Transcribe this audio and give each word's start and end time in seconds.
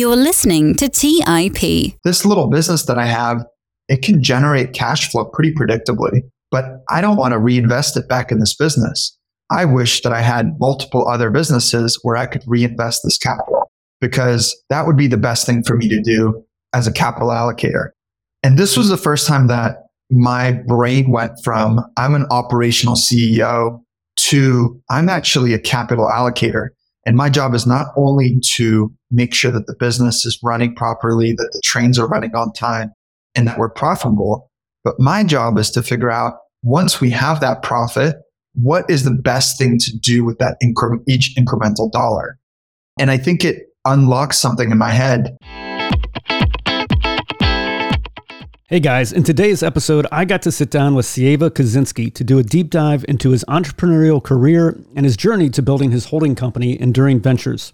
You're 0.00 0.16
listening 0.16 0.76
to 0.76 0.88
TIP. 0.88 1.92
This 2.04 2.24
little 2.24 2.48
business 2.48 2.84
that 2.86 2.96
I 2.96 3.04
have, 3.04 3.44
it 3.86 4.00
can 4.00 4.22
generate 4.22 4.72
cash 4.72 5.10
flow 5.10 5.26
pretty 5.26 5.52
predictably, 5.52 6.22
but 6.50 6.64
I 6.88 7.02
don't 7.02 7.18
want 7.18 7.32
to 7.32 7.38
reinvest 7.38 7.98
it 7.98 8.08
back 8.08 8.32
in 8.32 8.38
this 8.38 8.56
business. 8.56 9.14
I 9.50 9.66
wish 9.66 10.00
that 10.00 10.14
I 10.14 10.22
had 10.22 10.58
multiple 10.58 11.06
other 11.06 11.28
businesses 11.28 11.98
where 12.00 12.16
I 12.16 12.24
could 12.24 12.40
reinvest 12.46 13.02
this 13.04 13.18
capital 13.18 13.70
because 14.00 14.56
that 14.70 14.86
would 14.86 14.96
be 14.96 15.06
the 15.06 15.18
best 15.18 15.44
thing 15.44 15.62
for 15.62 15.76
me 15.76 15.86
to 15.90 16.00
do 16.00 16.46
as 16.72 16.86
a 16.86 16.92
capital 16.92 17.28
allocator. 17.28 17.90
And 18.42 18.58
this 18.58 18.78
was 18.78 18.88
the 18.88 18.96
first 18.96 19.26
time 19.26 19.48
that 19.48 19.88
my 20.10 20.52
brain 20.66 21.10
went 21.10 21.32
from 21.44 21.78
I'm 21.98 22.14
an 22.14 22.24
operational 22.30 22.94
CEO 22.94 23.82
to 24.16 24.80
I'm 24.88 25.10
actually 25.10 25.52
a 25.52 25.58
capital 25.58 26.08
allocator. 26.10 26.68
And 27.06 27.16
my 27.16 27.30
job 27.30 27.54
is 27.54 27.66
not 27.66 27.88
only 27.96 28.38
to 28.54 28.92
make 29.10 29.34
sure 29.34 29.50
that 29.50 29.66
the 29.66 29.76
business 29.78 30.26
is 30.26 30.38
running 30.42 30.74
properly, 30.74 31.32
that 31.32 31.50
the 31.52 31.62
trains 31.64 31.98
are 31.98 32.06
running 32.06 32.34
on 32.34 32.52
time, 32.52 32.92
and 33.34 33.46
that 33.46 33.58
we're 33.58 33.70
profitable, 33.70 34.50
but 34.84 34.98
my 34.98 35.24
job 35.24 35.58
is 35.58 35.70
to 35.70 35.82
figure 35.82 36.10
out 36.10 36.34
once 36.62 37.00
we 37.00 37.10
have 37.10 37.40
that 37.40 37.62
profit, 37.62 38.16
what 38.54 38.88
is 38.90 39.04
the 39.04 39.10
best 39.10 39.58
thing 39.58 39.78
to 39.78 39.96
do 39.98 40.24
with 40.24 40.38
that 40.38 40.56
incre- 40.62 41.02
each 41.08 41.34
incremental 41.38 41.90
dollar? 41.90 42.38
And 42.98 43.10
I 43.10 43.16
think 43.16 43.44
it 43.44 43.66
unlocks 43.84 44.38
something 44.38 44.70
in 44.70 44.78
my 44.78 44.90
head. 44.90 45.36
Hey 48.70 48.78
guys, 48.78 49.12
in 49.12 49.24
today's 49.24 49.64
episode, 49.64 50.06
I 50.12 50.24
got 50.24 50.42
to 50.42 50.52
sit 50.52 50.70
down 50.70 50.94
with 50.94 51.04
Sieva 51.04 51.50
Kozinsky 51.50 52.14
to 52.14 52.22
do 52.22 52.38
a 52.38 52.44
deep 52.44 52.70
dive 52.70 53.04
into 53.08 53.30
his 53.30 53.44
entrepreneurial 53.48 54.22
career 54.22 54.80
and 54.94 55.04
his 55.04 55.16
journey 55.16 55.50
to 55.50 55.60
building 55.60 55.90
his 55.90 56.04
holding 56.04 56.36
company, 56.36 56.80
Enduring 56.80 57.18
Ventures. 57.18 57.72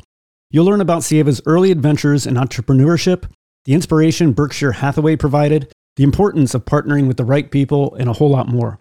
You'll 0.51 0.65
learn 0.65 0.81
about 0.81 1.03
Sieva's 1.03 1.43
early 1.45 1.71
adventures 1.71 2.27
in 2.27 2.37
entrepreneurship, 2.37 3.31
the 3.67 3.75
inspiration 3.75 4.33
Berkshire 4.33 4.73
Hathaway 4.73 5.17
provided, 5.17 5.71
the 5.97 6.03
importance 6.03 6.55
of 6.55 6.65
partnering 6.65 7.07
with 7.09 7.19
the 7.19 7.27
right 7.27 7.51
people, 7.51 7.95
and 7.97 8.09
a 8.09 8.15
whole 8.15 8.31
lot 8.31 8.49
more. 8.49 8.79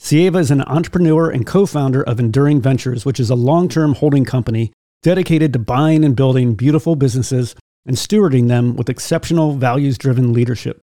Sieva 0.00 0.40
is 0.40 0.50
an 0.50 0.62
entrepreneur 0.62 1.30
and 1.30 1.46
co 1.46 1.64
founder 1.64 2.02
of 2.02 2.18
Enduring 2.18 2.60
Ventures, 2.60 3.06
which 3.06 3.20
is 3.20 3.30
a 3.30 3.36
long 3.36 3.68
term 3.68 3.94
holding 3.94 4.24
company 4.24 4.72
dedicated 5.04 5.52
to 5.52 5.60
buying 5.60 6.04
and 6.04 6.16
building 6.16 6.56
beautiful 6.56 6.96
businesses 6.96 7.54
and 7.86 7.94
stewarding 7.94 8.48
them 8.48 8.74
with 8.74 8.90
exceptional 8.90 9.54
values 9.54 9.96
driven 9.96 10.32
leadership. 10.32 10.80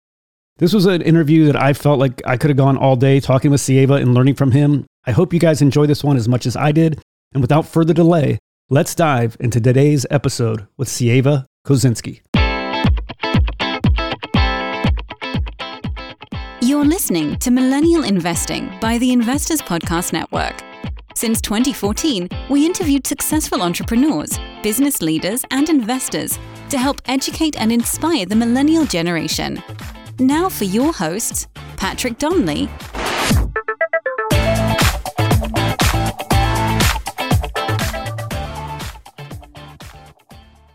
This 0.60 0.74
was 0.74 0.84
an 0.84 1.00
interview 1.00 1.46
that 1.46 1.56
I 1.56 1.72
felt 1.72 1.98
like 1.98 2.20
I 2.26 2.36
could 2.36 2.50
have 2.50 2.56
gone 2.58 2.76
all 2.76 2.94
day 2.94 3.18
talking 3.18 3.50
with 3.50 3.62
Sieva 3.62 3.98
and 3.98 4.12
learning 4.12 4.34
from 4.34 4.50
him. 4.50 4.84
I 5.06 5.10
hope 5.10 5.32
you 5.32 5.40
guys 5.40 5.62
enjoy 5.62 5.86
this 5.86 6.04
one 6.04 6.18
as 6.18 6.28
much 6.28 6.44
as 6.44 6.54
I 6.54 6.70
did. 6.70 7.00
And 7.32 7.40
without 7.40 7.64
further 7.64 7.94
delay, 7.94 8.38
let's 8.68 8.94
dive 8.94 9.38
into 9.40 9.58
today's 9.58 10.04
episode 10.10 10.66
with 10.76 10.88
Sieva 10.88 11.46
Kozinsky. 11.66 12.20
You're 16.60 16.84
listening 16.84 17.38
to 17.38 17.50
Millennial 17.50 18.04
Investing 18.04 18.70
by 18.82 18.98
the 18.98 19.14
Investors 19.14 19.62
Podcast 19.62 20.12
Network. 20.12 20.62
Since 21.14 21.40
2014, 21.40 22.28
we 22.50 22.66
interviewed 22.66 23.06
successful 23.06 23.62
entrepreneurs, 23.62 24.38
business 24.62 25.00
leaders, 25.00 25.42
and 25.50 25.70
investors 25.70 26.38
to 26.68 26.76
help 26.76 27.00
educate 27.06 27.58
and 27.58 27.72
inspire 27.72 28.26
the 28.26 28.36
millennial 28.36 28.84
generation. 28.84 29.62
Now 30.20 30.50
for 30.50 30.64
your 30.64 30.92
hosts, 30.92 31.46
Patrick 31.78 32.18
Donley. 32.18 32.68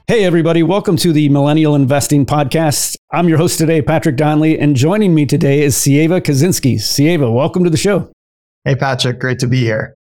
Hey, 0.07 0.23
everybody, 0.23 0.63
welcome 0.63 0.97
to 0.97 1.13
the 1.13 1.29
Millennial 1.29 1.75
Investing 1.75 2.25
Podcast. 2.25 2.97
I'm 3.11 3.29
your 3.29 3.37
host 3.37 3.59
today, 3.59 3.83
Patrick 3.83 4.15
Donley, 4.15 4.57
and 4.57 4.75
joining 4.75 5.13
me 5.13 5.27
today 5.27 5.61
is 5.61 5.75
Sieva 5.75 6.21
Kozinsky. 6.21 6.77
Sieva, 6.77 7.31
welcome 7.31 7.63
to 7.63 7.69
the 7.69 7.77
show. 7.77 8.11
Hey, 8.63 8.75
Patrick, 8.75 9.20
great 9.20 9.37
to 9.39 9.47
be 9.47 9.59
here. 9.59 9.95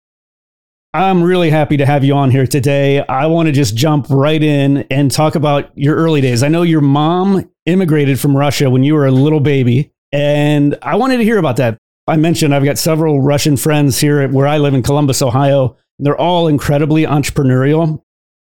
I'm 0.93 1.23
really 1.23 1.49
happy 1.49 1.77
to 1.77 1.85
have 1.85 2.03
you 2.03 2.13
on 2.16 2.31
here 2.31 2.45
today. 2.45 2.99
I 2.99 3.25
want 3.27 3.47
to 3.47 3.51
just 3.51 3.75
jump 3.75 4.07
right 4.09 4.43
in 4.43 4.85
and 4.91 5.09
talk 5.09 5.35
about 5.35 5.71
your 5.73 5.95
early 5.95 6.21
days. 6.21 6.43
I 6.43 6.47
know 6.47 6.63
your 6.63 6.81
mom 6.81 7.50
immigrated 7.66 8.19
from 8.19 8.35
Russia 8.35 8.69
when 8.69 8.83
you 8.83 8.95
were 8.95 9.05
a 9.05 9.11
little 9.11 9.39
baby, 9.39 9.91
and 10.11 10.77
I 10.81 10.95
wanted 10.95 11.17
to 11.17 11.23
hear 11.23 11.38
about 11.38 11.57
that. 11.57 11.77
I 12.07 12.17
mentioned 12.17 12.53
I've 12.53 12.66
got 12.66 12.77
several 12.77 13.22
Russian 13.22 13.57
friends 13.57 13.99
here 13.99 14.27
where 14.27 14.47
I 14.47 14.57
live 14.57 14.73
in 14.73 14.83
Columbus, 14.83 15.22
Ohio. 15.22 15.77
They're 15.99 16.17
all 16.17 16.47
incredibly 16.47 17.03
entrepreneurial. 17.03 18.01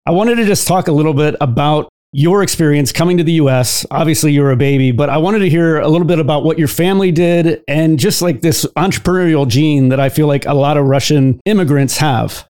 I 0.07 0.13
wanted 0.13 0.37
to 0.37 0.45
just 0.45 0.67
talk 0.67 0.89
a 0.89 0.93
little 0.93 1.15
bit 1.15 1.35
about 1.41 1.89
your 2.13 2.43
experience 2.43 2.91
coming 2.91 3.19
to 3.19 3.25
the 3.25 3.35
US. 3.35 3.85
Obviously, 3.91 4.33
you 4.33 4.43
were 4.43 4.53
a 4.53 4.57
baby, 4.57 4.93
but 4.93 5.11
I 5.11 5.19
wanted 5.19 5.41
to 5.41 5.49
hear 5.49 5.79
a 5.79 5.89
little 5.89 6.07
bit 6.07 6.19
about 6.19 6.45
what 6.45 6.59
your 6.59 6.69
family 6.69 7.13
did 7.13 7.63
and 7.69 7.99
just 7.99 8.23
like 8.23 8.41
this 8.41 8.65
entrepreneurial 8.77 9.47
gene 9.47 9.91
that 9.91 10.01
I 10.01 10.09
feel 10.09 10.27
like 10.27 10.47
a 10.47 10.55
lot 10.55 10.77
of 10.77 10.87
Russian 10.87 11.41
immigrants 11.45 11.99
have. 11.99 12.49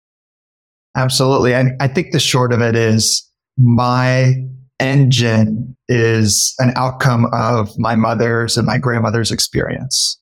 Absolutely. 0.96 1.54
And 1.54 1.72
I 1.80 1.88
think 1.88 2.12
the 2.12 2.20
short 2.20 2.52
of 2.52 2.62
it 2.62 2.76
is 2.76 3.28
my 3.58 4.34
engine 4.80 5.76
is 5.88 6.54
an 6.60 6.72
outcome 6.76 7.28
of 7.34 7.78
my 7.78 7.96
mother's 7.96 8.58
and 8.58 8.68
my 8.68 8.78
grandmother's 8.78 9.32
experience. 9.32 10.20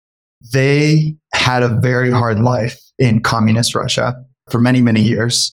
They 0.53 1.16
had 1.32 1.62
a 1.62 1.81
very 1.81 2.10
hard 2.10 2.38
life 2.41 2.78
in 2.98 3.20
communist 3.20 3.75
Russia 3.75 4.14
for 4.50 4.60
many, 4.60 4.81
many 4.81 5.03
years. 5.03 5.53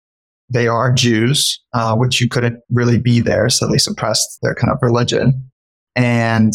They 0.50 0.68
are 0.68 0.92
Jews, 0.92 1.60
uh, 1.72 1.96
which 1.96 2.20
you 2.20 2.28
couldn't 2.28 2.60
really 2.70 2.98
be 2.98 3.20
there. 3.20 3.48
So 3.48 3.66
they 3.66 3.78
suppressed 3.78 4.38
their 4.42 4.54
kind 4.54 4.70
of 4.70 4.78
religion. 4.82 5.50
And, 5.96 6.52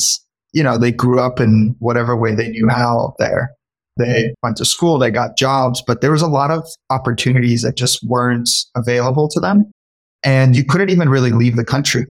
you 0.53 0.63
know, 0.63 0.77
they 0.77 0.91
grew 0.91 1.19
up 1.19 1.39
in 1.39 1.75
whatever 1.79 2.15
way 2.15 2.35
they 2.35 2.49
knew 2.49 2.69
how 2.69 3.15
there. 3.17 3.51
They 3.97 4.33
went 4.43 4.55
to 4.57 4.65
school, 4.65 4.97
they 4.97 5.11
got 5.11 5.37
jobs, 5.37 5.83
but 5.85 5.99
there 5.99 6.11
was 6.11 6.21
a 6.21 6.27
lot 6.27 6.51
of 6.51 6.65
opportunities 6.89 7.63
that 7.63 7.75
just 7.75 7.99
weren't 8.07 8.49
available 8.75 9.27
to 9.29 9.39
them. 9.41 9.69
And 10.23 10.55
you 10.55 10.63
couldn't 10.63 10.89
even 10.89 11.09
really 11.09 11.31
leave 11.31 11.57
the 11.57 11.65
country. 11.65 12.05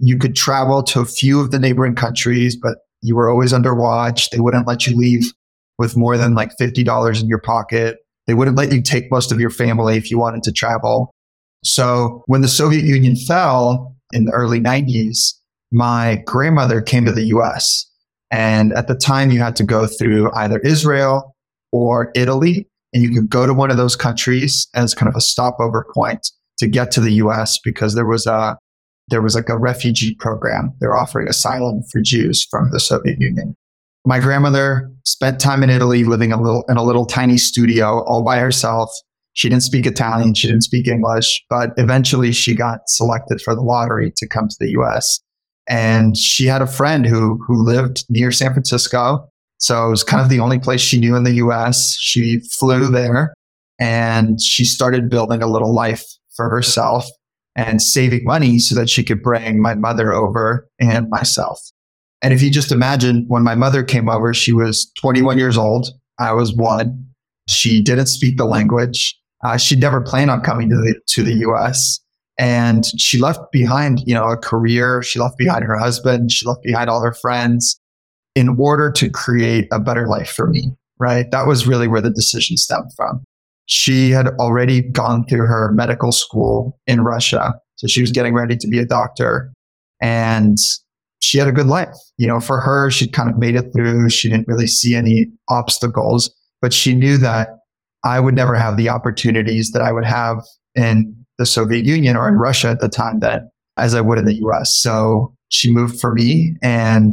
You 0.00 0.18
could 0.18 0.34
travel 0.34 0.82
to 0.84 1.00
a 1.00 1.04
few 1.04 1.40
of 1.40 1.50
the 1.50 1.58
neighboring 1.58 1.94
countries, 1.94 2.56
but 2.56 2.78
you 3.02 3.14
were 3.14 3.30
always 3.30 3.52
under 3.52 3.74
watch. 3.74 4.30
They 4.30 4.40
wouldn't 4.40 4.66
let 4.66 4.86
you 4.86 4.96
leave 4.96 5.32
with 5.78 5.96
more 5.96 6.16
than 6.16 6.34
like 6.34 6.56
$50 6.58 7.20
in 7.20 7.28
your 7.28 7.40
pocket. 7.40 7.98
They 8.26 8.34
wouldn't 8.34 8.56
let 8.56 8.72
you 8.72 8.82
take 8.82 9.10
most 9.10 9.32
of 9.32 9.40
your 9.40 9.50
family 9.50 9.96
if 9.96 10.10
you 10.10 10.18
wanted 10.18 10.42
to 10.44 10.52
travel. 10.52 11.10
So 11.64 12.22
when 12.26 12.40
the 12.40 12.48
Soviet 12.48 12.84
Union 12.84 13.16
fell 13.16 13.94
in 14.12 14.24
the 14.24 14.32
early 14.32 14.60
90s, 14.60 15.34
my 15.72 16.22
grandmother 16.26 16.80
came 16.80 17.04
to 17.04 17.12
the 17.12 17.24
US. 17.26 17.86
And 18.30 18.72
at 18.72 18.88
the 18.88 18.94
time, 18.94 19.30
you 19.30 19.40
had 19.40 19.56
to 19.56 19.64
go 19.64 19.86
through 19.86 20.30
either 20.34 20.58
Israel 20.60 21.34
or 21.72 22.10
Italy. 22.14 22.66
And 22.92 23.02
you 23.02 23.10
could 23.12 23.30
go 23.30 23.46
to 23.46 23.54
one 23.54 23.70
of 23.70 23.76
those 23.76 23.96
countries 23.96 24.68
as 24.74 24.94
kind 24.94 25.08
of 25.08 25.16
a 25.16 25.20
stopover 25.20 25.86
point 25.94 26.30
to 26.58 26.68
get 26.68 26.90
to 26.92 27.00
the 27.00 27.14
US 27.14 27.58
because 27.58 27.94
there 27.94 28.06
was 28.06 28.26
a 28.26 28.56
there 29.10 29.22
was 29.22 29.34
like 29.34 29.48
a 29.48 29.58
refugee 29.58 30.14
program. 30.14 30.72
They're 30.80 30.96
offering 30.96 31.28
asylum 31.28 31.82
for 31.90 32.00
Jews 32.00 32.46
from 32.50 32.70
the 32.70 32.80
Soviet 32.80 33.20
Union. 33.20 33.54
My 34.06 34.18
grandmother 34.18 34.90
spent 35.04 35.40
time 35.40 35.62
in 35.62 35.68
Italy 35.68 36.04
living 36.04 36.32
a 36.32 36.40
little 36.40 36.64
in 36.68 36.76
a 36.76 36.82
little 36.82 37.04
tiny 37.04 37.36
studio 37.36 38.02
all 38.04 38.24
by 38.24 38.38
herself. 38.38 38.90
She 39.34 39.48
didn't 39.48 39.62
speak 39.62 39.86
Italian, 39.86 40.34
she 40.34 40.48
didn't 40.48 40.62
speak 40.62 40.88
English, 40.88 41.44
but 41.50 41.70
eventually 41.76 42.32
she 42.32 42.54
got 42.54 42.80
selected 42.86 43.40
for 43.42 43.54
the 43.54 43.60
lottery 43.60 44.12
to 44.16 44.26
come 44.26 44.48
to 44.48 44.56
the 44.58 44.70
US. 44.80 45.20
And 45.68 46.16
she 46.16 46.46
had 46.46 46.62
a 46.62 46.66
friend 46.66 47.04
who 47.04 47.38
who 47.46 47.62
lived 47.62 48.04
near 48.08 48.32
San 48.32 48.52
Francisco. 48.52 49.28
So 49.58 49.86
it 49.86 49.90
was 49.90 50.04
kind 50.04 50.22
of 50.22 50.30
the 50.30 50.40
only 50.40 50.58
place 50.58 50.80
she 50.80 50.98
knew 50.98 51.14
in 51.14 51.24
the 51.24 51.34
US. 51.34 51.96
She 51.98 52.40
flew 52.58 52.86
there 52.86 53.34
and 53.78 54.40
she 54.40 54.64
started 54.64 55.10
building 55.10 55.42
a 55.42 55.46
little 55.46 55.74
life 55.74 56.04
for 56.34 56.48
herself 56.48 57.06
and 57.56 57.82
saving 57.82 58.24
money 58.24 58.58
so 58.58 58.74
that 58.74 58.88
she 58.88 59.02
could 59.02 59.22
bring 59.22 59.60
my 59.60 59.74
mother 59.74 60.12
over 60.12 60.68
and 60.78 61.08
myself. 61.10 61.60
And 62.22 62.34
if 62.34 62.42
you 62.42 62.50
just 62.50 62.72
imagine 62.72 63.24
when 63.28 63.42
my 63.42 63.54
mother 63.54 63.82
came 63.82 64.08
over, 64.08 64.34
she 64.34 64.52
was 64.52 64.90
21 65.00 65.38
years 65.38 65.56
old. 65.56 65.88
I 66.18 66.32
was 66.32 66.54
one. 66.54 67.06
She 67.48 67.82
didn't 67.82 68.06
speak 68.06 68.36
the 68.36 68.44
language. 68.44 69.18
Uh, 69.42 69.56
she 69.56 69.74
never 69.74 70.00
planned 70.00 70.30
on 70.30 70.42
coming 70.42 70.68
to 70.68 70.76
the, 70.76 71.00
to 71.08 71.22
the 71.22 71.34
US. 71.48 71.98
And 72.38 72.84
she 72.98 73.18
left 73.18 73.40
behind, 73.52 74.00
you 74.06 74.14
know, 74.14 74.28
a 74.28 74.36
career. 74.36 75.02
She 75.02 75.18
left 75.18 75.38
behind 75.38 75.64
her 75.64 75.78
husband. 75.78 76.30
She 76.30 76.46
left 76.46 76.62
behind 76.62 76.88
all 76.88 77.02
her 77.02 77.14
friends 77.14 77.80
in 78.34 78.56
order 78.58 78.90
to 78.92 79.10
create 79.10 79.66
a 79.72 79.80
better 79.80 80.06
life 80.06 80.30
for 80.30 80.46
me, 80.46 80.72
right? 80.98 81.30
That 81.30 81.46
was 81.46 81.66
really 81.66 81.88
where 81.88 82.00
the 82.00 82.10
decision 82.10 82.56
stemmed 82.56 82.92
from. 82.96 83.24
She 83.70 84.10
had 84.10 84.26
already 84.40 84.82
gone 84.82 85.24
through 85.26 85.46
her 85.46 85.70
medical 85.72 86.10
school 86.10 86.76
in 86.88 87.02
Russia. 87.02 87.54
So 87.76 87.86
she 87.86 88.00
was 88.00 88.10
getting 88.10 88.34
ready 88.34 88.56
to 88.56 88.66
be 88.66 88.80
a 88.80 88.84
doctor. 88.84 89.52
And 90.02 90.58
she 91.20 91.38
had 91.38 91.46
a 91.46 91.52
good 91.52 91.68
life. 91.68 91.94
You 92.18 92.26
know, 92.26 92.40
for 92.40 92.60
her, 92.60 92.90
she 92.90 93.08
kind 93.08 93.30
of 93.30 93.38
made 93.38 93.54
it 93.54 93.66
through. 93.72 94.10
She 94.10 94.28
didn't 94.28 94.48
really 94.48 94.66
see 94.66 94.96
any 94.96 95.26
obstacles, 95.48 96.34
but 96.60 96.72
she 96.72 96.94
knew 96.94 97.16
that 97.18 97.50
I 98.04 98.18
would 98.18 98.34
never 98.34 98.56
have 98.56 98.76
the 98.76 98.88
opportunities 98.88 99.70
that 99.70 99.82
I 99.82 99.92
would 99.92 100.04
have 100.04 100.38
in 100.74 101.14
the 101.38 101.46
Soviet 101.46 101.84
Union 101.84 102.16
or 102.16 102.28
in 102.28 102.34
Russia 102.34 102.70
at 102.70 102.80
the 102.80 102.88
time 102.88 103.20
that 103.20 103.42
as 103.76 103.94
I 103.94 104.00
would 104.00 104.18
in 104.18 104.24
the 104.24 104.40
US. 104.46 104.76
So 104.80 105.32
she 105.48 105.72
moved 105.72 106.00
for 106.00 106.12
me 106.12 106.56
and 106.60 107.12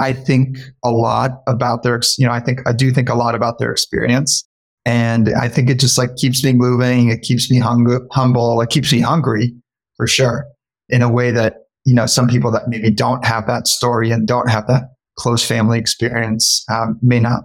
I 0.00 0.12
think 0.12 0.58
a 0.84 0.90
lot 0.90 1.42
about 1.46 1.84
their, 1.84 2.00
you 2.18 2.26
know, 2.26 2.32
I 2.32 2.40
think 2.40 2.60
I 2.66 2.72
do 2.72 2.90
think 2.90 3.08
a 3.08 3.14
lot 3.14 3.36
about 3.36 3.60
their 3.60 3.70
experience. 3.70 4.44
And 4.84 5.30
I 5.34 5.48
think 5.48 5.70
it 5.70 5.80
just 5.80 5.96
like 5.96 6.16
keeps 6.16 6.44
me 6.44 6.52
moving. 6.52 7.08
It 7.08 7.22
keeps 7.22 7.50
me 7.50 7.58
hung- 7.58 8.06
humble. 8.12 8.60
It 8.60 8.70
keeps 8.70 8.92
me 8.92 9.00
hungry 9.00 9.54
for 9.96 10.06
sure 10.06 10.46
in 10.88 11.02
a 11.02 11.10
way 11.10 11.30
that, 11.30 11.54
you 11.84 11.94
know, 11.94 12.06
some 12.06 12.28
people 12.28 12.50
that 12.50 12.68
maybe 12.68 12.90
don't 12.90 13.24
have 13.24 13.46
that 13.46 13.66
story 13.66 14.10
and 14.10 14.26
don't 14.26 14.50
have 14.50 14.66
that 14.66 14.90
close 15.16 15.44
family 15.44 15.78
experience 15.78 16.64
um, 16.70 16.98
may 17.00 17.20
not. 17.20 17.44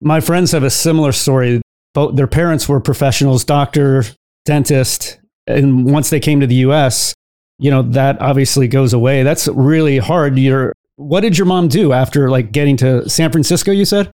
My 0.00 0.20
friends 0.20 0.52
have 0.52 0.62
a 0.62 0.70
similar 0.70 1.12
story. 1.12 1.62
Both 1.94 2.16
their 2.16 2.26
parents 2.26 2.68
were 2.68 2.80
professionals, 2.80 3.44
doctor, 3.44 4.04
dentist. 4.44 5.18
And 5.46 5.90
once 5.90 6.10
they 6.10 6.20
came 6.20 6.40
to 6.40 6.46
the 6.46 6.56
US, 6.56 7.14
you 7.58 7.70
know, 7.70 7.82
that 7.82 8.20
obviously 8.20 8.68
goes 8.68 8.92
away. 8.92 9.22
That's 9.22 9.48
really 9.48 9.98
hard. 9.98 10.38
You're, 10.38 10.74
what 10.96 11.20
did 11.20 11.38
your 11.38 11.46
mom 11.46 11.68
do 11.68 11.92
after 11.92 12.28
like 12.28 12.52
getting 12.52 12.76
to 12.78 13.08
San 13.08 13.32
Francisco, 13.32 13.70
you 13.70 13.86
said? 13.86 14.10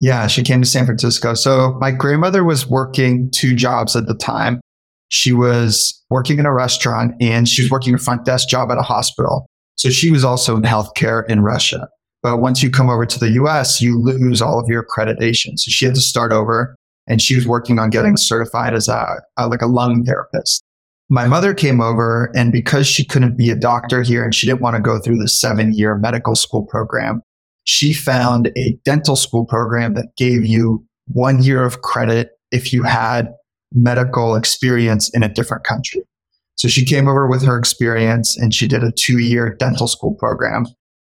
Yeah, 0.00 0.26
she 0.26 0.42
came 0.42 0.60
to 0.60 0.68
San 0.68 0.84
Francisco. 0.84 1.34
So 1.34 1.76
my 1.80 1.90
grandmother 1.90 2.44
was 2.44 2.66
working 2.66 3.30
two 3.30 3.54
jobs 3.54 3.96
at 3.96 4.06
the 4.06 4.14
time. 4.14 4.60
She 5.08 5.32
was 5.32 6.02
working 6.10 6.38
in 6.38 6.46
a 6.46 6.52
restaurant 6.52 7.14
and 7.20 7.48
she 7.48 7.62
was 7.62 7.70
working 7.70 7.94
a 7.94 7.98
front 7.98 8.24
desk 8.24 8.48
job 8.48 8.70
at 8.70 8.78
a 8.78 8.82
hospital. 8.82 9.46
So 9.76 9.90
she 9.90 10.10
was 10.10 10.24
also 10.24 10.56
in 10.56 10.62
healthcare 10.62 11.28
in 11.28 11.40
Russia. 11.40 11.88
But 12.22 12.38
once 12.38 12.62
you 12.62 12.70
come 12.70 12.90
over 12.90 13.06
to 13.06 13.18
the 13.18 13.30
US, 13.42 13.80
you 13.80 14.00
lose 14.00 14.42
all 14.42 14.58
of 14.58 14.66
your 14.68 14.84
accreditation. 14.84 15.58
So 15.58 15.70
she 15.70 15.84
had 15.84 15.94
to 15.94 16.00
start 16.00 16.32
over 16.32 16.74
and 17.06 17.22
she 17.22 17.36
was 17.36 17.46
working 17.46 17.78
on 17.78 17.90
getting 17.90 18.16
certified 18.16 18.74
as 18.74 18.88
a, 18.88 19.20
a 19.36 19.48
like 19.48 19.62
a 19.62 19.66
lung 19.66 20.04
therapist. 20.04 20.62
My 21.08 21.28
mother 21.28 21.54
came 21.54 21.80
over 21.80 22.32
and 22.34 22.50
because 22.50 22.86
she 22.86 23.04
couldn't 23.04 23.36
be 23.36 23.50
a 23.50 23.54
doctor 23.54 24.02
here 24.02 24.24
and 24.24 24.34
she 24.34 24.46
didn't 24.46 24.60
want 24.60 24.74
to 24.74 24.82
go 24.82 24.98
through 24.98 25.18
the 25.18 25.28
seven 25.28 25.72
year 25.72 25.96
medical 25.96 26.34
school 26.34 26.66
program, 26.66 27.22
she 27.66 27.92
found 27.92 28.50
a 28.56 28.78
dental 28.84 29.16
school 29.16 29.44
program 29.44 29.94
that 29.94 30.08
gave 30.16 30.46
you 30.46 30.84
one 31.08 31.42
year 31.42 31.64
of 31.64 31.82
credit 31.82 32.30
if 32.52 32.72
you 32.72 32.84
had 32.84 33.28
medical 33.72 34.36
experience 34.36 35.10
in 35.12 35.22
a 35.22 35.28
different 35.28 35.64
country. 35.64 36.02
So 36.54 36.68
she 36.68 36.84
came 36.84 37.08
over 37.08 37.26
with 37.26 37.44
her 37.44 37.58
experience 37.58 38.36
and 38.38 38.54
she 38.54 38.68
did 38.68 38.82
a 38.82 38.92
two 38.92 39.18
year 39.18 39.54
dental 39.58 39.88
school 39.88 40.14
program. 40.14 40.66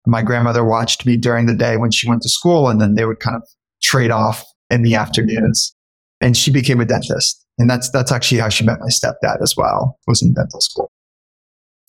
My 0.06 0.22
grandmother 0.22 0.64
watched 0.64 1.06
me 1.06 1.16
during 1.16 1.46
the 1.46 1.54
day 1.54 1.78
when 1.78 1.90
she 1.90 2.08
went 2.08 2.22
to 2.22 2.28
school 2.28 2.68
and 2.68 2.80
then 2.80 2.94
they 2.94 3.06
would 3.06 3.20
kind 3.20 3.36
of 3.36 3.42
trade 3.82 4.10
off 4.10 4.44
in 4.68 4.82
the 4.82 4.94
afternoons. 4.94 5.74
And 6.20 6.36
she 6.36 6.50
became 6.50 6.80
a 6.80 6.84
dentist. 6.84 7.44
And 7.58 7.68
that's, 7.68 7.90
that's 7.90 8.12
actually 8.12 8.38
how 8.38 8.50
she 8.50 8.64
met 8.64 8.78
my 8.78 8.88
stepdad 8.88 9.40
as 9.42 9.54
well, 9.56 9.98
was 10.06 10.22
in 10.22 10.34
dental 10.34 10.60
school. 10.60 10.90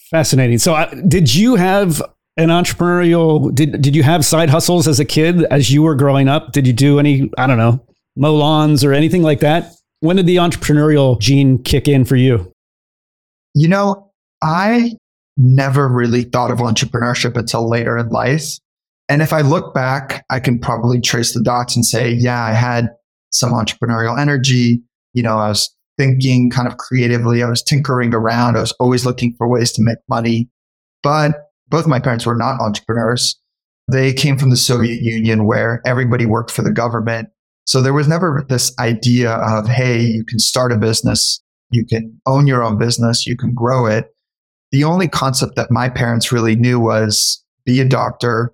Fascinating. 0.09 0.57
So, 0.57 0.73
uh, 0.73 0.93
did 1.07 1.33
you 1.33 1.55
have 1.55 2.01
an 2.37 2.49
entrepreneurial 2.49 3.53
did 3.53 3.81
did 3.81 3.95
you 3.95 4.03
have 4.03 4.25
side 4.25 4.49
hustles 4.49 4.87
as 4.87 4.99
a 4.99 5.05
kid 5.05 5.43
as 5.45 5.71
you 5.71 5.83
were 5.83 5.95
growing 5.95 6.27
up? 6.27 6.51
Did 6.51 6.65
you 6.65 6.73
do 6.73 6.99
any 6.99 7.29
i 7.37 7.47
don't 7.47 7.57
know 7.57 7.85
mow 8.15 8.35
lawns 8.35 8.83
or 8.83 8.93
anything 8.93 9.23
like 9.23 9.39
that? 9.41 9.71
When 9.99 10.17
did 10.17 10.25
the 10.25 10.37
entrepreneurial 10.37 11.19
gene 11.19 11.61
kick 11.61 11.87
in 11.87 12.05
for 12.05 12.15
you? 12.15 12.51
You 13.53 13.67
know 13.67 14.11
i 14.41 14.91
never 15.37 15.87
really 15.87 16.23
thought 16.23 16.51
of 16.51 16.59
entrepreneurship 16.59 17.35
until 17.35 17.67
later 17.67 17.97
in 17.97 18.09
life. 18.09 18.43
And 19.09 19.21
if 19.21 19.33
i 19.33 19.41
look 19.41 19.73
back 19.73 20.25
i 20.29 20.39
can 20.39 20.59
probably 20.59 21.01
trace 21.01 21.33
the 21.33 21.43
dots 21.43 21.75
and 21.75 21.85
say 21.85 22.11
yeah 22.11 22.43
i 22.43 22.53
had 22.53 22.89
some 23.31 23.51
entrepreneurial 23.51 24.19
energy. 24.19 24.81
You 25.13 25.23
know 25.23 25.37
i 25.37 25.49
was 25.49 25.73
thinking 25.97 26.49
kind 26.49 26.67
of 26.67 26.77
creatively. 26.77 27.43
I 27.43 27.49
was 27.49 27.61
tinkering 27.61 28.15
around. 28.15 28.57
I 28.57 28.61
was 28.61 28.71
always 28.79 29.05
looking 29.05 29.35
for 29.37 29.47
ways 29.47 29.71
to 29.73 29.83
make 29.83 29.99
money. 30.09 30.49
But 31.03 31.35
both 31.73 31.87
my 31.87 31.99
parents 31.99 32.23
were 32.23 32.35
not 32.35 32.61
entrepreneurs. 32.61 33.41
They 33.91 34.13
came 34.13 34.37
from 34.37 34.51
the 34.51 34.57
Soviet 34.57 35.01
Union 35.01 35.47
where 35.47 35.81
everybody 35.87 36.27
worked 36.27 36.51
for 36.51 36.61
the 36.61 36.71
government. 36.71 37.29
So 37.65 37.81
there 37.81 37.95
was 37.95 38.07
never 38.07 38.45
this 38.47 38.71
idea 38.77 39.31
of, 39.31 39.67
hey, 39.67 39.99
you 40.01 40.23
can 40.23 40.37
start 40.37 40.71
a 40.71 40.77
business, 40.77 41.41
you 41.71 41.83
can 41.83 42.15
own 42.27 42.45
your 42.45 42.63
own 42.63 42.77
business, 42.77 43.25
you 43.25 43.35
can 43.35 43.55
grow 43.55 43.87
it. 43.87 44.05
The 44.71 44.83
only 44.83 45.07
concept 45.07 45.55
that 45.55 45.71
my 45.71 45.89
parents 45.89 46.31
really 46.31 46.55
knew 46.55 46.79
was 46.79 47.43
be 47.65 47.79
a 47.81 47.85
doctor, 47.85 48.53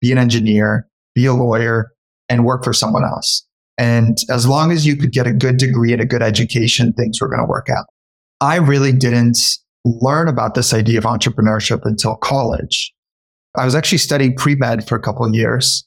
be 0.00 0.10
an 0.10 0.18
engineer, 0.18 0.88
be 1.14 1.24
a 1.26 1.34
lawyer, 1.34 1.92
and 2.28 2.44
work 2.44 2.64
for 2.64 2.72
someone 2.72 3.04
else. 3.04 3.46
And 3.78 4.18
as 4.28 4.48
long 4.48 4.72
as 4.72 4.84
you 4.84 4.96
could 4.96 5.12
get 5.12 5.28
a 5.28 5.32
good 5.32 5.58
degree 5.58 5.92
and 5.92 6.02
a 6.02 6.06
good 6.06 6.22
education, 6.22 6.92
things 6.94 7.20
were 7.20 7.28
going 7.28 7.42
to 7.42 7.48
work 7.48 7.68
out. 7.70 7.86
I 8.40 8.56
really 8.56 8.90
didn't 8.92 9.38
learn 9.86 10.28
about 10.28 10.54
this 10.54 10.74
idea 10.74 10.98
of 10.98 11.04
entrepreneurship 11.04 11.80
until 11.84 12.16
college. 12.16 12.92
I 13.56 13.64
was 13.64 13.74
actually 13.74 13.98
studying 13.98 14.34
pre 14.34 14.54
med 14.54 14.86
for 14.86 14.96
a 14.96 15.00
couple 15.00 15.24
of 15.24 15.34
years 15.34 15.86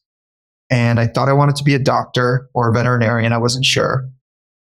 and 0.70 1.00
I 1.00 1.08
thought 1.08 1.30
I 1.30 1.34
wanted 1.34 1.56
to 1.58 1.64
be 1.64 1.76
a 1.76 1.80
doctor 1.80 2.50
or 2.54 2.70
a 2.70 2.74
veterinarian. 2.74 3.34
I 3.34 3.38
wasn't 3.38 3.66
sure. 3.66 4.08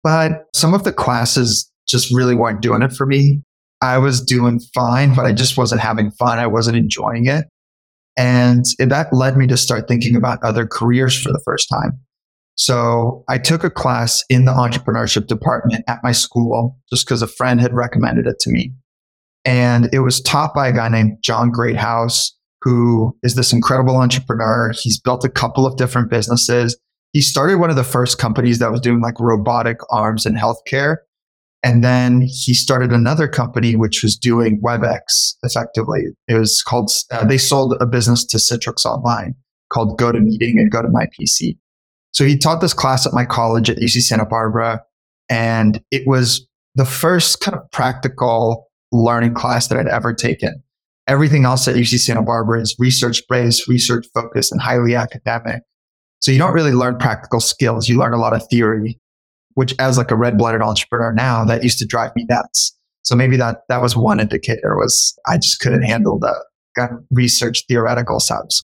But 0.03 0.45
some 0.55 0.75
of 0.75 0.85
the 0.85 0.93
classes 0.93 1.71
just 1.87 2.13
really 2.15 2.35
weren't 2.35 2.61
doing 2.61 2.83
it 2.83 2.93
for 2.93 3.07
me. 3.07 3.43
I 3.81 3.99
was 3.99 4.21
doing 4.21 4.61
fine, 4.75 5.15
but 5.15 5.27
I 5.27 5.33
just 5.33 5.57
wasn't 5.57 5.81
having 5.81 6.11
fun. 6.13 6.39
I 6.39 6.47
wasn't 6.47 6.77
enjoying 6.77 7.27
it. 7.27 7.47
And 8.17 8.65
that 8.79 9.13
led 9.13 9.37
me 9.37 9.47
to 9.47 9.57
start 9.57 9.89
thinking 9.89 10.17
about 10.17 10.43
other 10.43 10.67
careers 10.67 11.21
for 11.21 11.33
the 11.33 11.41
first 11.45 11.69
time. 11.69 11.99
So 12.55 13.25
I 13.29 13.39
took 13.39 13.65
a 13.65 13.71
class 13.71 14.23
in 14.29 14.45
the 14.45 14.53
entrepreneurship 14.53 15.27
department 15.27 15.85
at 15.89 16.03
my 16.03 16.13
school 16.13 16.79
just 16.91 17.07
because 17.07 17.23
a 17.23 17.27
friend 17.27 17.61
had 17.61 17.73
recommended 17.73 18.27
it 18.27 18.39
to 18.41 18.51
me. 18.51 18.73
And 19.45 19.89
it 19.93 20.01
was 20.01 20.21
taught 20.21 20.55
by 20.55 20.69
a 20.69 20.73
guy 20.73 20.89
named 20.89 21.19
John 21.23 21.51
Greathouse, 21.51 22.33
who 22.63 23.17
is 23.23 23.35
this 23.35 23.53
incredible 23.53 23.97
entrepreneur. 23.97 24.73
He's 24.73 25.01
built 25.01 25.25
a 25.25 25.29
couple 25.29 25.67
of 25.67 25.77
different 25.77 26.11
businesses. 26.11 26.77
He 27.13 27.21
started 27.21 27.59
one 27.59 27.71
of 27.71 27.77
the 27.77 27.85
first 27.85 28.19
companies 28.19 28.59
that 28.61 28.71
was 28.71 28.81
doing 28.81 29.01
like 29.01 29.19
robotic 29.21 29.79
arms 29.91 30.25
in 30.25 30.35
healthcare. 30.35 30.99
And 31.65 31.85
then 31.85 32.23
he 32.23 32.55
started 32.55 32.93
another 32.93 33.29
company 33.29 33.77
which 33.77 34.03
was 34.03 34.17
doing 34.17 34.61
WebEx 34.61 35.35
effectively. 35.43 36.05
It 36.27 36.35
was 36.35 36.63
called, 36.63 36.91
uh, 37.11 37.25
they 37.25 37.39
sold 37.39 37.77
a 37.81 37.87
business 37.87 38.25
to 38.27 38.39
Citrix 38.39 38.85
Online 38.85 39.35
called 39.73 39.99
GoToMeeting 39.99 40.59
and 40.59 40.73
GoToMyPC. 40.73 41.57
So 42.13 42.25
he 42.25 42.37
taught 42.37 42.61
this 42.61 42.75
class 42.75 43.07
at 43.07 43.13
my 43.13 43.25
college 43.25 43.71
at 43.71 43.79
UC 43.79 44.03
Santa 44.03 44.27
Barbara. 44.27 44.83
And 45.29 45.83
it 45.91 46.07
was 46.07 46.47
the 46.75 46.85
first 46.85 47.41
kind 47.41 47.57
of 47.57 47.71
practical 47.71 48.69
learning 48.93 49.35
class 49.35 49.69
that 49.69 49.79
I'd 49.79 49.89
ever 49.89 50.13
taken. 50.13 50.63
Everything 51.09 51.45
else 51.45 51.67
at 51.67 51.75
UC 51.75 51.99
Santa 51.99 52.23
Barbara 52.23 52.61
is 52.61 52.77
research 52.79 53.23
based, 53.29 53.67
research 53.67 54.07
focused, 54.15 54.53
and 54.53 54.61
highly 54.61 54.95
academic. 54.95 55.63
So 56.21 56.31
you 56.31 56.39
don't 56.39 56.53
really 56.53 56.73
learn 56.73 56.99
practical 56.99 57.41
skills. 57.41 57.89
You 57.89 57.99
learn 57.99 58.13
a 58.13 58.19
lot 58.19 58.33
of 58.33 58.47
theory, 58.49 59.01
which 59.55 59.75
as 59.81 59.99
like 59.99 60.13
a 60.13 60.17
red 60.17 60.39
blooded 60.39 60.63
entrepreneur 60.63 61.13
now, 61.13 61.45
that 61.45 61.65
used 61.65 61.79
to 61.79 61.87
drive 61.87 62.13
me 62.15 62.27
nuts. 62.29 62.77
So 63.03 63.17
maybe 63.17 63.37
that, 63.39 63.63
that 63.69 63.83
was 63.83 63.97
one 63.97 64.21
indicator 64.21 64.77
was 64.77 65.19
I 65.27 65.39
just 65.39 65.59
couldn't 65.59 65.83
handle 65.83 66.21
the 66.21 66.45
kind 66.79 66.93
of 66.93 66.99
research 67.11 67.65
theoretical 67.67 68.21
subs. 68.21 68.63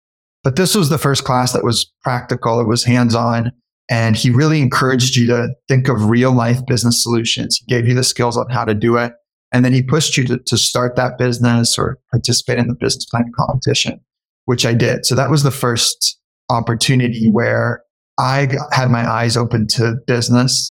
But 0.42 0.56
this 0.56 0.74
was 0.74 0.88
the 0.88 0.98
first 0.98 1.24
class 1.24 1.52
that 1.52 1.64
was 1.64 1.92
practical. 2.02 2.60
It 2.60 2.66
was 2.66 2.84
hands 2.84 3.14
on. 3.14 3.52
And 3.90 4.16
he 4.16 4.30
really 4.30 4.60
encouraged 4.60 5.16
you 5.16 5.26
to 5.26 5.48
think 5.68 5.88
of 5.88 6.08
real 6.08 6.32
life 6.32 6.64
business 6.66 7.02
solutions. 7.02 7.58
He 7.58 7.66
gave 7.72 7.86
you 7.86 7.94
the 7.94 8.02
skills 8.02 8.36
on 8.36 8.48
how 8.48 8.64
to 8.64 8.74
do 8.74 8.96
it. 8.96 9.12
And 9.52 9.64
then 9.64 9.72
he 9.72 9.82
pushed 9.82 10.16
you 10.16 10.24
to, 10.24 10.38
to 10.38 10.56
start 10.56 10.96
that 10.96 11.18
business 11.18 11.78
or 11.78 11.98
participate 12.10 12.58
in 12.58 12.68
the 12.68 12.74
business 12.74 13.04
plan 13.04 13.30
competition, 13.36 14.00
which 14.46 14.64
I 14.64 14.72
did. 14.72 15.04
So 15.04 15.14
that 15.14 15.30
was 15.30 15.42
the 15.42 15.50
first 15.50 16.18
opportunity 16.48 17.30
where 17.30 17.82
I 18.18 18.48
had 18.72 18.90
my 18.90 19.08
eyes 19.08 19.36
open 19.36 19.66
to 19.68 19.96
business. 20.06 20.70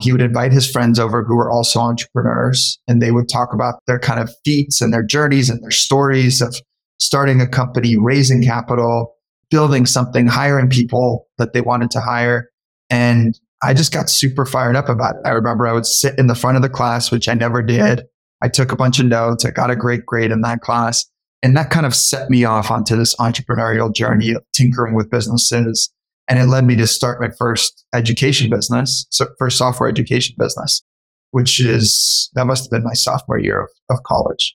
He 0.00 0.12
would 0.12 0.22
invite 0.22 0.52
his 0.52 0.70
friends 0.70 0.98
over 0.98 1.24
who 1.24 1.36
were 1.36 1.50
also 1.50 1.80
entrepreneurs 1.80 2.78
and 2.88 3.02
they 3.02 3.10
would 3.10 3.28
talk 3.28 3.52
about 3.52 3.80
their 3.86 3.98
kind 3.98 4.20
of 4.20 4.32
feats 4.44 4.80
and 4.80 4.92
their 4.92 5.02
journeys 5.02 5.50
and 5.50 5.62
their 5.62 5.70
stories 5.70 6.40
of 6.40 6.56
starting 6.98 7.40
a 7.40 7.48
company, 7.48 7.96
raising 7.96 8.42
capital, 8.42 9.14
building 9.50 9.86
something, 9.86 10.26
hiring 10.26 10.68
people 10.68 11.26
that 11.38 11.52
they 11.52 11.60
wanted 11.60 11.90
to 11.90 12.00
hire. 12.00 12.48
And 12.88 13.38
I 13.62 13.74
just 13.74 13.92
got 13.92 14.08
super 14.08 14.46
fired 14.46 14.76
up 14.76 14.88
about 14.88 15.16
it. 15.16 15.22
I 15.26 15.30
remember 15.30 15.66
I 15.66 15.72
would 15.72 15.86
sit 15.86 16.18
in 16.18 16.28
the 16.28 16.34
front 16.34 16.56
of 16.56 16.62
the 16.62 16.68
class, 16.68 17.10
which 17.10 17.28
I 17.28 17.34
never 17.34 17.62
did. 17.62 18.04
I 18.42 18.48
took 18.48 18.72
a 18.72 18.76
bunch 18.76 18.98
of 18.98 19.06
notes. 19.06 19.44
I 19.44 19.50
got 19.50 19.70
a 19.70 19.76
great 19.76 20.06
grade 20.06 20.30
in 20.30 20.40
that 20.42 20.60
class. 20.60 21.04
And 21.42 21.56
that 21.56 21.70
kind 21.70 21.86
of 21.86 21.94
set 21.94 22.28
me 22.30 22.44
off 22.44 22.70
onto 22.70 22.96
this 22.96 23.14
entrepreneurial 23.16 23.94
journey 23.94 24.32
of 24.32 24.42
tinkering 24.52 24.94
with 24.94 25.10
businesses. 25.10 25.90
And 26.28 26.38
it 26.38 26.46
led 26.46 26.64
me 26.64 26.76
to 26.76 26.86
start 26.86 27.20
my 27.20 27.30
first 27.38 27.84
education 27.94 28.50
business, 28.50 29.06
first 29.38 29.58
software 29.58 29.88
education 29.88 30.36
business, 30.38 30.82
which 31.30 31.60
is, 31.60 32.30
that 32.34 32.46
must 32.46 32.64
have 32.64 32.70
been 32.70 32.84
my 32.84 32.92
sophomore 32.92 33.38
year 33.38 33.62
of, 33.62 33.68
of 33.90 34.02
college. 34.04 34.54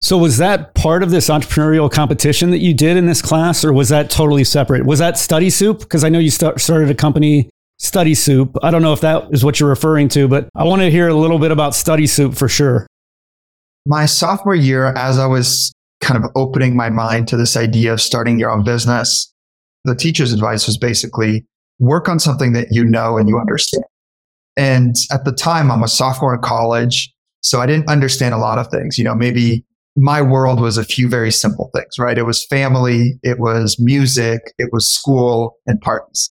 So 0.00 0.16
was 0.16 0.36
that 0.36 0.74
part 0.74 1.02
of 1.02 1.10
this 1.10 1.28
entrepreneurial 1.28 1.90
competition 1.90 2.50
that 2.52 2.58
you 2.58 2.72
did 2.72 2.96
in 2.96 3.06
this 3.06 3.20
class, 3.20 3.64
or 3.64 3.72
was 3.72 3.88
that 3.88 4.10
totally 4.10 4.44
separate? 4.44 4.86
Was 4.86 5.00
that 5.00 5.18
Study 5.18 5.50
Soup? 5.50 5.80
Because 5.80 6.04
I 6.04 6.08
know 6.08 6.20
you 6.20 6.30
start, 6.30 6.60
started 6.60 6.90
a 6.90 6.94
company 6.94 7.50
Study 7.78 8.14
Soup. 8.14 8.56
I 8.62 8.70
don't 8.70 8.82
know 8.82 8.92
if 8.92 9.00
that 9.02 9.28
is 9.30 9.44
what 9.44 9.60
you're 9.60 9.68
referring 9.68 10.08
to, 10.10 10.26
but 10.26 10.48
I 10.54 10.64
want 10.64 10.82
to 10.82 10.90
hear 10.90 11.08
a 11.08 11.14
little 11.14 11.38
bit 11.38 11.52
about 11.52 11.74
Study 11.74 12.06
Soup 12.06 12.34
for 12.34 12.48
sure. 12.48 12.86
my 13.86 14.04
sophomore 14.06 14.54
year, 14.54 14.86
as 14.96 15.18
I 15.18 15.26
was 15.26 15.72
kind 16.00 16.22
of 16.22 16.30
opening 16.36 16.76
my 16.76 16.90
mind 16.90 17.28
to 17.28 17.36
this 17.36 17.56
idea 17.56 17.92
of 17.92 18.00
starting 18.00 18.38
your 18.38 18.50
own 18.50 18.64
business, 18.64 19.32
the 19.84 19.94
teacher's 19.94 20.32
advice 20.32 20.66
was 20.66 20.76
basically 20.76 21.46
work 21.78 22.08
on 22.08 22.18
something 22.18 22.52
that 22.52 22.68
you 22.70 22.84
know 22.84 23.16
and 23.16 23.28
you 23.28 23.38
understand. 23.38 23.84
And 24.56 24.96
at 25.12 25.24
the 25.24 25.32
time, 25.32 25.70
I'm 25.70 25.82
a 25.82 25.88
sophomore 25.88 26.34
in 26.34 26.40
college. 26.40 27.12
So 27.40 27.60
I 27.60 27.66
didn't 27.66 27.88
understand 27.88 28.34
a 28.34 28.38
lot 28.38 28.58
of 28.58 28.66
things. 28.66 28.98
You 28.98 29.04
know, 29.04 29.14
maybe 29.14 29.64
my 29.96 30.20
world 30.20 30.60
was 30.60 30.76
a 30.76 30.84
few 30.84 31.08
very 31.08 31.30
simple 31.30 31.70
things, 31.74 31.98
right? 31.98 32.18
It 32.18 32.24
was 32.24 32.44
family, 32.46 33.18
it 33.22 33.38
was 33.38 33.76
music, 33.78 34.40
it 34.58 34.70
was 34.72 34.90
school 34.90 35.56
and 35.66 35.80
parties 35.80 36.30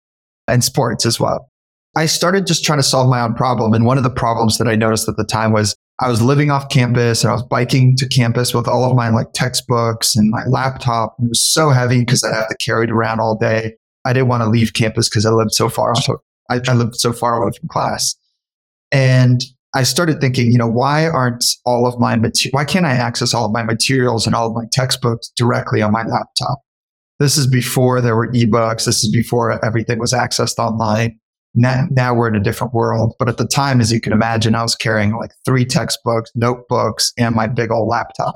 and 0.49 0.65
sports 0.65 1.07
as 1.07 1.19
well. 1.21 1.50
I 1.97 2.07
started 2.07 2.47
just 2.47 2.65
trying 2.65 2.79
to 2.79 2.83
solve 2.83 3.09
my 3.09 3.21
own 3.23 3.35
problem. 3.35 3.73
And 3.73 3.87
one 3.87 3.97
of 3.97 4.05
the 4.05 4.11
problems 4.11 4.59
that 4.59 4.69
I 4.69 4.76
noticed 4.76 5.09
at 5.09 5.17
the 5.17 5.25
time 5.25 5.53
was 5.53 5.75
I 5.99 6.11
was 6.11 6.21
living 6.21 6.50
off 6.50 6.69
campus 6.69 7.25
and 7.25 7.31
I 7.31 7.35
was 7.35 7.43
biking 7.43 7.97
to 7.97 8.09
campus 8.09 8.53
with 8.53 8.69
all 8.69 8.85
of 8.85 8.95
my 8.95 9.09
like 9.09 9.33
textbooks 9.33 10.15
and 10.15 10.31
my 10.31 10.45
laptop. 10.47 11.17
It 11.23 11.29
was 11.31 11.43
so 11.43 11.71
heavy 11.71 12.00
because 12.00 12.23
I 12.23 12.35
had 12.35 12.49
to 12.49 12.57
carry 12.59 12.85
it 12.85 12.91
around 12.91 13.21
all 13.21 13.37
day. 13.37 13.75
I 14.05 14.12
didn't 14.12 14.29
want 14.29 14.43
to 14.43 14.49
leave 14.49 14.75
campus 14.75 15.09
because 15.09 15.25
I 15.25 15.31
lived 15.31 15.53
so 15.53 15.71
far 15.71 15.93
off. 15.93 16.07
I, 16.50 16.61
I 16.69 16.75
lived 16.75 16.97
so 16.97 17.15
far 17.15 17.43
away 17.43 17.50
from 17.59 17.69
class. 17.69 18.15
And 18.93 19.41
I 19.75 19.83
started 19.83 20.21
thinking, 20.21 20.53
you 20.53 20.59
know, 20.59 20.69
why 20.69 21.09
aren't 21.09 21.45
all 21.65 21.87
of 21.87 21.99
my 21.99 22.17
material, 22.17 22.53
why 22.53 22.65
can't 22.65 22.87
I 22.87 22.93
access 22.93 23.33
all 23.33 23.47
of 23.47 23.53
my 23.53 23.62
materials 23.62 24.26
and 24.26 24.35
all 24.35 24.49
of 24.49 24.55
my 24.55 24.65
textbooks 24.71 25.33
directly 25.37 25.83
on 25.83 25.93
my 25.93 26.03
laptop? 26.03 26.61
This 27.18 27.38
is 27.38 27.46
before 27.46 28.00
there 28.00 28.16
were 28.16 28.30
ebooks. 28.32 28.85
This 28.85 29.02
is 29.02 29.11
before 29.11 29.64
everything 29.64 29.99
was 29.99 30.12
accessed 30.12 30.58
online. 30.58 31.18
Now, 31.54 31.87
now 31.90 32.14
we're 32.14 32.28
in 32.28 32.37
a 32.37 32.42
different 32.42 32.75
world. 32.75 33.14
But 33.18 33.28
at 33.28 33.38
the 33.38 33.46
time, 33.46 33.80
as 33.80 33.90
you 33.90 34.00
can 34.00 34.12
imagine, 34.12 34.54
I 34.54 34.62
was 34.62 34.75
carrying 34.75 35.16
like 35.16 35.30
three 35.44 35.64
textbooks, 35.64 36.30
notebooks, 36.35 37.12
and 37.16 37.35
my 37.35 37.46
big 37.46 37.70
old 37.70 37.88
laptop. 37.88 38.35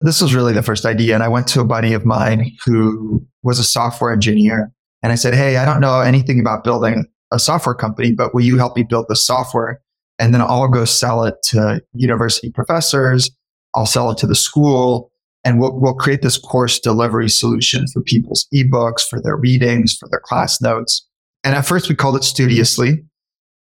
This 0.00 0.22
was 0.22 0.34
really 0.34 0.54
the 0.54 0.62
first 0.62 0.86
idea. 0.86 1.14
And 1.14 1.22
I 1.22 1.28
went 1.28 1.46
to 1.48 1.60
a 1.60 1.64
buddy 1.64 1.92
of 1.92 2.06
mine 2.06 2.50
who 2.64 3.24
was 3.42 3.58
a 3.58 3.64
software 3.64 4.12
engineer. 4.12 4.72
And 5.02 5.12
I 5.12 5.16
said, 5.16 5.34
Hey, 5.34 5.58
I 5.58 5.66
don't 5.66 5.80
know 5.80 6.00
anything 6.00 6.40
about 6.40 6.64
building 6.64 7.04
a 7.30 7.38
software 7.38 7.74
company, 7.74 8.12
but 8.12 8.34
will 8.34 8.42
you 8.42 8.56
help 8.56 8.76
me 8.76 8.82
build 8.82 9.06
the 9.08 9.16
software? 9.16 9.82
And 10.18 10.32
then 10.32 10.40
I'll 10.40 10.68
go 10.68 10.86
sell 10.86 11.24
it 11.24 11.34
to 11.44 11.82
university 11.92 12.50
professors. 12.50 13.30
I'll 13.74 13.86
sell 13.86 14.10
it 14.10 14.18
to 14.18 14.26
the 14.26 14.34
school 14.34 15.10
and 15.44 15.60
we'll, 15.60 15.78
we'll 15.78 15.94
create 15.94 16.22
this 16.22 16.38
course 16.38 16.80
delivery 16.80 17.28
solution 17.28 17.86
for 17.92 18.02
people's 18.02 18.46
ebooks, 18.54 19.02
for 19.08 19.20
their 19.20 19.36
readings, 19.36 19.96
for 19.96 20.08
their 20.08 20.20
class 20.20 20.60
notes. 20.60 21.06
And 21.44 21.54
at 21.54 21.66
first 21.66 21.88
we 21.88 21.94
called 21.94 22.16
it 22.16 22.24
Studiously. 22.24 23.04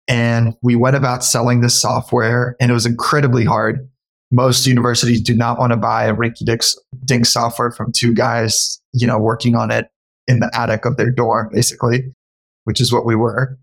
And 0.08 0.53
we 0.62 0.75
went 0.75 0.96
about 0.96 1.24
selling 1.24 1.62
this 1.62 1.80
software 1.82 2.56
and 2.60 2.70
it 2.70 2.74
was 2.74 2.86
incredibly 2.86 3.46
hard. 3.46 3.89
Most 4.32 4.68
universities 4.68 5.22
do 5.22 5.36
not 5.36 5.60
want 5.60 5.72
to 5.72 5.77
buy 5.77 6.06
a 6.06 6.15
rinky 6.15 6.46
dink 7.06 7.25
software 7.25 7.72
from 7.72 7.92
two 7.96 8.13
guys, 8.13 8.82
you 8.94 9.08
know, 9.08 9.18
working 9.18 9.56
on 9.56 9.72
it 9.72 9.88
in 10.27 10.39
the 10.39 10.51
attic 10.53 10.86
of 10.86 10.98
their 10.98 11.12
dorm, 11.12 11.50
basically, 11.53 12.13
which 12.65 12.82
is 12.82 12.92
what 12.92 13.06
we 13.06 13.15
were. 13.15 13.58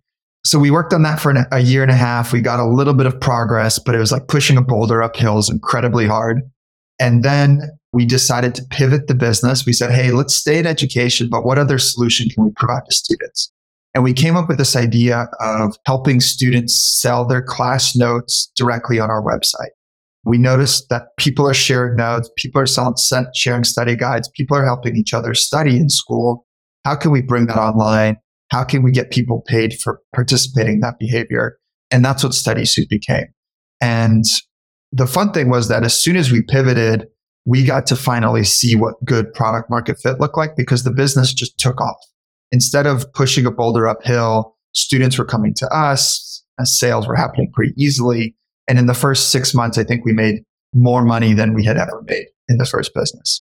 So 0.45 0.59
we 0.59 0.71
worked 0.71 0.95
on 0.95 1.03
that 1.03 1.21
for 1.21 1.31
an, 1.31 1.45
a 1.53 1.61
year 1.61 1.83
and 1.83 1.91
a 1.91 1.97
half. 1.97 2.33
We 2.33 2.41
got 2.41 2.61
a 2.61 2.67
little 2.67 2.95
bit 2.95 3.07
of 3.07 3.21
progress, 3.21 3.79
but 3.79 3.95
it 3.95 3.99
was 3.99 4.11
like 4.11 4.29
pushing 4.29 4.57
a 4.57 4.63
boulder 4.63 5.03
uphill 5.03 5.39
is 5.39 5.51
incredibly 5.51 6.07
hard. 6.07 6.41
And 6.99 7.23
then 7.23 7.61
we 7.93 8.05
decided 8.07 8.55
to 8.55 8.65
pivot 8.71 9.07
the 9.07 9.15
business. 9.15 9.67
We 9.67 9.73
said, 9.73 9.91
Hey, 9.91 10.13
let's 10.13 10.35
stay 10.35 10.59
in 10.59 10.67
education, 10.67 11.29
but 11.31 11.45
what 11.45 11.59
other 11.59 11.79
solution 11.79 12.29
can 12.29 12.45
we 12.45 12.51
provide 12.57 12.85
to 12.89 12.95
students? 12.95 13.53
And 13.95 14.05
we 14.05 14.13
came 14.13 14.37
up 14.37 14.49
with 14.49 14.59
this 14.59 14.77
idea 14.77 15.29
of 15.41 15.77
helping 15.85 16.21
students 16.21 17.01
sell 17.01 17.27
their 17.27 17.43
class 17.43 17.97
notes 17.97 18.53
directly 18.57 19.01
on 19.01 19.11
our 19.11 19.23
website. 19.23 19.71
We 20.25 20.39
noticed 20.39 20.89
that 20.91 21.09
people 21.19 21.49
are 21.49 21.55
sharing 21.55 21.97
notes, 21.97 22.31
people 22.37 22.61
are 22.61 22.67
selling, 22.67 22.95
sharing 23.35 23.65
study 23.65 23.97
guides, 23.97 24.31
people 24.37 24.57
are 24.57 24.65
helping 24.65 24.97
each 24.97 25.13
other 25.13 25.35
study 25.35 25.77
in 25.77 25.89
school. 25.89 26.47
How 26.85 26.95
can 26.95 27.11
we 27.11 27.23
bring 27.23 27.47
that 27.47 27.59
online? 27.59 28.19
How 28.51 28.65
can 28.65 28.83
we 28.83 28.93
get 28.93 29.11
people 29.11 29.43
paid 29.47 29.75
for 29.83 30.01
participating 30.15 30.75
in 30.75 30.81
that 30.81 30.99
behavior? 30.99 31.59
And 31.91 32.05
that's 32.05 32.23
what 32.23 32.35
Study 32.35 32.65
Soup 32.65 32.89
became. 32.89 33.27
And 33.81 34.25
the 34.93 35.07
fun 35.07 35.33
thing 35.33 35.49
was 35.49 35.69
that 35.69 35.85
as 35.85 36.01
soon 36.01 36.17
as 36.17 36.31
we 36.31 36.43
pivoted, 36.43 37.07
we 37.47 37.65
got 37.65 37.87
to 37.87 37.97
finally 37.97 38.45
see 38.45 38.77
what 38.77 38.95
good 39.05 39.33
product 39.33 39.71
market 39.71 39.99
fit 39.99 40.21
looked 40.21 40.37
like 40.37 40.57
because 40.57 40.85
the 40.85 40.91
business 40.91 41.33
just 41.33 41.59
took 41.59 41.81
off 41.81 41.97
instead 42.53 42.87
of 42.87 43.13
pushing 43.13 43.47
a 43.47 43.51
boulder 43.51 43.89
uphill, 43.89 44.57
students 44.73 45.19
were 45.19 45.25
coming 45.25 45.55
to 45.55 45.69
us 45.69 46.45
and 46.59 46.67
sales 46.67 47.07
were 47.07 47.17
happening 47.17 47.51
pretty 47.53 47.73
easily. 47.77 48.35
And 48.69 48.79
in 48.79 48.87
the 48.87 48.95
first 48.95 49.31
six 49.31 49.55
months, 49.55 49.79
I 49.79 49.85
think 49.85 50.05
we 50.05 50.13
made 50.13 50.43
more 50.73 51.05
money 51.05 51.33
than 51.33 51.55
we 51.55 51.65
had 51.65 51.77
ever 51.77 52.03
made 52.07 52.27
in 52.49 52.59
the 52.59 52.67
first 52.67 52.95
business. 52.95 53.41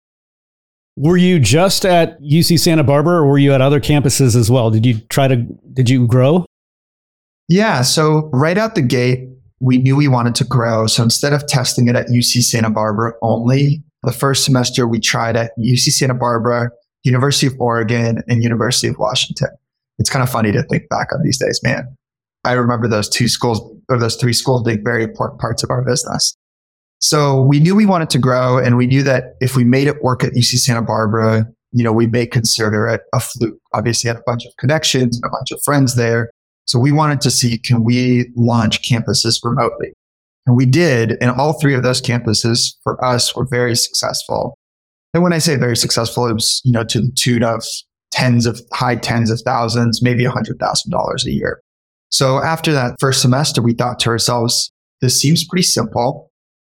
Were 0.96 1.16
you 1.16 1.38
just 1.38 1.84
at 1.84 2.20
UC 2.20 2.58
Santa 2.58 2.82
Barbara 2.82 3.18
or 3.18 3.26
were 3.26 3.38
you 3.38 3.52
at 3.52 3.60
other 3.60 3.80
campuses 3.80 4.34
as 4.34 4.50
well? 4.50 4.70
Did 4.70 4.84
you 4.84 4.98
try 5.08 5.28
to, 5.28 5.36
did 5.72 5.88
you 5.88 6.06
grow? 6.06 6.44
Yeah. 7.48 7.82
So 7.82 8.30
right 8.32 8.58
out 8.58 8.74
the 8.74 8.82
gate, 8.82 9.28
we 9.60 9.78
knew 9.78 9.96
we 9.96 10.08
wanted 10.08 10.34
to 10.36 10.44
grow. 10.44 10.86
So 10.86 11.02
instead 11.02 11.32
of 11.32 11.46
testing 11.46 11.88
it 11.88 11.96
at 11.96 12.08
UC 12.08 12.42
Santa 12.42 12.70
Barbara 12.70 13.12
only, 13.22 13.82
the 14.08 14.12
first 14.16 14.42
semester 14.42 14.88
we 14.88 14.98
tried 14.98 15.36
at 15.36 15.50
UC 15.58 15.90
Santa 15.90 16.14
Barbara, 16.14 16.70
University 17.04 17.46
of 17.46 17.60
Oregon, 17.60 18.22
and 18.26 18.42
University 18.42 18.88
of 18.88 18.96
Washington. 18.98 19.50
It's 19.98 20.08
kind 20.08 20.22
of 20.22 20.30
funny 20.30 20.50
to 20.50 20.62
think 20.62 20.88
back 20.88 21.12
on 21.12 21.20
these 21.22 21.38
days, 21.38 21.60
man. 21.62 21.94
I 22.42 22.52
remember 22.52 22.88
those 22.88 23.06
two 23.06 23.28
schools 23.28 23.60
or 23.90 23.98
those 23.98 24.16
three 24.16 24.32
schools 24.32 24.62
being 24.62 24.82
very 24.82 25.04
important 25.04 25.42
parts 25.42 25.62
of 25.62 25.68
our 25.68 25.84
business. 25.84 26.34
So 27.00 27.42
we 27.42 27.60
knew 27.60 27.76
we 27.76 27.84
wanted 27.84 28.08
to 28.10 28.18
grow 28.18 28.56
and 28.56 28.78
we 28.78 28.86
knew 28.86 29.02
that 29.02 29.34
if 29.42 29.54
we 29.54 29.64
made 29.64 29.88
it 29.88 30.02
work 30.02 30.24
at 30.24 30.32
UC 30.32 30.56
Santa 30.56 30.80
Barbara, 30.80 31.46
you 31.72 31.84
know, 31.84 31.92
we 31.92 32.06
may 32.06 32.24
consider 32.24 32.88
it 32.88 33.02
a 33.12 33.20
fluke. 33.20 33.58
Obviously 33.74 34.08
had 34.08 34.16
a 34.16 34.22
bunch 34.24 34.46
of 34.46 34.56
connections 34.56 35.16
and 35.18 35.24
a 35.26 35.30
bunch 35.30 35.50
of 35.50 35.60
friends 35.62 35.96
there. 35.96 36.30
So 36.64 36.78
we 36.78 36.92
wanted 36.92 37.20
to 37.20 37.30
see, 37.30 37.58
can 37.58 37.84
we 37.84 38.30
launch 38.36 38.88
campuses 38.88 39.38
remotely? 39.44 39.92
And 40.48 40.56
we 40.56 40.64
did. 40.64 41.18
And 41.20 41.30
all 41.30 41.60
three 41.60 41.74
of 41.74 41.82
those 41.82 42.00
campuses 42.00 42.74
for 42.82 43.04
us 43.04 43.36
were 43.36 43.46
very 43.50 43.76
successful. 43.76 44.56
And 45.12 45.22
when 45.22 45.34
I 45.34 45.38
say 45.38 45.56
very 45.56 45.76
successful, 45.76 46.26
it 46.26 46.32
was, 46.32 46.62
you 46.64 46.72
know, 46.72 46.84
to 46.84 47.02
the 47.02 47.12
tune 47.14 47.42
of 47.42 47.62
tens 48.10 48.46
of 48.46 48.58
high 48.72 48.96
tens 48.96 49.30
of 49.30 49.42
thousands, 49.44 50.02
maybe 50.02 50.24
a 50.24 50.30
hundred 50.30 50.58
thousand 50.58 50.90
dollars 50.90 51.26
a 51.26 51.30
year. 51.30 51.60
So 52.08 52.42
after 52.42 52.72
that 52.72 52.96
first 52.98 53.20
semester, 53.20 53.60
we 53.60 53.74
thought 53.74 54.00
to 54.00 54.08
ourselves, 54.08 54.72
this 55.02 55.20
seems 55.20 55.46
pretty 55.46 55.64
simple. 55.64 56.30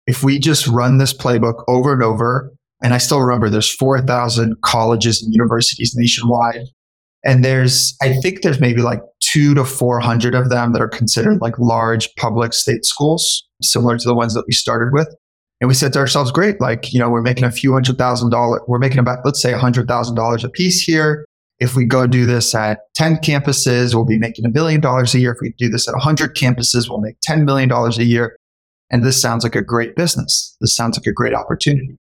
If 0.06 0.22
we 0.22 0.38
just 0.38 0.68
run 0.68 0.98
this 0.98 1.12
playbook 1.12 1.64
over 1.66 1.92
and 1.92 2.02
over, 2.02 2.52
and 2.80 2.94
I 2.94 2.98
still 2.98 3.20
remember 3.20 3.50
there's 3.50 3.74
4,000 3.74 4.54
colleges 4.62 5.20
and 5.20 5.34
universities 5.34 5.94
nationwide. 5.96 6.66
And 7.24 7.44
there's, 7.44 7.96
I 8.02 8.12
think 8.20 8.42
there's 8.42 8.60
maybe 8.60 8.82
like 8.82 9.00
two 9.20 9.54
to 9.54 9.64
400 9.64 10.34
of 10.34 10.50
them 10.50 10.72
that 10.72 10.82
are 10.82 10.88
considered 10.88 11.40
like 11.40 11.58
large 11.58 12.14
public 12.16 12.52
state 12.52 12.84
schools, 12.84 13.44
similar 13.62 13.96
to 13.96 14.08
the 14.08 14.14
ones 14.14 14.34
that 14.34 14.44
we 14.46 14.52
started 14.52 14.92
with. 14.92 15.08
And 15.60 15.68
we 15.68 15.74
said 15.74 15.92
to 15.94 15.98
ourselves, 15.98 16.30
great, 16.30 16.60
like, 16.60 16.92
you 16.92 17.00
know, 17.00 17.08
we're 17.08 17.22
making 17.22 17.44
a 17.44 17.50
few 17.50 17.72
hundred 17.72 17.96
thousand 17.96 18.30
dollars. 18.30 18.60
We're 18.68 18.78
making 18.78 18.98
about, 18.98 19.20
let's 19.24 19.40
say 19.40 19.52
a 19.52 19.58
hundred 19.58 19.88
thousand 19.88 20.16
dollars 20.16 20.44
a 20.44 20.50
piece 20.50 20.82
here. 20.82 21.24
If 21.60 21.76
we 21.76 21.86
go 21.86 22.06
do 22.06 22.26
this 22.26 22.54
at 22.54 22.80
10 22.96 23.18
campuses, 23.18 23.94
we'll 23.94 24.04
be 24.04 24.18
making 24.18 24.44
a 24.44 24.50
billion 24.50 24.80
dollars 24.80 25.14
a 25.14 25.20
year. 25.20 25.32
If 25.32 25.38
we 25.40 25.54
do 25.56 25.68
this 25.70 25.88
at 25.88 25.94
100 25.94 26.36
campuses, 26.36 26.90
we'll 26.90 27.00
make 27.00 27.16
$10 27.26 27.44
million 27.44 27.70
a 27.72 28.02
year. 28.02 28.36
And 28.90 29.04
this 29.04 29.20
sounds 29.20 29.44
like 29.44 29.54
a 29.54 29.62
great 29.62 29.96
business. 29.96 30.56
This 30.60 30.76
sounds 30.76 30.98
like 30.98 31.06
a 31.06 31.12
great 31.12 31.32
opportunity. 31.32 31.96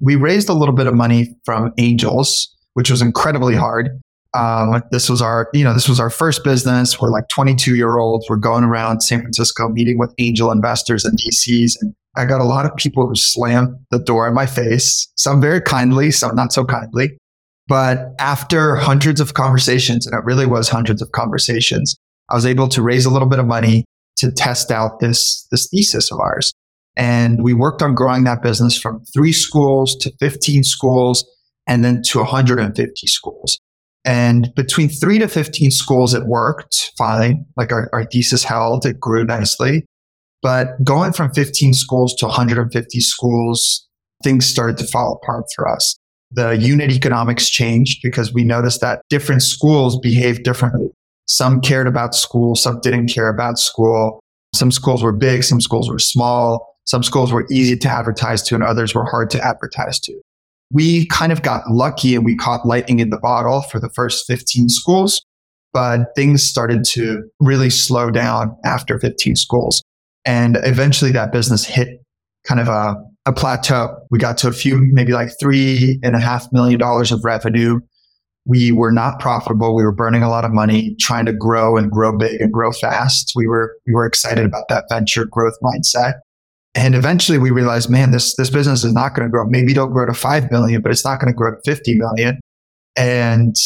We 0.00 0.16
raised 0.16 0.48
a 0.48 0.52
little 0.52 0.74
bit 0.74 0.86
of 0.86 0.94
money 0.94 1.34
from 1.44 1.72
angels, 1.78 2.54
which 2.74 2.90
was 2.90 3.00
incredibly 3.00 3.54
hard. 3.54 3.88
Um, 4.36 4.82
this 4.90 5.08
was 5.08 5.22
our, 5.22 5.48
you 5.54 5.64
know, 5.64 5.72
this 5.72 5.88
was 5.88 5.98
our 5.98 6.10
first 6.10 6.44
business. 6.44 7.00
We're 7.00 7.10
like 7.10 7.28
22 7.28 7.74
year 7.74 7.98
olds. 7.98 8.26
We're 8.28 8.36
going 8.36 8.64
around 8.64 9.00
San 9.00 9.20
Francisco 9.20 9.68
meeting 9.68 9.98
with 9.98 10.14
angel 10.18 10.52
investors 10.52 11.04
and 11.04 11.18
VCs 11.18 11.72
and 11.80 11.94
I 12.16 12.24
got 12.24 12.40
a 12.40 12.44
lot 12.44 12.64
of 12.64 12.74
people 12.76 13.06
who 13.06 13.14
slammed 13.14 13.76
the 13.90 13.98
door 13.98 14.26
in 14.26 14.34
my 14.34 14.46
face, 14.46 15.12
some 15.16 15.40
very 15.40 15.60
kindly, 15.60 16.10
some 16.10 16.34
not 16.34 16.52
so 16.52 16.64
kindly. 16.64 17.18
But 17.68 18.14
after 18.18 18.76
hundreds 18.76 19.20
of 19.20 19.34
conversations, 19.34 20.06
and 20.06 20.16
it 20.16 20.24
really 20.24 20.46
was 20.46 20.68
hundreds 20.68 21.02
of 21.02 21.12
conversations, 21.12 21.96
I 22.30 22.34
was 22.34 22.46
able 22.46 22.68
to 22.68 22.80
raise 22.80 23.04
a 23.04 23.10
little 23.10 23.28
bit 23.28 23.38
of 23.38 23.46
money 23.46 23.84
to 24.16 24.32
test 24.32 24.70
out 24.70 25.00
this, 25.00 25.46
this 25.50 25.68
thesis 25.68 26.10
of 26.10 26.18
ours. 26.18 26.52
And 26.96 27.42
we 27.42 27.52
worked 27.52 27.82
on 27.82 27.94
growing 27.94 28.24
that 28.24 28.42
business 28.42 28.78
from 28.78 29.04
three 29.12 29.32
schools 29.32 29.94
to 29.96 30.10
15 30.18 30.64
schools 30.64 31.26
and 31.66 31.84
then 31.84 32.00
to 32.06 32.18
150 32.20 33.06
schools. 33.06 33.58
And 34.06 34.52
between 34.54 34.88
three 34.88 35.18
to 35.18 35.26
15 35.26 35.72
schools, 35.72 36.14
it 36.14 36.26
worked 36.26 36.92
fine. 36.96 37.44
Like 37.56 37.72
our, 37.72 37.90
our 37.92 38.04
thesis 38.04 38.44
held, 38.44 38.86
it 38.86 39.00
grew 39.00 39.24
nicely. 39.24 39.84
But 40.42 40.68
going 40.84 41.12
from 41.12 41.32
15 41.32 41.74
schools 41.74 42.14
to 42.16 42.26
150 42.26 43.00
schools, 43.00 43.86
things 44.22 44.46
started 44.46 44.78
to 44.78 44.86
fall 44.86 45.20
apart 45.20 45.46
for 45.56 45.68
us. 45.68 45.96
The 46.30 46.56
unit 46.56 46.92
economics 46.92 47.50
changed 47.50 47.98
because 48.02 48.32
we 48.32 48.44
noticed 48.44 48.80
that 48.80 49.02
different 49.10 49.42
schools 49.42 49.98
behaved 49.98 50.44
differently. 50.44 50.88
Some 51.26 51.60
cared 51.60 51.88
about 51.88 52.14
school, 52.14 52.54
some 52.54 52.80
didn't 52.80 53.08
care 53.08 53.28
about 53.28 53.58
school. 53.58 54.20
Some 54.54 54.70
schools 54.70 55.02
were 55.02 55.12
big, 55.12 55.42
some 55.42 55.60
schools 55.60 55.90
were 55.90 55.98
small. 55.98 56.76
Some 56.84 57.02
schools 57.02 57.32
were 57.32 57.46
easy 57.50 57.76
to 57.78 57.88
advertise 57.88 58.42
to 58.44 58.54
and 58.54 58.62
others 58.62 58.94
were 58.94 59.04
hard 59.04 59.30
to 59.30 59.44
advertise 59.44 59.98
to. 60.00 60.20
We 60.72 61.06
kind 61.06 61.32
of 61.32 61.42
got 61.42 61.62
lucky 61.70 62.14
and 62.14 62.24
we 62.24 62.36
caught 62.36 62.66
lightning 62.66 62.98
in 62.98 63.10
the 63.10 63.18
bottle 63.18 63.62
for 63.62 63.78
the 63.78 63.90
first 63.94 64.26
15 64.26 64.68
schools, 64.68 65.24
but 65.72 66.00
things 66.16 66.42
started 66.42 66.84
to 66.90 67.22
really 67.40 67.70
slow 67.70 68.10
down 68.10 68.56
after 68.64 68.98
15 68.98 69.36
schools. 69.36 69.82
And 70.24 70.58
eventually 70.64 71.12
that 71.12 71.32
business 71.32 71.64
hit 71.64 71.88
kind 72.46 72.60
of 72.60 72.68
a, 72.68 72.96
a 73.26 73.32
plateau. 73.32 73.96
We 74.10 74.18
got 74.18 74.38
to 74.38 74.48
a 74.48 74.52
few, 74.52 74.80
maybe 74.92 75.12
like 75.12 75.30
three 75.38 75.98
and 76.02 76.16
a 76.16 76.20
half 76.20 76.46
million 76.52 76.78
dollars 76.78 77.12
of 77.12 77.20
revenue. 77.24 77.80
We 78.44 78.70
were 78.70 78.92
not 78.92 79.18
profitable. 79.18 79.74
We 79.74 79.82
were 79.84 79.94
burning 79.94 80.22
a 80.22 80.28
lot 80.28 80.44
of 80.44 80.52
money 80.52 80.94
trying 81.00 81.26
to 81.26 81.32
grow 81.32 81.76
and 81.76 81.90
grow 81.90 82.16
big 82.16 82.40
and 82.40 82.52
grow 82.52 82.70
fast. 82.70 83.32
We 83.34 83.46
were, 83.46 83.76
we 83.86 83.92
were 83.92 84.06
excited 84.06 84.44
about 84.44 84.68
that 84.68 84.84
venture 84.88 85.24
growth 85.24 85.54
mindset. 85.62 86.14
And 86.76 86.94
eventually 86.94 87.38
we 87.38 87.50
realized, 87.50 87.88
man, 87.88 88.10
this, 88.10 88.36
this 88.36 88.50
business 88.50 88.84
is 88.84 88.92
not 88.92 89.14
going 89.14 89.26
to 89.26 89.30
grow. 89.30 89.46
Maybe 89.48 89.72
it'll 89.72 89.86
grow 89.86 90.04
to 90.04 90.12
5 90.12 90.50
million, 90.50 90.82
but 90.82 90.92
it's 90.92 91.04
not 91.04 91.18
going 91.18 91.32
to 91.32 91.36
grow 91.36 91.52
to 91.52 91.60
50 91.64 91.96
million. 91.96 92.38
And 92.96 93.56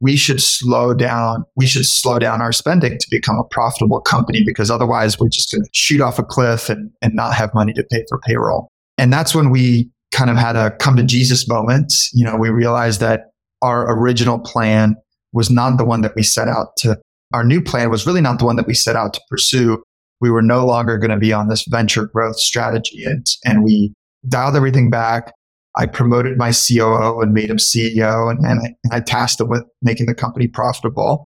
we 0.00 0.16
should 0.16 0.42
slow 0.42 0.94
down. 0.94 1.44
We 1.54 1.66
should 1.66 1.84
slow 1.84 2.18
down 2.18 2.40
our 2.40 2.52
spending 2.52 2.98
to 2.98 3.06
become 3.10 3.38
a 3.38 3.44
profitable 3.44 4.00
company 4.00 4.42
because 4.44 4.70
otherwise 4.70 5.18
we're 5.18 5.28
just 5.28 5.52
going 5.52 5.64
to 5.64 5.70
shoot 5.72 6.00
off 6.00 6.18
a 6.18 6.22
cliff 6.22 6.70
and, 6.70 6.90
and 7.02 7.14
not 7.14 7.34
have 7.34 7.54
money 7.54 7.74
to 7.74 7.84
pay 7.90 8.04
for 8.08 8.18
payroll. 8.20 8.68
And 8.98 9.12
that's 9.12 9.34
when 9.34 9.50
we 9.50 9.90
kind 10.12 10.30
of 10.30 10.36
had 10.36 10.56
a 10.56 10.70
come 10.76 10.96
to 10.96 11.02
Jesus 11.02 11.46
moment. 11.48 11.92
You 12.14 12.24
know, 12.24 12.36
we 12.36 12.48
realized 12.48 13.00
that 13.00 13.32
our 13.60 13.98
original 13.98 14.38
plan 14.38 14.96
was 15.32 15.50
not 15.50 15.76
the 15.76 15.84
one 15.84 16.00
that 16.02 16.14
we 16.14 16.22
set 16.22 16.48
out 16.48 16.76
to, 16.78 16.98
our 17.34 17.44
new 17.44 17.60
plan 17.60 17.90
was 17.90 18.06
really 18.06 18.20
not 18.20 18.38
the 18.38 18.46
one 18.46 18.56
that 18.56 18.66
we 18.66 18.74
set 18.74 18.96
out 18.96 19.12
to 19.14 19.20
pursue. 19.28 19.82
We 20.20 20.30
were 20.30 20.42
no 20.42 20.64
longer 20.64 20.98
going 20.98 21.10
to 21.10 21.18
be 21.18 21.32
on 21.32 21.48
this 21.48 21.64
venture 21.68 22.06
growth 22.06 22.38
strategy 22.38 23.04
and, 23.04 23.26
and 23.44 23.62
we 23.62 23.92
dialed 24.28 24.56
everything 24.56 24.90
back. 24.90 25.32
I 25.76 25.86
promoted 25.86 26.38
my 26.38 26.52
COO 26.52 27.20
and 27.20 27.32
made 27.32 27.50
him 27.50 27.58
CEO 27.58 28.30
and, 28.30 28.38
and, 28.44 28.60
I, 28.60 28.74
and 28.84 28.92
I 28.92 29.00
tasked 29.00 29.40
him 29.40 29.48
with 29.48 29.64
making 29.82 30.06
the 30.06 30.14
company 30.14 30.48
profitable. 30.48 31.26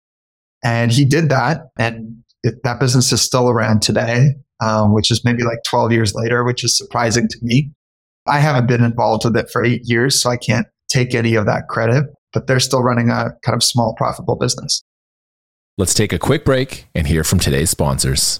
And 0.64 0.92
he 0.92 1.06
did 1.06 1.30
that. 1.30 1.62
And 1.78 2.24
it, 2.44 2.56
that 2.64 2.80
business 2.80 3.12
is 3.12 3.22
still 3.22 3.50
around 3.50 3.82
today, 3.82 4.36
um, 4.62 4.94
which 4.94 5.12
is 5.12 5.24
maybe 5.24 5.44
like 5.44 5.60
12 5.66 5.92
years 5.94 6.14
later, 6.14 6.44
which 6.44 6.64
is 6.64 6.78
surprising 6.78 7.28
to 7.30 7.38
me. 7.42 7.72
I 8.28 8.40
haven't 8.40 8.68
been 8.68 8.84
involved 8.84 9.26
with 9.26 9.36
it 9.36 9.50
for 9.52 9.64
eight 9.64 9.82
years, 9.84 10.22
so 10.22 10.30
I 10.30 10.38
can't 10.38 10.68
take 10.90 11.16
any 11.16 11.36
of 11.36 11.46
that 11.46 11.68
credit, 11.70 12.06
but 12.32 12.48
they're 12.48 12.60
still 12.60 12.84
running 12.84 13.10
a 13.10 13.32
kind 13.44 13.56
of 13.56 13.64
small, 13.64 13.96
profitable 13.96 14.36
business. 14.36 14.84
Let's 15.78 15.94
take 15.94 16.14
a 16.14 16.20
quick 16.20 16.46
break 16.46 16.86
and 16.94 17.08
hear 17.08 17.24
from 17.24 17.40
today's 17.40 17.72
sponsors. 17.72 18.40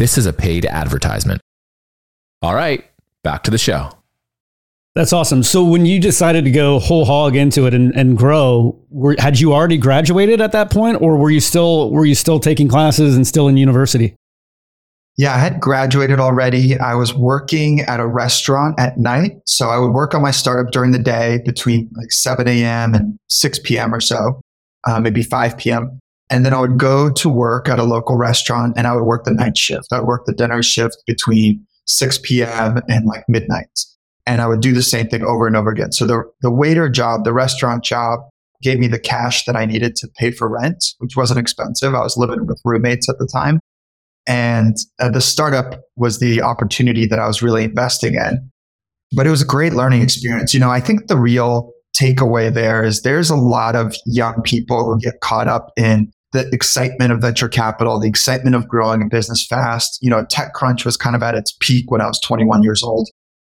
This 0.00 0.16
is 0.16 0.24
a 0.24 0.32
paid 0.32 0.64
advertisement. 0.64 1.42
All 2.40 2.54
right, 2.54 2.82
back 3.22 3.42
to 3.42 3.50
the 3.50 3.58
show. 3.58 3.90
That's 4.94 5.12
awesome. 5.12 5.42
So 5.42 5.62
when 5.62 5.84
you 5.84 6.00
decided 6.00 6.46
to 6.46 6.50
go 6.50 6.78
whole 6.78 7.04
hog 7.04 7.36
into 7.36 7.66
it 7.66 7.74
and, 7.74 7.94
and 7.94 8.16
grow, 8.16 8.82
were, 8.88 9.14
had 9.18 9.38
you 9.38 9.52
already 9.52 9.76
graduated 9.76 10.40
at 10.40 10.52
that 10.52 10.70
point, 10.70 11.02
or 11.02 11.18
were 11.18 11.28
you 11.28 11.38
still 11.38 11.90
were 11.90 12.06
you 12.06 12.14
still 12.14 12.40
taking 12.40 12.66
classes 12.66 13.14
and 13.14 13.26
still 13.26 13.46
in 13.46 13.58
university? 13.58 14.14
Yeah, 15.18 15.34
I 15.34 15.38
had 15.38 15.60
graduated 15.60 16.18
already. 16.18 16.78
I 16.78 16.94
was 16.94 17.12
working 17.12 17.80
at 17.80 18.00
a 18.00 18.06
restaurant 18.06 18.80
at 18.80 18.96
night. 18.96 19.32
So 19.44 19.68
I 19.68 19.76
would 19.76 19.92
work 19.92 20.14
on 20.14 20.22
my 20.22 20.30
startup 20.30 20.72
during 20.72 20.92
the 20.92 20.98
day 20.98 21.40
between 21.44 21.90
like 21.92 22.10
7 22.10 22.48
a.m. 22.48 22.94
and 22.94 23.18
6 23.28 23.58
p.m. 23.64 23.92
or 23.94 24.00
so, 24.00 24.40
uh, 24.88 24.98
maybe 24.98 25.22
5 25.22 25.58
p.m. 25.58 26.00
And 26.30 26.46
then 26.46 26.54
I 26.54 26.60
would 26.60 26.78
go 26.78 27.10
to 27.10 27.28
work 27.28 27.68
at 27.68 27.80
a 27.80 27.84
local 27.84 28.16
restaurant 28.16 28.74
and 28.76 28.86
I 28.86 28.94
would 28.94 29.04
work 29.04 29.24
the 29.24 29.32
night 29.32 29.58
shift. 29.58 29.88
I 29.92 29.98
would 29.98 30.06
work 30.06 30.26
the 30.26 30.32
dinner 30.32 30.62
shift 30.62 30.96
between 31.06 31.66
6 31.86 32.18
p.m. 32.22 32.80
and 32.88 33.04
like 33.04 33.24
midnight. 33.28 33.80
And 34.26 34.40
I 34.40 34.46
would 34.46 34.60
do 34.60 34.72
the 34.72 34.82
same 34.82 35.08
thing 35.08 35.24
over 35.24 35.48
and 35.48 35.56
over 35.56 35.70
again. 35.70 35.90
So 35.90 36.06
the, 36.06 36.22
the 36.40 36.50
waiter 36.50 36.88
job, 36.88 37.24
the 37.24 37.32
restaurant 37.32 37.82
job 37.82 38.20
gave 38.62 38.78
me 38.78 38.86
the 38.86 38.98
cash 38.98 39.44
that 39.44 39.56
I 39.56 39.64
needed 39.64 39.96
to 39.96 40.08
pay 40.18 40.30
for 40.30 40.48
rent, 40.48 40.84
which 40.98 41.16
wasn't 41.16 41.40
expensive. 41.40 41.94
I 41.94 42.00
was 42.00 42.16
living 42.16 42.46
with 42.46 42.60
roommates 42.64 43.08
at 43.08 43.18
the 43.18 43.26
time. 43.26 43.58
And 44.26 44.76
uh, 45.00 45.08
the 45.08 45.20
startup 45.20 45.80
was 45.96 46.20
the 46.20 46.42
opportunity 46.42 47.06
that 47.06 47.18
I 47.18 47.26
was 47.26 47.42
really 47.42 47.64
investing 47.64 48.14
in. 48.14 48.50
But 49.16 49.26
it 49.26 49.30
was 49.30 49.42
a 49.42 49.46
great 49.46 49.72
learning 49.72 50.02
experience. 50.02 50.54
You 50.54 50.60
know, 50.60 50.70
I 50.70 50.78
think 50.78 51.08
the 51.08 51.16
real 51.16 51.72
takeaway 51.98 52.52
there 52.52 52.84
is 52.84 53.02
there's 53.02 53.30
a 53.30 53.36
lot 53.36 53.74
of 53.74 53.96
young 54.06 54.40
people 54.42 54.84
who 54.84 55.00
get 55.00 55.20
caught 55.20 55.48
up 55.48 55.72
in 55.76 56.12
the 56.32 56.48
excitement 56.52 57.12
of 57.12 57.20
venture 57.20 57.48
capital, 57.48 57.98
the 57.98 58.08
excitement 58.08 58.54
of 58.54 58.68
growing 58.68 59.02
a 59.02 59.06
business 59.06 59.46
fast. 59.46 59.98
You 60.00 60.10
know, 60.10 60.24
TechCrunch 60.26 60.84
was 60.84 60.96
kind 60.96 61.16
of 61.16 61.22
at 61.22 61.34
its 61.34 61.56
peak 61.60 61.90
when 61.90 62.00
I 62.00 62.06
was 62.06 62.20
21 62.20 62.62
years 62.62 62.82
old. 62.82 63.08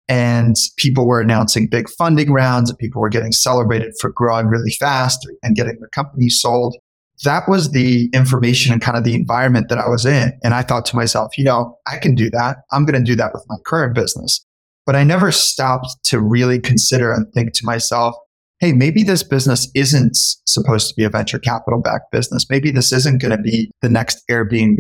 and 0.08 0.54
people 0.76 1.06
were 1.06 1.20
announcing 1.20 1.66
big 1.66 1.88
funding 1.90 2.32
rounds 2.32 2.70
and 2.70 2.78
people 2.78 3.00
were 3.00 3.08
getting 3.08 3.32
celebrated 3.32 3.92
for 4.00 4.10
growing 4.10 4.46
really 4.46 4.70
fast 4.70 5.26
and 5.42 5.56
getting 5.56 5.76
their 5.80 5.88
companies 5.88 6.40
sold. 6.40 6.76
That 7.24 7.48
was 7.48 7.72
the 7.72 8.08
information 8.12 8.72
and 8.72 8.82
kind 8.82 8.96
of 8.96 9.04
the 9.04 9.14
environment 9.14 9.68
that 9.68 9.78
I 9.78 9.88
was 9.88 10.04
in. 10.04 10.32
And 10.44 10.54
I 10.54 10.62
thought 10.62 10.84
to 10.86 10.96
myself, 10.96 11.36
you 11.38 11.44
know, 11.44 11.78
I 11.86 11.96
can 11.98 12.14
do 12.14 12.30
that. 12.30 12.58
I'm 12.70 12.84
going 12.84 13.02
to 13.02 13.04
do 13.04 13.16
that 13.16 13.32
with 13.32 13.44
my 13.48 13.56
current 13.64 13.94
business. 13.94 14.44
But 14.84 14.94
I 14.94 15.02
never 15.02 15.32
stopped 15.32 15.88
to 16.04 16.20
really 16.20 16.60
consider 16.60 17.12
and 17.12 17.26
think 17.32 17.52
to 17.54 17.64
myself, 17.64 18.14
hey, 18.60 18.72
maybe 18.72 19.02
this 19.02 19.22
business 19.22 19.70
isn't 19.74 20.16
supposed 20.46 20.88
to 20.88 20.94
be 20.96 21.04
a 21.04 21.10
venture 21.10 21.38
capital 21.38 21.80
backed 21.80 22.10
business. 22.10 22.46
Maybe 22.48 22.70
this 22.70 22.92
isn't 22.92 23.20
going 23.20 23.36
to 23.36 23.42
be 23.42 23.70
the 23.82 23.88
next 23.88 24.22
Airbnb. 24.30 24.78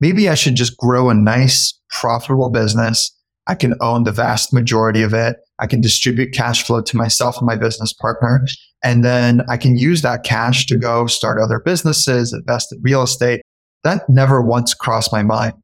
Maybe 0.00 0.28
I 0.28 0.34
should 0.34 0.54
just 0.54 0.76
grow 0.78 1.10
a 1.10 1.14
nice, 1.14 1.78
profitable 1.90 2.50
business. 2.50 3.14
I 3.46 3.54
can 3.54 3.74
own 3.80 4.04
the 4.04 4.12
vast 4.12 4.52
majority 4.52 5.02
of 5.02 5.12
it. 5.12 5.36
I 5.58 5.66
can 5.66 5.80
distribute 5.80 6.32
cash 6.32 6.64
flow 6.64 6.80
to 6.80 6.96
myself 6.96 7.36
and 7.36 7.46
my 7.46 7.56
business 7.56 7.92
partner. 7.92 8.46
And 8.82 9.04
then 9.04 9.42
I 9.50 9.58
can 9.58 9.76
use 9.76 10.00
that 10.02 10.24
cash 10.24 10.66
to 10.66 10.78
go 10.78 11.06
start 11.06 11.38
other 11.38 11.60
businesses, 11.60 12.32
invest 12.32 12.72
in 12.72 12.80
real 12.82 13.02
estate. 13.02 13.42
That 13.84 14.02
never 14.08 14.40
once 14.40 14.72
crossed 14.72 15.12
my 15.12 15.22
mind. 15.22 15.54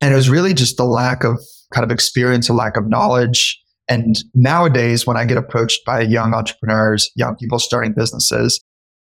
And 0.00 0.12
it 0.12 0.16
was 0.16 0.30
really 0.30 0.54
just 0.54 0.76
the 0.76 0.84
lack 0.84 1.24
of 1.24 1.38
kind 1.72 1.84
of 1.84 1.90
experience, 1.90 2.48
a 2.48 2.54
lack 2.54 2.76
of 2.76 2.88
knowledge, 2.88 3.60
and 3.88 4.16
nowadays, 4.34 5.06
when 5.06 5.16
I 5.16 5.24
get 5.24 5.36
approached 5.36 5.84
by 5.84 6.00
young 6.00 6.34
entrepreneurs, 6.34 7.10
young 7.14 7.36
people 7.36 7.58
starting 7.58 7.92
businesses, 7.92 8.60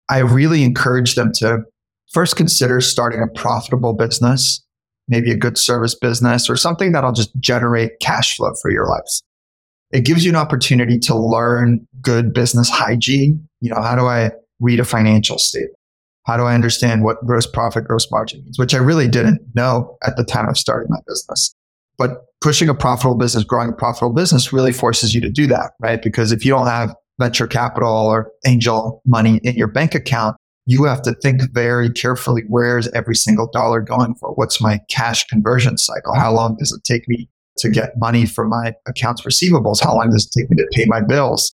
I 0.09 0.19
really 0.19 0.63
encourage 0.63 1.15
them 1.15 1.31
to 1.35 1.59
first 2.11 2.35
consider 2.35 2.81
starting 2.81 3.21
a 3.21 3.27
profitable 3.27 3.93
business, 3.93 4.63
maybe 5.07 5.31
a 5.31 5.37
good 5.37 5.57
service 5.57 5.95
business 5.95 6.49
or 6.49 6.57
something 6.57 6.91
that'll 6.91 7.13
just 7.13 7.31
generate 7.39 7.99
cash 8.01 8.35
flow 8.35 8.51
for 8.61 8.69
your 8.69 8.87
lives. 8.87 9.23
It 9.91 10.03
gives 10.03 10.25
you 10.25 10.31
an 10.31 10.35
opportunity 10.35 10.99
to 10.99 11.15
learn 11.15 11.87
good 12.01 12.33
business 12.33 12.69
hygiene. 12.69 13.47
You 13.61 13.69
know, 13.69 13.81
how 13.81 13.95
do 13.95 14.05
I 14.05 14.31
read 14.59 14.79
a 14.79 14.85
financial 14.85 15.37
statement? 15.37 15.77
How 16.25 16.37
do 16.37 16.43
I 16.43 16.55
understand 16.55 17.03
what 17.03 17.23
gross 17.25 17.45
profit, 17.45 17.85
gross 17.85 18.09
margin 18.11 18.43
means, 18.43 18.57
which 18.57 18.73
I 18.73 18.79
really 18.79 19.07
didn't 19.07 19.41
know 19.53 19.97
at 20.03 20.17
the 20.17 20.23
time 20.23 20.49
of 20.49 20.57
starting 20.57 20.89
my 20.89 20.99
business. 21.07 21.55
But 21.97 22.25
pushing 22.45 22.69
a 22.69 22.75
profitable 22.75 23.15
business, 23.15 23.43
growing 23.43 23.69
a 23.69 23.73
profitable 23.73 24.13
business 24.13 24.53
really 24.53 24.71
forces 24.71 25.15
you 25.15 25.19
to 25.19 25.31
do 25.31 25.47
that, 25.47 25.71
right? 25.79 26.03
Because 26.03 26.31
if 26.31 26.45
you 26.45 26.51
don't 26.51 26.67
have 26.67 26.93
venture 27.19 27.47
capital 27.47 27.89
or 27.89 28.31
angel 28.45 29.01
money 29.03 29.37
in 29.43 29.55
your 29.55 29.67
bank 29.67 29.95
account, 29.95 30.37
you 30.67 30.83
have 30.83 31.01
to 31.01 31.15
think 31.23 31.41
very 31.53 31.89
carefully 31.89 32.43
where's 32.47 32.87
every 32.89 33.15
single 33.15 33.49
dollar 33.51 33.81
going 33.81 34.13
for? 34.13 34.29
What's 34.35 34.61
my 34.61 34.79
cash 34.91 35.25
conversion 35.25 35.79
cycle? 35.79 36.13
How 36.13 36.31
long 36.31 36.55
does 36.59 36.71
it 36.71 36.83
take 36.83 37.07
me 37.07 37.27
to 37.57 37.69
get 37.71 37.97
money 37.97 38.27
from 38.27 38.49
my 38.49 38.75
accounts 38.87 39.23
receivables? 39.23 39.83
How 39.83 39.95
long 39.95 40.11
does 40.11 40.27
it 40.27 40.39
take 40.39 40.47
me 40.51 40.57
to 40.57 40.67
pay 40.71 40.85
my 40.85 41.01
bills? 41.01 41.51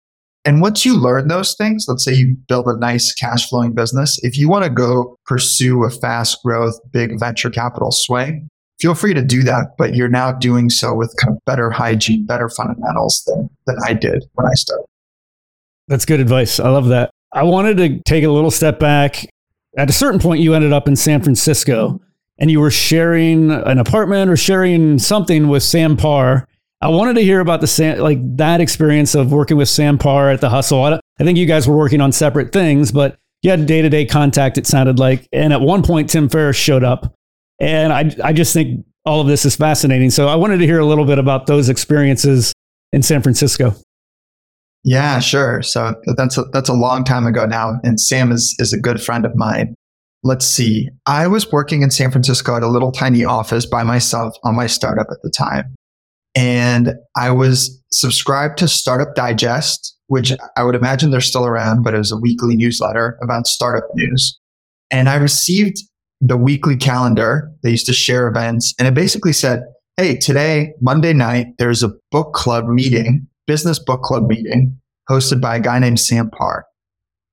And 0.46 0.62
once 0.62 0.86
you 0.86 0.98
learn 0.98 1.28
those 1.28 1.54
things, 1.56 1.84
let's 1.90 2.06
say 2.06 2.14
you 2.14 2.38
build 2.48 2.66
a 2.66 2.78
nice 2.78 3.14
cash 3.14 3.50
flowing 3.50 3.74
business, 3.74 4.24
if 4.24 4.38
you 4.38 4.48
want 4.48 4.64
to 4.64 4.70
go 4.70 5.18
pursue 5.26 5.84
a 5.84 5.90
fast 5.90 6.38
growth, 6.46 6.80
big 6.94 7.20
venture 7.20 7.50
capital 7.50 7.92
swing, 7.92 8.48
feel 8.80 8.96
free 8.96 9.14
to 9.14 9.22
do 9.22 9.44
that, 9.44 9.76
but 9.78 9.96
you're 9.96 10.10
now 10.10 10.32
doing 10.32 10.70
so 10.70 10.94
with 10.94 11.16
kind 11.22 11.36
of 11.36 11.44
better 11.46 11.72
hygiene, 11.72 12.26
better 12.26 12.50
fundamentals 12.50 13.24
than, 13.26 13.50
than 13.66 13.78
I 13.86 13.94
did 13.94 14.26
when 14.34 14.48
I 14.48 14.54
started. 14.54 14.86
That's 15.88 16.06
good 16.06 16.20
advice. 16.20 16.60
I 16.60 16.70
love 16.70 16.88
that. 16.88 17.12
I 17.34 17.44
wanted 17.44 17.78
to 17.78 18.00
take 18.04 18.24
a 18.24 18.30
little 18.30 18.52
step 18.52 18.80
back. 18.80 19.26
At 19.78 19.90
a 19.90 19.94
certain 19.94 20.20
point, 20.20 20.42
you 20.42 20.54
ended 20.54 20.74
up 20.74 20.88
in 20.88 20.96
San 20.96 21.22
Francisco 21.22 22.02
and 22.38 22.52
you 22.52 22.60
were 22.60 22.72
sharing 22.72 23.52
an 23.52 23.80
apartment 23.80 24.30
or 24.30 24.38
sharing 24.38 25.00
something 25.00 25.48
with 25.48 25.64
Sam 25.64 25.98
Parr. 25.98 26.48
I 26.82 26.90
wanted 26.90 27.16
to 27.16 27.22
hear 27.22 27.40
about 27.40 27.62
the 27.62 27.96
like 28.00 28.20
that 28.38 28.62
experience 28.62 29.16
of 29.16 29.32
working 29.32 29.58
with 29.58 29.70
Sam 29.70 29.98
Parr 29.98 30.30
at 30.30 30.42
the 30.42 30.50
Hustle. 30.50 30.84
I, 30.84 31.00
I 31.20 31.24
think 31.24 31.38
you 31.38 31.48
guys 31.48 31.68
were 31.68 31.76
working 31.76 32.02
on 32.02 32.12
separate 32.12 32.52
things, 32.52 32.92
but 32.92 33.18
you 33.42 33.50
had 33.50 33.66
day 33.66 33.82
to 33.82 33.90
day 33.90 34.06
contact. 34.06 34.58
It 34.58 34.68
sounded 34.68 35.00
like, 35.00 35.28
and 35.32 35.54
at 35.54 35.62
one 35.62 35.82
point, 35.82 36.10
Tim 36.10 36.30
Ferriss 36.30 36.58
showed 36.58 36.84
up 36.84 37.17
and 37.60 37.94
I, 37.94 38.12
I 38.24 38.34
just 38.34 38.54
think 38.54 38.86
all 39.06 39.22
of 39.22 39.28
this 39.28 39.46
is 39.46 39.56
fascinating. 39.56 40.10
So 40.10 40.28
I 40.28 40.36
wanted 40.36 40.58
to 40.58 40.66
hear 40.66 40.80
a 40.80 40.86
little 40.86 41.06
bit 41.06 41.18
about 41.18 41.48
those 41.48 41.70
experiences 41.70 42.54
in 42.92 43.02
San 43.02 43.22
Francisco. 43.22 43.76
Yeah, 44.84 45.20
sure. 45.20 45.62
So 45.64 45.96
that's 46.16 46.38
a, 46.38 46.44
that's 46.54 46.70
a 46.70 46.74
long 46.74 47.04
time 47.04 47.26
ago 47.26 47.46
now, 47.46 47.80
and 47.84 48.00
Sam 48.00 48.32
is 48.32 48.56
is 48.60 48.74
a 48.74 48.80
good 48.80 49.02
friend 49.02 49.26
of 49.26 49.36
mine. 49.36 49.76
Let's 50.24 50.46
see. 50.46 50.90
I 51.06 51.28
was 51.28 51.52
working 51.52 51.82
in 51.82 51.92
San 51.92 52.12
Francisco 52.12 52.56
at 52.56 52.64
a 52.64 52.68
little 52.68 52.92
tiny 52.92 53.24
office 53.24 53.66
by 53.66 53.84
myself 53.84 54.34
on 54.44 54.56
my 54.56 54.68
startup 54.68 55.08
at 55.12 55.18
the 55.24 55.30
time, 55.30 55.76
and 56.36 56.94
I 57.16 57.32
was 57.32 57.82
subscribed 57.92 58.58
to 58.60 58.68
Startup 58.68 59.14
Digest, 59.16 59.98
which 60.08 60.34
I 60.56 60.64
would 60.64 60.76
imagine 60.76 61.12
they're 61.12 61.22
still 61.22 61.46
around, 61.46 61.84
but 61.84 61.94
it 61.94 61.98
was 61.98 62.12
a 62.12 62.18
weekly 62.18 62.56
newsletter 62.56 63.18
about 63.22 63.48
startup 63.48 63.90
news. 63.96 64.40
And 64.90 65.10
I 65.10 65.16
received 65.16 65.78
the 66.22 66.38
weekly 66.38 66.78
calendar. 66.78 67.52
They 67.64 67.72
used 67.72 67.86
to 67.88 67.94
share 67.94 68.28
events 68.28 68.74
and 68.80 68.88
it 68.88 68.94
basically 68.94 69.34
said, 69.34 69.64
Hey, 69.98 70.16
today, 70.16 70.74
Monday 70.80 71.14
night, 71.14 71.48
there's 71.58 71.82
a 71.82 71.92
book 72.12 72.34
club 72.34 72.68
meeting, 72.68 73.28
business 73.48 73.80
book 73.80 74.04
club 74.04 74.28
meeting 74.28 74.80
hosted 75.10 75.42
by 75.42 75.56
a 75.56 75.60
guy 75.60 75.80
named 75.80 76.00
Sam 76.00 76.30
Parr. 76.30 76.66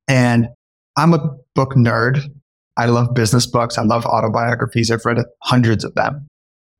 And 0.08 0.48
I'm 0.96 1.12
a 1.12 1.36
book 1.54 1.74
nerd. 1.74 2.22
I 2.76 2.86
love 2.86 3.14
business 3.14 3.46
books. 3.46 3.78
I 3.78 3.82
love 3.82 4.06
autobiographies. 4.06 4.90
I've 4.90 5.04
read 5.04 5.18
hundreds 5.42 5.84
of 5.84 5.94
them. 5.94 6.26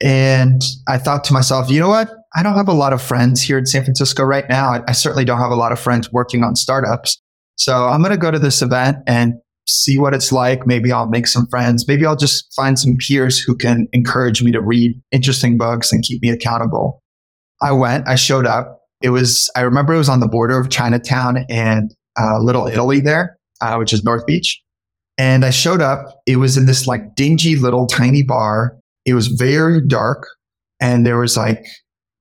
And 0.01 0.63
I 0.89 0.99
thought 0.99 1.25
to 1.25 1.33
myself, 1.33 1.71
you 1.71 1.81
know 1.81 1.89
what? 1.89 2.11
I 2.35 2.43
don't 2.43 2.57
have 2.57 2.69
a 2.69 2.75
lot 2.75 2.93
of 2.93 3.01
friends 3.01 3.43
here 3.43 3.59
in 3.59 3.67
San 3.67 3.85
Francisco 3.85 4.25
right 4.25 4.49
now. 4.49 4.83
I, 4.89 4.93
certainly 4.93 5.25
don't 5.25 5.39
have 5.39 5.53
a 5.53 5.57
lot 5.57 5.71
of 5.71 5.79
friends 5.79 6.13
working 6.13 6.43
on 6.43 6.57
startups. 6.57 7.21
So 7.57 7.87
I'm 7.87 8.01
going 8.01 8.11
to 8.11 8.19
go 8.19 8.31
to 8.31 8.39
this 8.39 8.61
event 8.61 8.99
and 9.07 9.35
see 9.67 9.99
what 9.99 10.15
it's 10.15 10.33
like. 10.33 10.67
Maybe 10.67 10.93
I'll 10.93 11.09
make 11.09 11.27
some 11.27 11.47
friends. 11.47 11.87
Maybe 11.89 12.05
I'll 12.05 12.17
just 12.17 12.53
find 12.55 12.79
some 12.79 12.97
peers 12.97 13.39
who 13.39 13.57
can 13.57 13.89
encourage 13.93 14.43
me 14.43 14.53
to 14.53 14.61
read 14.61 15.01
interesting 15.11 15.57
books 15.57 15.93
and 15.93 16.03
keep 16.03 16.23
me 16.23 16.31
accountable. 16.31 17.03
I 17.63 17.73
went, 17.73 18.09
I 18.09 18.17
showed 18.17 18.47
up. 18.47 18.81
It 19.03 19.11
was, 19.11 19.51
I 19.57 19.63
remember 19.63 19.95
it 19.95 19.99
was 19.99 20.09
on 20.09 20.21
the 20.21 20.29
border 20.29 20.59
of 20.59 20.71
Chinatown 20.71 21.45
and 21.49 21.95
uh, 22.19 22.39
Little 22.39 22.67
Italy 22.67 23.01
there, 23.01 23.39
uh, 23.61 23.77
which 23.77 23.93
is 23.93 24.05
North 24.05 24.27
Beach. 24.27 24.61
And 25.17 25.45
I 25.45 25.51
showed 25.51 25.81
up. 25.81 26.21
It 26.27 26.37
was 26.37 26.57
in 26.57 26.67
this 26.67 26.87
like 26.87 27.15
dingy 27.15 27.57
little 27.57 27.87
tiny 27.87 28.23
bar. 28.23 28.77
It 29.05 29.15
was 29.15 29.29
very 29.29 29.87
dark 29.87 30.27
and 30.81 31.07
there 31.07 31.19
was 31.19 31.37
like 31.37 31.65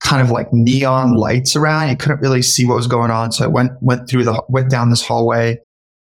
kind 0.04 0.22
of 0.22 0.32
like 0.32 0.48
neon 0.52 1.16
lights 1.16 1.56
around. 1.56 1.90
You 1.90 1.98
couldn't 1.98 2.22
really 2.22 2.42
see 2.42 2.66
what 2.66 2.76
was 2.76 2.88
going 2.88 3.10
on. 3.10 3.32
So 3.32 3.46
I 3.46 3.48
went, 3.48 3.72
went 3.82 4.10
through 4.10 4.26
the, 4.26 4.44
went 4.50 4.70
down 4.70 4.90
this 4.90 5.06
hallway 5.06 5.58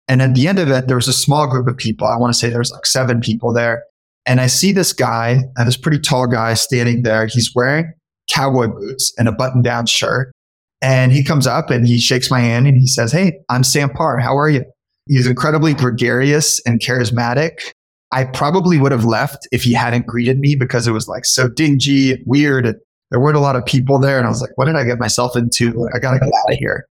and 0.09 0.21
at 0.21 0.35
the 0.35 0.49
end 0.49 0.59
of 0.59 0.71
it, 0.71 0.87
there 0.87 0.97
was 0.97 1.09
a 1.09 1.13
small 1.13 1.47
group 1.49 1.67
of 1.67 1.77
people. 1.77 2.07
I 2.07 2.17
want 2.17 2.33
to 2.33 2.39
say 2.39 2.49
there 2.49 2.59
was 2.59 2.73
like 2.73 2.87
seven 2.87 3.21
people 3.21 3.53
there. 3.53 3.85
And 4.27 4.41
I 4.41 4.47
see 4.47 4.73
this 4.73 4.93
guy, 4.93 5.41
this 5.65 5.77
pretty 5.77 5.99
tall 5.99 6.27
guy 6.27 6.55
standing 6.55 7.03
there. 7.03 7.27
He's 7.27 7.55
wearing 7.55 7.93
cowboy 8.31 8.69
boots 8.69 9.13
and 9.19 9.29
a 9.29 9.33
button 9.33 9.63
down 9.63 9.87
shirt. 9.87 10.33
And 10.81 11.13
he 11.13 11.25
comes 11.25 11.47
up 11.47 11.71
and 11.71 11.87
he 11.87 11.99
shakes 11.99 12.31
my 12.31 12.41
hand 12.41 12.67
and 12.67 12.77
he 12.77 12.87
says, 12.87 13.13
Hey, 13.13 13.39
I'm 13.49 13.65
Sam 13.65 13.91
Parr. 13.91 14.19
How 14.19 14.37
are 14.37 14.51
you? 14.51 14.65
He's 15.09 15.27
incredibly 15.27 15.75
gregarious 15.75 16.61
and 16.67 16.81
charismatic. 16.81 17.73
I 18.13 18.25
probably 18.25 18.79
would 18.79 18.93
have 18.93 19.05
left 19.05 19.49
if 19.51 19.63
he 19.63 19.73
hadn't 19.73 20.07
greeted 20.07 20.39
me 20.39 20.55
because 20.55 20.87
it 20.87 20.93
was 20.93 21.09
like 21.09 21.25
so 21.25 21.49
dingy 21.49 22.13
and 22.13 22.23
weird. 22.27 22.67
And 22.67 22.77
there 23.11 23.21
weren't 23.21 23.37
a 23.37 23.41
lot 23.41 23.57
of 23.57 23.67
people 23.67 23.99
there. 23.99 24.19
And 24.19 24.27
I 24.27 24.31
was 24.31 24.41
like, 24.41 24.53
what 24.57 24.67
did 24.67 24.77
I 24.77 24.85
get 24.85 24.99
myself 24.99 25.37
into? 25.37 25.89
I 25.95 25.99
got 25.99 26.13
to 26.13 26.19
get 26.19 26.29
out 26.29 26.53
of 26.53 26.59
here. 26.59 26.87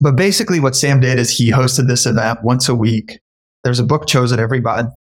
But 0.00 0.16
basically, 0.16 0.60
what 0.60 0.76
Sam 0.76 1.00
did 1.00 1.18
is 1.18 1.30
he 1.30 1.50
hosted 1.50 1.88
this 1.88 2.06
event 2.06 2.40
once 2.42 2.68
a 2.68 2.74
week. 2.74 3.18
There's 3.64 3.78
a 3.78 3.84
book 3.84 4.06
chosen 4.06 4.38
every 4.38 4.60
month. 4.60 4.92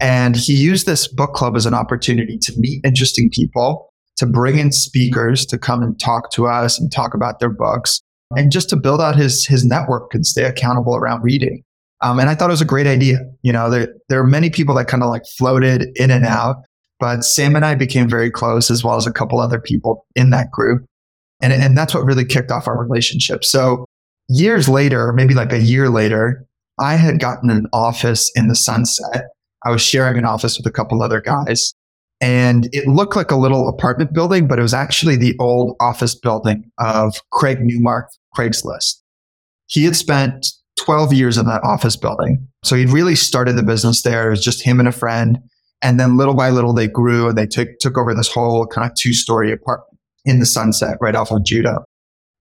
And 0.00 0.36
he 0.36 0.54
used 0.54 0.86
this 0.86 1.06
book 1.08 1.34
club 1.34 1.56
as 1.56 1.66
an 1.66 1.74
opportunity 1.74 2.38
to 2.38 2.52
meet 2.56 2.84
interesting 2.84 3.30
people, 3.30 3.92
to 4.16 4.26
bring 4.26 4.58
in 4.58 4.72
speakers 4.72 5.46
to 5.46 5.58
come 5.58 5.82
and 5.82 5.98
talk 5.98 6.30
to 6.32 6.46
us 6.46 6.78
and 6.78 6.90
talk 6.90 7.14
about 7.14 7.40
their 7.40 7.50
books, 7.50 8.00
and 8.36 8.50
just 8.50 8.68
to 8.70 8.76
build 8.76 9.00
out 9.00 9.16
his, 9.16 9.46
his 9.46 9.64
network 9.64 10.14
and 10.14 10.26
stay 10.26 10.44
accountable 10.44 10.96
around 10.96 11.22
reading. 11.22 11.62
Um, 12.00 12.18
and 12.18 12.28
I 12.28 12.34
thought 12.34 12.50
it 12.50 12.52
was 12.52 12.60
a 12.60 12.66
great 12.66 12.86
idea. 12.86 13.18
You 13.42 13.52
know, 13.52 13.70
there, 13.70 13.88
there 14.08 14.20
are 14.20 14.26
many 14.26 14.50
people 14.50 14.74
that 14.74 14.88
kind 14.88 15.02
of 15.02 15.08
like 15.08 15.22
floated 15.38 15.88
in 15.96 16.10
and 16.10 16.26
out, 16.26 16.56
but 16.98 17.24
Sam 17.24 17.56
and 17.56 17.64
I 17.64 17.74
became 17.74 18.08
very 18.08 18.30
close 18.30 18.70
as 18.70 18.84
well 18.84 18.96
as 18.96 19.06
a 19.06 19.12
couple 19.12 19.38
other 19.38 19.60
people 19.60 20.06
in 20.14 20.30
that 20.30 20.50
group. 20.50 20.84
And, 21.40 21.52
and 21.52 21.78
that's 21.78 21.94
what 21.94 22.04
really 22.04 22.24
kicked 22.24 22.50
off 22.50 22.68
our 22.68 22.78
relationship. 22.78 23.44
So 23.44 23.86
years 24.28 24.68
later, 24.68 25.12
maybe 25.12 25.34
like 25.34 25.52
a 25.52 25.60
year 25.60 25.88
later, 25.88 26.46
I 26.78 26.96
had 26.96 27.20
gotten 27.20 27.50
an 27.50 27.66
office 27.72 28.30
in 28.34 28.48
the 28.48 28.56
sunset. 28.56 29.26
I 29.64 29.70
was 29.70 29.82
sharing 29.82 30.18
an 30.18 30.24
office 30.24 30.58
with 30.58 30.66
a 30.66 30.72
couple 30.72 31.02
other 31.02 31.20
guys. 31.20 31.72
And 32.20 32.68
it 32.72 32.86
looked 32.86 33.16
like 33.16 33.30
a 33.30 33.36
little 33.36 33.68
apartment 33.68 34.12
building, 34.14 34.46
but 34.46 34.58
it 34.58 34.62
was 34.62 34.74
actually 34.74 35.16
the 35.16 35.36
old 35.38 35.76
office 35.80 36.14
building 36.14 36.70
of 36.78 37.16
Craig 37.32 37.58
Newmark, 37.60 38.08
Craigslist. 38.36 39.00
He 39.66 39.84
had 39.84 39.96
spent 39.96 40.46
12 40.78 41.12
years 41.12 41.36
in 41.36 41.46
that 41.46 41.62
office 41.64 41.96
building. 41.96 42.46
So 42.64 42.76
he'd 42.76 42.90
really 42.90 43.14
started 43.14 43.56
the 43.56 43.62
business 43.62 44.02
there. 44.02 44.28
It 44.28 44.30
was 44.30 44.44
just 44.44 44.64
him 44.64 44.78
and 44.78 44.88
a 44.88 44.92
friend. 44.92 45.38
And 45.82 46.00
then 46.00 46.16
little 46.16 46.34
by 46.34 46.50
little, 46.50 46.72
they 46.72 46.88
grew 46.88 47.28
and 47.28 47.36
they 47.36 47.46
took, 47.46 47.68
took 47.80 47.98
over 47.98 48.14
this 48.14 48.32
whole 48.32 48.66
kind 48.66 48.90
of 48.90 48.96
two 48.96 49.12
story 49.12 49.52
apartment 49.52 49.98
in 50.24 50.40
the 50.40 50.46
sunset 50.46 50.96
right 51.00 51.14
off 51.14 51.30
of 51.30 51.44
Judah. 51.44 51.84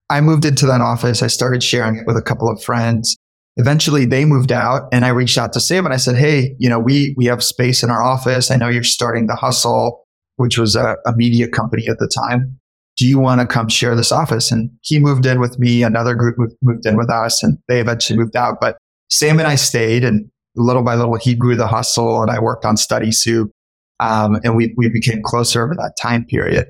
I 0.09 0.21
moved 0.21 0.45
into 0.45 0.65
that 0.67 0.81
office. 0.81 1.23
I 1.23 1.27
started 1.27 1.63
sharing 1.63 1.97
it 1.97 2.05
with 2.05 2.17
a 2.17 2.21
couple 2.21 2.49
of 2.49 2.61
friends. 2.61 3.17
Eventually 3.57 4.05
they 4.05 4.25
moved 4.25 4.51
out 4.51 4.83
and 4.91 5.05
I 5.05 5.09
reached 5.09 5.37
out 5.37 5.53
to 5.53 5.59
Sam 5.59 5.85
and 5.85 5.93
I 5.93 5.97
said, 5.97 6.15
Hey, 6.15 6.55
you 6.59 6.69
know, 6.69 6.79
we, 6.79 7.13
we 7.17 7.25
have 7.25 7.43
space 7.43 7.83
in 7.83 7.89
our 7.89 8.03
office. 8.03 8.49
I 8.49 8.55
know 8.57 8.69
you're 8.69 8.83
starting 8.83 9.27
the 9.27 9.35
hustle, 9.35 10.03
which 10.37 10.57
was 10.57 10.75
a, 10.75 10.97
a 11.05 11.15
media 11.15 11.47
company 11.47 11.87
at 11.87 11.99
the 11.99 12.07
time. 12.07 12.59
Do 12.97 13.07
you 13.07 13.19
want 13.19 13.41
to 13.41 13.47
come 13.47 13.69
share 13.69 13.95
this 13.95 14.11
office? 14.11 14.51
And 14.51 14.69
he 14.81 14.99
moved 14.99 15.25
in 15.25 15.39
with 15.39 15.57
me. 15.59 15.83
Another 15.83 16.15
group 16.15 16.35
moved 16.61 16.85
in 16.85 16.97
with 16.97 17.09
us 17.09 17.41
and 17.41 17.57
they 17.67 17.79
eventually 17.79 18.17
moved 18.17 18.35
out. 18.35 18.57
But 18.59 18.77
Sam 19.09 19.39
and 19.39 19.47
I 19.47 19.55
stayed 19.55 20.03
and 20.03 20.29
little 20.55 20.83
by 20.83 20.95
little, 20.95 21.15
he 21.15 21.35
grew 21.35 21.55
the 21.55 21.67
hustle 21.67 22.21
and 22.21 22.29
I 22.29 22.39
worked 22.39 22.65
on 22.65 22.77
Study 22.77 23.11
Soup. 23.11 23.51
Um, 23.99 24.39
and 24.43 24.55
we, 24.55 24.73
we 24.77 24.89
became 24.89 25.21
closer 25.23 25.63
over 25.63 25.75
that 25.75 25.93
time 25.99 26.25
period. 26.25 26.67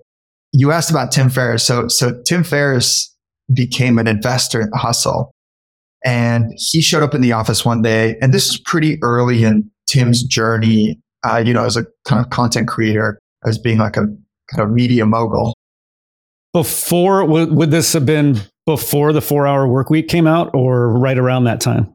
You 0.52 0.72
asked 0.72 0.92
about 0.92 1.12
Tim 1.12 1.30
Ferriss. 1.30 1.64
So, 1.64 1.88
so 1.88 2.22
Tim 2.26 2.44
Ferriss 2.44 3.13
became 3.54 3.98
an 3.98 4.08
investor 4.08 4.62
in 4.62 4.70
hustle. 4.74 5.32
And 6.06 6.52
he 6.58 6.82
showed 6.82 7.04
up 7.04 7.16
in 7.16 7.22
the 7.22 7.32
office 7.32 7.64
one 7.64 7.82
day, 7.82 8.18
and 8.22 8.34
this 8.34 8.50
is 8.50 8.60
pretty 8.60 8.98
early 9.02 9.44
in 9.44 9.70
Tim's 9.88 10.24
journey, 10.24 11.00
uh, 11.24 11.38
you 11.46 11.54
know, 11.54 11.64
as 11.64 11.78
a 11.78 11.86
kind 12.06 12.24
of 12.24 12.30
content 12.30 12.68
creator, 12.68 13.20
as 13.46 13.58
being 13.58 13.78
like 13.78 13.96
a 13.96 14.06
kind 14.52 14.60
of 14.60 14.72
media 14.72 15.06
mogul. 15.06 15.54
Before, 16.52 17.26
would, 17.26 17.54
would 17.54 17.72
this 17.72 17.94
have 17.94 18.06
been 18.06 18.42
before 18.66 19.14
the 19.14 19.22
four 19.22 19.48
hour 19.48 19.68
work 19.68 19.90
week 19.90 20.08
came 20.08 20.28
out 20.28 20.52
or 20.54 20.90
right 20.90 21.18
around 21.18 21.46
that 21.46 21.62
time? 21.62 21.94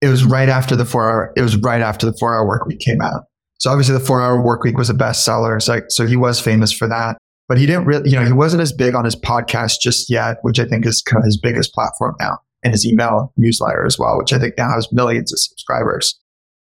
It 0.00 0.08
was 0.08 0.24
right 0.24 0.48
after 0.48 0.76
the 0.76 0.86
four 0.86 1.10
hour, 1.10 1.32
it 1.36 1.42
was 1.42 1.56
right 1.56 1.82
after 1.82 2.06
the 2.06 2.16
four 2.18 2.34
hour 2.34 2.46
work 2.46 2.66
week 2.66 2.78
came 2.78 3.02
out. 3.02 3.24
So 3.58 3.70
obviously 3.70 3.92
the 3.94 4.00
four 4.00 4.22
hour 4.22 4.40
work 4.40 4.62
week 4.62 4.78
was 4.78 4.88
a 4.88 4.94
bestseller. 4.94 5.60
So, 5.60 5.82
so 5.88 6.06
he 6.06 6.16
was 6.16 6.40
famous 6.40 6.72
for 6.72 6.88
that 6.88 7.18
but 7.50 7.58
he 7.58 7.66
didn't 7.66 7.84
really, 7.84 8.08
you 8.08 8.16
know, 8.16 8.24
he 8.24 8.32
wasn't 8.32 8.62
as 8.62 8.72
big 8.72 8.94
on 8.94 9.04
his 9.04 9.16
podcast 9.16 9.80
just 9.82 10.08
yet, 10.08 10.36
which 10.42 10.60
I 10.60 10.66
think 10.66 10.86
is 10.86 11.02
kind 11.02 11.18
of 11.18 11.24
his 11.24 11.36
biggest 11.36 11.74
platform 11.74 12.14
now, 12.20 12.38
and 12.62 12.72
his 12.72 12.86
email 12.86 13.32
newsletter 13.36 13.84
as 13.84 13.98
well, 13.98 14.16
which 14.18 14.32
I 14.32 14.38
think 14.38 14.54
now 14.56 14.70
has 14.70 14.86
millions 14.92 15.32
of 15.32 15.40
subscribers. 15.40 16.16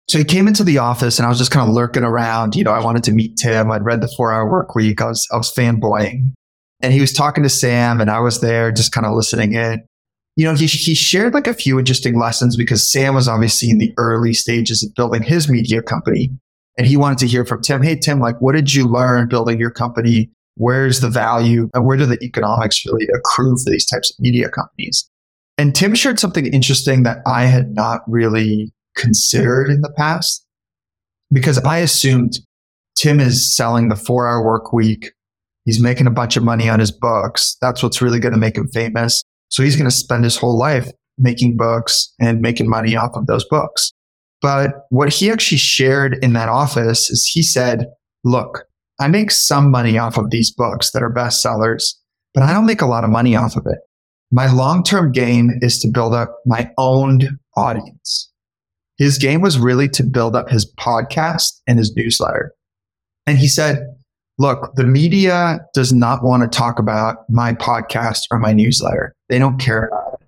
So 0.09 0.17
he 0.17 0.23
came 0.23 0.47
into 0.47 0.63
the 0.63 0.79
office 0.79 1.19
and 1.19 1.27
I 1.27 1.29
was 1.29 1.39
just 1.39 1.51
kind 1.51 1.69
of 1.69 1.75
lurking 1.75 2.05
around. 2.05 2.55
You 2.55 2.63
know, 2.63 2.71
I 2.71 2.79
wanted 2.79 3.03
to 3.03 3.13
meet 3.13 3.37
Tim. 3.37 3.73
I'd 3.73 3.85
read 3.85 4.01
the 4.01 4.13
four 4.17 4.33
hour 4.33 4.49
work 4.49 4.77
week. 4.77 5.01
I 5.01 5.07
was, 5.07 5.27
I 5.33 5.37
was 5.37 5.53
fanboying 5.53 6.35
and 6.81 6.93
he 6.93 7.01
was 7.01 7.13
talking 7.13 7.43
to 7.43 7.51
Sam 7.51 8.01
and 8.01 8.09
I 8.09 8.21
was 8.21 8.41
there 8.41 8.71
just 8.71 8.93
kind 8.93 9.09
of 9.09 9.17
listening 9.17 9.55
in. 9.55 9.83
You 10.37 10.45
know, 10.45 10.55
he, 10.55 10.67
he 10.67 10.95
shared 10.95 11.35
like 11.35 11.49
a 11.49 11.55
few 11.55 11.81
interesting 11.81 12.17
lessons 12.17 12.57
because 12.57 12.89
Sam 12.89 13.17
was 13.17 13.27
obviously 13.27 13.71
in 13.71 13.79
the 13.79 13.93
early 13.99 14.35
stages 14.35 14.85
of 14.85 14.95
building 14.95 15.25
his 15.25 15.49
media 15.49 15.83
company. 15.83 16.31
And 16.79 16.87
he 16.87 16.97
wanted 16.97 17.19
to 17.19 17.27
hear 17.27 17.45
from 17.45 17.63
Tim. 17.63 17.83
Hey, 17.83 17.97
Tim, 17.97 18.21
like, 18.21 18.41
what 18.41 18.55
did 18.55 18.73
you 18.73 18.87
learn 18.87 19.27
building 19.27 19.59
your 19.59 19.73
company? 19.73 20.31
Where's 20.57 21.01
the 21.01 21.11
value? 21.11 21.69
Where 21.75 21.97
do 21.97 22.07
the 22.07 22.23
economics 22.23 22.85
really 22.87 23.07
accrue 23.15 23.57
for 23.63 23.71
these 23.71 23.87
types 23.87 24.11
of 24.11 24.17
media 24.19 24.49
companies? 24.49 25.09
And 25.59 25.75
Tim 25.75 25.95
shared 25.95 26.19
something 26.19 26.47
interesting 26.47 27.03
that 27.05 27.19
I 27.27 27.45
had 27.45 27.75
not 27.75 28.01
really 28.07 28.73
considered 28.97 29.71
in 29.71 29.81
the 29.83 29.93
past 29.97 30.45
because 31.33 31.59
I 31.59 31.79
assumed 31.79 32.41
Tim 32.99 33.21
is 33.21 33.55
selling 33.55 33.89
the 33.89 33.97
four 33.97 34.27
hour 34.27 34.45
work 34.45 34.73
week. 34.73 35.13
He's 35.65 35.81
making 35.81 36.07
a 36.07 36.11
bunch 36.11 36.37
of 36.37 36.45
money 36.45 36.69
on 36.69 36.81
his 36.81 36.93
books. 36.93 37.57
That's 37.61 37.83
what's 37.83 38.01
really 38.01 38.21
going 38.21 38.35
to 38.35 38.41
make 38.41 38.57
him 38.57 38.69
famous. 38.69 39.23
So 39.49 39.63
he's 39.63 39.77
going 39.77 39.91
to 39.91 39.95
spend 39.95 40.25
his 40.25 40.37
whole 40.37 40.59
life 40.59 40.91
making 41.19 41.57
books 41.57 42.13
and 42.21 42.41
making 42.41 42.69
money 42.69 42.97
off 42.97 43.13
of 43.15 43.27
those 43.27 43.45
books. 43.49 43.93
But 44.43 44.71
what 44.91 45.13
he 45.13 45.31
actually 45.31 45.59
shared 45.59 46.19
in 46.23 46.35
that 46.35 46.49
office 46.49 47.11
is 47.11 47.25
he 47.25 47.43
said, 47.43 47.87
look, 48.23 48.66
I 48.99 49.09
make 49.09 49.31
some 49.31 49.71
money 49.71 49.99
off 49.99 50.17
of 50.17 50.31
these 50.31 50.51
books 50.51 50.91
that 50.93 51.03
are 51.03 51.13
bestsellers, 51.13 51.95
but 52.35 52.43
I 52.43 52.53
don't 52.53 52.67
make 52.67 52.81
a 52.81 52.87
lot 52.87 53.05
of 53.05 53.11
money 53.11 53.37
off 53.37 53.57
of 53.57 53.67
it. 53.67 53.79
My 54.31 54.51
long 54.51 54.83
term 54.83 55.13
game 55.13 55.53
is 55.61 55.79
to 55.81 55.89
build 55.89 56.15
up 56.15 56.37
my 56.47 56.71
own 56.79 57.39
audience. 57.57 58.33
His 58.99 59.19
game 59.19 59.43
was 59.43 59.59
really 59.59 59.89
to 59.91 60.03
build 60.03 60.35
up 60.35 60.49
his 60.49 60.71
podcast 60.79 61.61
and 61.67 61.79
his 61.79 61.95
newsletter. 61.95 62.53
And 63.27 63.39
he 63.39 63.47
said, 63.47 63.79
look, 64.39 64.75
the 64.77 64.85
media 64.85 65.61
does 65.75 65.93
not 65.93 66.25
want 66.25 66.43
to 66.43 66.59
talk 66.59 66.79
about 66.79 67.19
my 67.29 67.53
podcast 67.53 68.23
or 68.31 68.39
my 68.39 68.53
newsletter. 68.53 69.15
They 69.29 69.39
don't 69.39 69.59
care 69.59 69.89
about 69.89 70.15
it, 70.21 70.27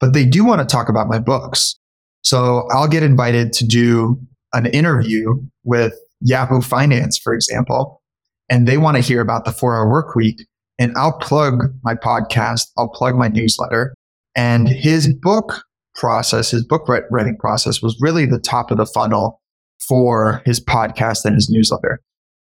but 0.00 0.12
they 0.12 0.24
do 0.24 0.44
want 0.44 0.60
to 0.60 0.72
talk 0.72 0.88
about 0.88 1.08
my 1.08 1.18
books. 1.18 1.74
So 2.22 2.68
I'll 2.70 2.88
get 2.88 3.02
invited 3.02 3.52
to 3.54 3.66
do 3.66 4.20
an 4.52 4.66
interview 4.66 5.34
with 5.64 5.94
Yahoo 6.20 6.60
Finance, 6.60 7.18
for 7.18 7.34
example, 7.34 8.02
and 8.48 8.66
they 8.66 8.78
want 8.78 8.96
to 8.96 9.02
hear 9.02 9.20
about 9.20 9.44
the 9.44 9.52
four 9.52 9.76
hour 9.76 9.90
work 9.90 10.14
week. 10.14 10.46
And 10.78 10.92
I'll 10.96 11.18
plug 11.18 11.64
my 11.82 11.94
podcast, 11.94 12.66
I'll 12.76 12.88
plug 12.88 13.16
my 13.16 13.28
newsletter. 13.28 13.94
And 14.34 14.68
his 14.68 15.12
book 15.14 15.62
process, 15.94 16.50
his 16.50 16.64
book 16.64 16.86
writing 17.10 17.36
process 17.38 17.80
was 17.80 17.96
really 18.00 18.26
the 18.26 18.38
top 18.38 18.70
of 18.70 18.76
the 18.76 18.86
funnel 18.86 19.40
for 19.88 20.42
his 20.44 20.62
podcast 20.62 21.24
and 21.24 21.34
his 21.34 21.48
newsletter. 21.50 22.00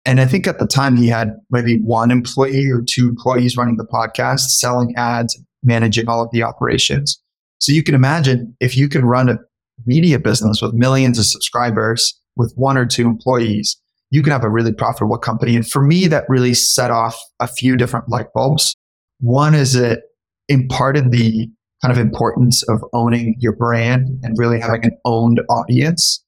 And 0.05 0.21
I 0.21 0.27
think 0.27 0.47
at 0.47 0.59
the 0.59 0.67
time 0.67 0.97
he 0.97 1.09
had 1.09 1.35
maybe 1.51 1.79
one 1.79 2.11
employee 2.11 2.71
or 2.71 2.83
two 2.83 3.09
employees 3.09 3.57
running 3.57 3.77
the 3.77 3.87
podcast, 3.87 4.41
selling 4.51 4.95
ads, 4.97 5.41
managing 5.63 6.09
all 6.09 6.23
of 6.23 6.31
the 6.33 6.43
operations. 6.43 7.21
So 7.59 7.73
you 7.73 7.83
can 7.83 7.95
imagine 7.95 8.57
if 8.61 8.77
you 8.77 8.89
can 8.89 9.05
run 9.05 9.29
a 9.29 9.39
media 9.87 10.19
business 10.19 10.61
with 10.61 10.75
millions 10.75 11.19
of 11.19 11.27
subscribers 11.27 12.21
with 12.37 12.53
one 12.57 12.77
or 12.77 12.87
two 12.87 13.07
employees, 13.07 13.81
you 14.11 14.23
can 14.23 14.33
have 14.33 14.45
a 14.45 14.51
really 14.51 14.73
profitable 14.73 15.19
company. 15.19 15.57
And 15.57 15.69
for 15.69 15.83
me, 15.83 16.07
that 16.09 16.25
really 16.29 16.55
set 16.55 16.91
off 16.91 17.19
a 17.41 17.49
few 17.49 17.77
different 17.77 18.09
light 18.09 18.27
bulbs. 18.35 18.77
One 19.21 19.55
is 19.55 19.75
it 19.75 20.01
imparted 20.49 21.11
the 21.13 21.49
kind 21.83 21.93
of 21.93 21.99
importance 21.99 22.63
of 22.69 22.85
owning 22.93 23.35
your 23.39 23.57
brand 23.57 24.09
and 24.23 24.39
really 24.39 24.61
having 24.61 24.85
an 24.85 24.99
owned 25.05 25.41
audience. 25.49 26.23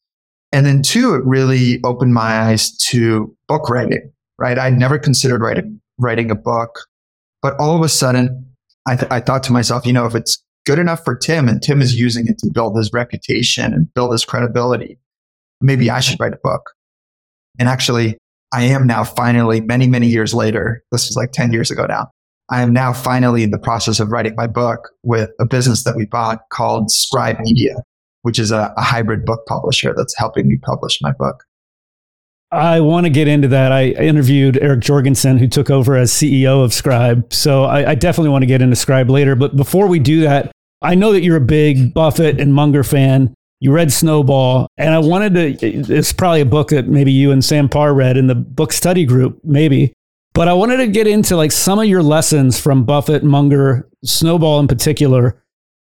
And 0.52 0.66
then 0.66 0.82
two, 0.82 1.14
it 1.14 1.24
really 1.24 1.80
opened 1.84 2.14
my 2.14 2.40
eyes 2.40 2.76
to 2.88 3.36
book 3.48 3.68
writing, 3.68 4.12
right? 4.38 4.58
I 4.58 4.70
never 4.70 4.98
considered 4.98 5.40
writing, 5.40 5.80
writing 5.98 6.30
a 6.30 6.34
book, 6.34 6.80
but 7.42 7.54
all 7.60 7.76
of 7.76 7.82
a 7.82 7.88
sudden 7.88 8.54
I, 8.86 8.96
th- 8.96 9.10
I 9.10 9.20
thought 9.20 9.42
to 9.44 9.52
myself, 9.52 9.86
you 9.86 9.92
know, 9.92 10.06
if 10.06 10.14
it's 10.14 10.42
good 10.66 10.78
enough 10.78 11.04
for 11.04 11.16
Tim 11.16 11.48
and 11.48 11.62
Tim 11.62 11.82
is 11.82 11.98
using 11.98 12.26
it 12.26 12.38
to 12.38 12.50
build 12.52 12.76
his 12.76 12.92
reputation 12.92 13.72
and 13.72 13.92
build 13.94 14.12
his 14.12 14.24
credibility, 14.24 14.98
maybe 15.60 15.90
I 15.90 16.00
should 16.00 16.20
write 16.20 16.32
a 16.32 16.38
book. 16.42 16.70
And 17.58 17.68
actually, 17.68 18.16
I 18.52 18.64
am 18.64 18.86
now 18.86 19.04
finally, 19.04 19.60
many, 19.60 19.86
many 19.86 20.06
years 20.06 20.34
later, 20.34 20.82
this 20.92 21.08
is 21.08 21.16
like 21.16 21.32
10 21.32 21.52
years 21.52 21.70
ago 21.70 21.86
now, 21.86 22.08
I 22.50 22.62
am 22.62 22.72
now 22.72 22.92
finally 22.92 23.42
in 23.42 23.50
the 23.50 23.58
process 23.58 24.00
of 24.00 24.10
writing 24.10 24.34
my 24.36 24.46
book 24.46 24.90
with 25.02 25.30
a 25.40 25.46
business 25.46 25.84
that 25.84 25.96
we 25.96 26.06
bought 26.06 26.40
called 26.52 26.90
Scribe 26.90 27.38
Media, 27.40 27.76
which 28.22 28.38
is 28.38 28.50
a, 28.50 28.72
a 28.76 28.82
hybrid 28.82 29.24
book 29.24 29.46
publisher 29.46 29.94
that's 29.96 30.16
helping 30.16 30.46
me 30.46 30.58
publish 30.62 31.00
my 31.00 31.12
book. 31.12 31.44
I 32.52 32.80
want 32.80 33.06
to 33.06 33.10
get 33.10 33.26
into 33.26 33.48
that. 33.48 33.72
I 33.72 33.86
interviewed 33.86 34.58
Eric 34.62 34.80
Jorgenson, 34.80 35.38
who 35.38 35.48
took 35.48 35.70
over 35.70 35.96
as 35.96 36.12
CEO 36.12 36.62
of 36.62 36.72
Scribe. 36.72 37.32
So 37.32 37.64
I, 37.64 37.90
I, 37.90 37.94
definitely 37.96 38.30
want 38.30 38.42
to 38.42 38.46
get 38.46 38.62
into 38.62 38.76
Scribe 38.76 39.10
later. 39.10 39.34
But 39.34 39.56
before 39.56 39.88
we 39.88 39.98
do 39.98 40.20
that, 40.20 40.52
I 40.80 40.94
know 40.94 41.12
that 41.12 41.22
you're 41.22 41.36
a 41.36 41.40
big 41.40 41.92
Buffett 41.92 42.38
and 42.38 42.54
Munger 42.54 42.84
fan 42.84 43.34
you 43.60 43.72
read 43.72 43.92
Snowball, 43.92 44.66
and 44.76 44.94
I 44.94 44.98
wanted 44.98 45.34
to. 45.60 45.66
It's 45.94 46.12
probably 46.12 46.40
a 46.40 46.46
book 46.46 46.68
that 46.68 46.86
maybe 46.86 47.12
you 47.12 47.30
and 47.30 47.44
Sam 47.44 47.68
Parr 47.68 47.94
read 47.94 48.16
in 48.16 48.26
the 48.26 48.34
book 48.34 48.72
study 48.72 49.04
group, 49.04 49.40
maybe. 49.42 49.92
But 50.34 50.48
I 50.48 50.52
wanted 50.52 50.78
to 50.78 50.88
get 50.88 51.06
into 51.06 51.36
like 51.36 51.52
some 51.52 51.78
of 51.78 51.86
your 51.86 52.02
lessons 52.02 52.60
from 52.60 52.84
Buffett, 52.84 53.22
Munger, 53.22 53.88
Snowball 54.04 54.58
in 54.60 54.66
particular. 54.66 55.40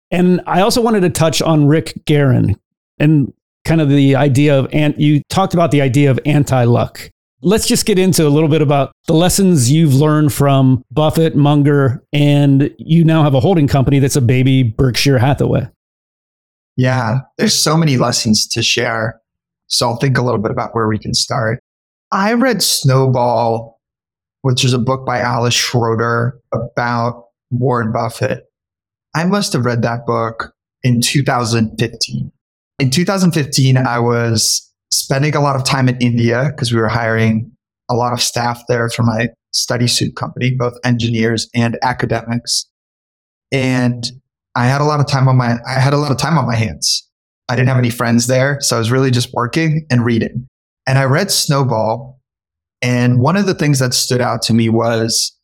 And 0.10 0.42
I 0.48 0.62
also 0.62 0.82
wanted 0.82 1.02
to 1.02 1.10
touch 1.10 1.42
on 1.42 1.68
Rick 1.68 2.06
Guerin 2.06 2.56
and 2.98 3.34
kind 3.66 3.82
of 3.82 3.90
the 3.90 4.16
idea 4.16 4.58
of, 4.58 4.70
and 4.72 4.96
you 4.98 5.22
talked 5.30 5.54
about 5.54 5.72
the 5.72 5.82
idea 5.82 6.10
of 6.10 6.20
anti 6.26 6.64
luck. 6.64 7.12
Let's 7.42 7.68
just 7.68 7.86
get 7.86 8.00
into 8.00 8.26
a 8.26 8.30
little 8.30 8.50
bit 8.50 8.62
about 8.62 8.94
the 9.06 9.14
lessons 9.14 9.70
you've 9.70 9.94
learned 9.94 10.34
from 10.34 10.84
Buffett, 10.90 11.36
Munger, 11.36 12.04
and 12.12 12.74
you 12.80 13.04
now 13.04 13.22
have 13.22 13.36
a 13.36 13.40
holding 13.40 13.68
company 13.68 14.00
that's 14.00 14.16
a 14.16 14.22
baby 14.22 14.64
Berkshire 14.64 15.20
Hathaway. 15.20 15.70
Yeah, 16.78 17.22
there's 17.38 17.56
so 17.56 17.76
many 17.76 17.98
lessons 17.98 18.48
to 18.50 18.62
share. 18.62 19.20
So 19.68 19.90
I'll 19.90 19.98
think 19.98 20.18
a 20.18 20.22
little 20.22 20.40
bit 20.40 20.52
about 20.52 20.74
where 20.74 20.88
we 20.88 21.00
can 21.00 21.14
start. 21.14 21.60
I 22.12 22.34
read 22.34 22.62
Snowball, 22.62 23.82
which 24.44 24.64
is 24.64 24.74
a 24.74 24.80
book 24.80 25.06
by 25.06 25.20
Alice 25.20 25.56
Schroeder 25.56 26.40
about 26.54 27.26
Warren 27.50 27.92
Buffett. 27.92 28.46
I 29.16 29.26
must 29.26 29.52
have 29.54 29.66
read 29.66 29.82
that 29.82 30.06
book 30.06 30.54
in 30.84 31.02
2015. 31.02 32.32
In 32.80 32.90
2015, 32.92 33.78
I 33.78 34.00
was 34.00 34.72
spending 34.92 35.36
a 35.36 35.42
lot 35.42 35.56
of 35.56 35.64
time 35.66 35.90
in 35.90 35.98
India 35.98 36.52
because 36.52 36.72
we 36.72 36.80
were 36.80 36.88
hiring 36.88 37.52
a 37.90 37.96
lot 37.96 38.14
of 38.14 38.22
staff 38.22 38.62
there 38.68 38.90
for 38.90 39.04
my 39.04 39.30
Study 39.52 39.88
Soup 39.88 40.16
company, 40.16 40.52
both 40.56 40.78
engineers 40.86 41.50
and 41.56 41.78
academics. 41.82 42.66
And 43.52 44.06
I 44.58 44.66
had 44.66 44.82
a 44.82 44.86
lot 44.86 45.00
of 45.00 45.06
time 45.06 45.28
on 45.28 45.38
my 45.38 45.58
I 45.68 45.80
had 45.80 45.94
a 45.94 45.98
lot 45.98 46.12
of 46.12 46.18
time 46.18 46.36
on 46.36 46.48
my 46.48 46.56
hands. 46.56 47.08
I 47.48 47.56
didn't 47.56 47.70
have 47.70 47.78
any 47.78 47.92
friends 47.92 48.26
there, 48.26 48.58
so 48.60 48.76
I 48.76 48.80
was 48.80 48.92
really 48.92 49.12
just 49.12 49.32
working 49.34 49.86
and 49.92 50.04
reading. 50.04 50.48
And 50.88 50.98
I 50.98 51.04
read 51.04 51.30
Snowball, 51.30 52.20
and 52.82 53.20
one 53.20 53.38
of 53.38 53.46
the 53.46 53.54
things 53.54 53.78
that 53.80 53.94
stood 53.94 54.20
out 54.20 54.42
to 54.44 54.56
me 54.56 54.68
was 54.70 55.38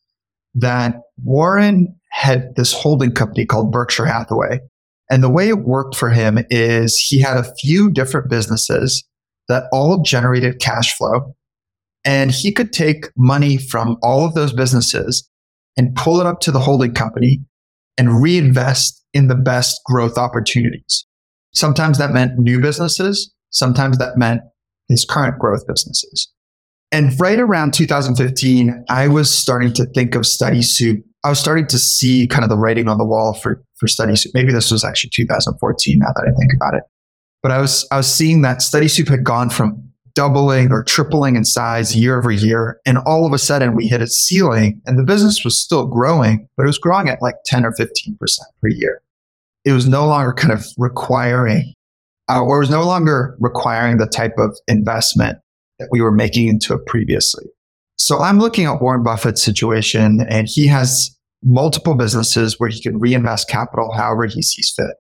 that 0.56 0.96
Warren 1.24 1.96
had 2.10 2.56
this 2.56 2.74
holding 2.74 3.12
company 3.12 3.46
called 3.46 3.72
Berkshire 3.72 4.08
Hathaway. 4.08 4.60
And 5.12 5.22
the 5.22 5.30
way 5.30 5.48
it 5.48 5.60
worked 5.60 5.96
for 5.96 6.10
him 6.10 6.40
is 6.50 6.98
he 6.98 7.22
had 7.22 7.38
a 7.38 7.54
few 7.62 7.92
different 7.92 8.30
businesses 8.30 9.04
that 9.48 9.66
all 9.72 10.02
generated 10.02 10.60
cash 10.60 10.98
flow. 10.98 11.36
And 12.04 12.32
he 12.32 12.52
could 12.52 12.74
take 12.74 13.10
money 13.16 13.58
from 13.58 13.98
all 14.02 14.26
of 14.26 14.34
those 14.34 14.54
businesses 14.54 15.30
and 15.78 15.96
pull 15.96 16.20
it 16.20 16.26
up 16.26 16.40
to 16.42 16.52
the 16.52 16.60
holding 16.60 16.94
company 16.94 17.42
and 17.98 18.22
reinvest 18.22 19.03
in 19.14 19.28
the 19.28 19.36
best 19.36 19.80
growth 19.86 20.18
opportunities. 20.18 21.06
Sometimes 21.54 21.98
that 22.00 22.12
meant 22.12 22.38
new 22.38 22.60
businesses. 22.60 23.32
Sometimes 23.52 23.98
that 24.00 24.18
meant 24.18 24.42
his 24.90 25.06
current 25.06 25.40
growth 25.40 25.66
businesses. 25.68 26.32
And 26.92 27.20
right 27.20 27.40
around 27.40 27.74
2015, 27.74 28.86
I 28.90 29.08
was 29.08 29.34
starting 29.34 29.74
to 29.74 29.86
think 29.86 30.16
of 30.16 30.26
Study 30.26 30.62
Soup. 30.62 31.04
I 31.24 31.30
was 31.30 31.40
starting 31.40 31.68
to 31.68 31.80
see 31.80 32.28
kind 32.28 32.44
of 32.44 32.50
the 32.50 32.58
writing 32.58 32.88
on 32.88 32.98
the 32.98 33.06
wall 33.06 33.34
for, 33.34 33.64
for 33.78 33.88
Study 33.88 34.16
Soup. 34.16 34.32
Maybe 34.36 34.52
this 34.52 34.72
was 34.72 34.84
actually 34.84 35.12
2014 35.16 36.00
now 36.00 36.08
that 36.16 36.22
I 36.22 36.32
think 36.40 36.52
about 36.56 36.76
it. 36.76 36.84
But 37.42 37.52
I 37.52 37.60
was, 37.60 37.88
I 37.92 37.98
was 37.98 38.08
seeing 38.08 38.42
that 38.44 38.62
Study 38.62 38.88
Soup 38.88 39.08
had 39.08 39.24
gone 39.24 39.50
from 39.50 39.93
doubling 40.16 40.72
or 40.72 40.84
tripling 40.84 41.36
in 41.36 41.46
size 41.46 41.96
year 41.96 42.18
over 42.18 42.32
year. 42.32 42.80
And 42.86 42.98
all 43.00 43.26
of 43.26 43.34
a 43.34 43.38
sudden 43.38 43.76
we 43.76 43.88
hit 43.88 44.02
a 44.02 44.08
ceiling 44.08 44.82
and 44.86 44.98
the 44.98 45.04
business 45.04 45.44
was 45.44 45.60
still 45.60 45.88
growing, 45.88 46.48
but 46.56 46.64
it 46.64 46.68
was 46.68 46.78
growing 46.78 47.10
at 47.10 47.22
like 47.22 47.36
10 47.46 47.66
or 47.66 47.72
15% 47.72 48.18
per 48.62 48.68
year. 48.68 49.02
It 49.66 49.72
was 49.72 49.88
no 49.88 50.06
longer 50.06 50.34
kind 50.34 50.54
of 50.54 50.66
requiring, 50.78 51.74
uh, 52.30 52.44
or 52.44 52.60
was 52.60 52.70
no 52.70 52.84
longer 52.84 53.36
requiring 53.40 53.98
the 53.98 54.08
type 54.08 54.38
of 54.38 54.58
investment 54.68 55.40
that 55.80 55.90
we 55.92 56.02
were 56.02 56.12
making 56.12 56.48
into 56.48 56.74
it 56.74 56.86
previously. 56.86 57.46
So 57.98 58.20
I'm 58.20 58.40
looking 58.40 58.66
at 58.66 58.82
Warren 58.82 59.04
Buffett's 59.04 59.42
situation 59.42 60.26
and 60.30 60.48
he 60.48 60.68
has 60.68 61.16
multiple 61.44 61.96
businesses 61.96 62.60
where 62.60 62.70
he 62.70 62.82
can 62.82 63.00
reinvest 63.00 63.50
capital 63.50 63.92
however 63.92 64.26
he 64.26 64.42
sees 64.42 64.74
fit. 64.76 64.96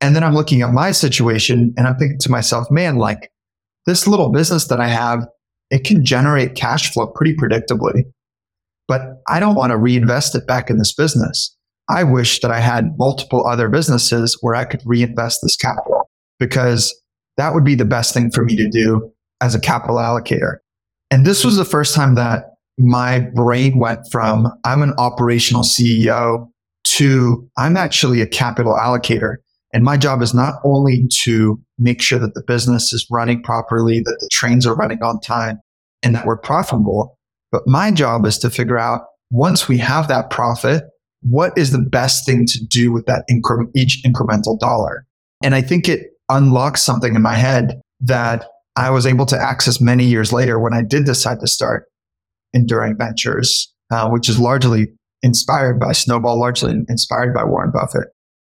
And 0.00 0.14
then 0.14 0.22
I'm 0.22 0.34
looking 0.34 0.62
at 0.62 0.72
my 0.72 0.92
situation 0.92 1.74
and 1.76 1.86
I'm 1.86 1.96
thinking 1.96 2.18
to 2.20 2.30
myself, 2.30 2.70
man, 2.70 2.96
like 2.96 3.32
this 3.88 4.06
little 4.06 4.28
business 4.28 4.66
that 4.66 4.80
I 4.80 4.86
have, 4.86 5.26
it 5.70 5.82
can 5.82 6.04
generate 6.04 6.54
cash 6.54 6.92
flow 6.92 7.06
pretty 7.06 7.34
predictably, 7.34 8.02
but 8.86 9.22
I 9.26 9.40
don't 9.40 9.54
want 9.54 9.70
to 9.70 9.78
reinvest 9.78 10.34
it 10.34 10.46
back 10.46 10.68
in 10.68 10.76
this 10.76 10.94
business. 10.94 11.56
I 11.88 12.04
wish 12.04 12.40
that 12.40 12.50
I 12.50 12.60
had 12.60 12.98
multiple 12.98 13.46
other 13.46 13.70
businesses 13.70 14.36
where 14.42 14.54
I 14.54 14.66
could 14.66 14.82
reinvest 14.84 15.40
this 15.42 15.56
capital 15.56 16.08
because 16.38 16.94
that 17.38 17.54
would 17.54 17.64
be 17.64 17.74
the 17.74 17.86
best 17.86 18.12
thing 18.12 18.30
for 18.30 18.44
me 18.44 18.56
to 18.56 18.68
do 18.68 19.10
as 19.40 19.54
a 19.54 19.60
capital 19.60 19.96
allocator. 19.96 20.56
And 21.10 21.24
this 21.24 21.42
was 21.42 21.56
the 21.56 21.64
first 21.64 21.94
time 21.94 22.14
that 22.16 22.56
my 22.76 23.20
brain 23.34 23.78
went 23.78 24.00
from 24.10 24.48
I'm 24.64 24.82
an 24.82 24.92
operational 24.98 25.62
CEO 25.62 26.46
to 26.84 27.48
I'm 27.56 27.78
actually 27.78 28.20
a 28.20 28.26
capital 28.26 28.74
allocator. 28.74 29.36
And 29.72 29.84
my 29.84 29.96
job 29.96 30.22
is 30.22 30.32
not 30.32 30.54
only 30.64 31.06
to 31.22 31.60
make 31.78 32.00
sure 32.00 32.18
that 32.18 32.34
the 32.34 32.42
business 32.46 32.92
is 32.92 33.06
running 33.10 33.42
properly, 33.42 34.00
that 34.00 34.16
the 34.20 34.28
trains 34.32 34.66
are 34.66 34.74
running 34.74 35.02
on 35.02 35.20
time, 35.20 35.60
and 36.02 36.14
that 36.14 36.26
we're 36.26 36.38
profitable, 36.38 37.18
but 37.50 37.66
my 37.66 37.90
job 37.90 38.24
is 38.24 38.38
to 38.38 38.50
figure 38.50 38.78
out 38.78 39.02
once 39.30 39.68
we 39.68 39.78
have 39.78 40.08
that 40.08 40.30
profit, 40.30 40.84
what 41.22 41.56
is 41.56 41.72
the 41.72 41.78
best 41.78 42.24
thing 42.24 42.46
to 42.46 42.64
do 42.64 42.92
with 42.92 43.06
that 43.06 43.24
incre- 43.30 43.70
each 43.74 44.00
incremental 44.06 44.58
dollar? 44.58 45.06
And 45.42 45.54
I 45.54 45.60
think 45.60 45.88
it 45.88 46.10
unlocks 46.28 46.82
something 46.82 47.14
in 47.14 47.22
my 47.22 47.34
head 47.34 47.80
that 48.00 48.46
I 48.76 48.90
was 48.90 49.06
able 49.06 49.26
to 49.26 49.38
access 49.38 49.80
many 49.80 50.04
years 50.04 50.32
later 50.32 50.58
when 50.58 50.72
I 50.72 50.82
did 50.82 51.04
decide 51.04 51.40
to 51.40 51.46
start 51.46 51.86
Enduring 52.54 52.96
Ventures, 52.96 53.72
uh, 53.90 54.08
which 54.08 54.28
is 54.28 54.38
largely 54.38 54.88
inspired 55.22 55.80
by 55.80 55.92
Snowball, 55.92 56.38
largely 56.38 56.74
inspired 56.88 57.34
by 57.34 57.44
Warren 57.44 57.72
Buffett. 57.72 58.08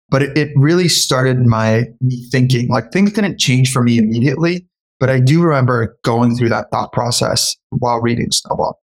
But 0.10 0.22
it, 0.22 0.38
it 0.38 0.52
really 0.56 0.88
started 0.88 1.46
my 1.46 1.86
me 2.02 2.28
thinking. 2.32 2.68
Like 2.70 2.92
things 2.92 3.14
didn't 3.14 3.40
change 3.40 3.72
for 3.72 3.84
me 3.84 3.98
immediately, 3.98 4.68
but 5.00 5.10
I 5.10 5.20
do 5.20 5.42
remember 5.42 5.98
going 6.04 6.36
through 6.36 6.50
that 6.50 6.70
thought 6.72 6.92
process 6.94 7.56
while 7.70 8.00
reading 8.02 8.32
Snowball. 8.32 8.80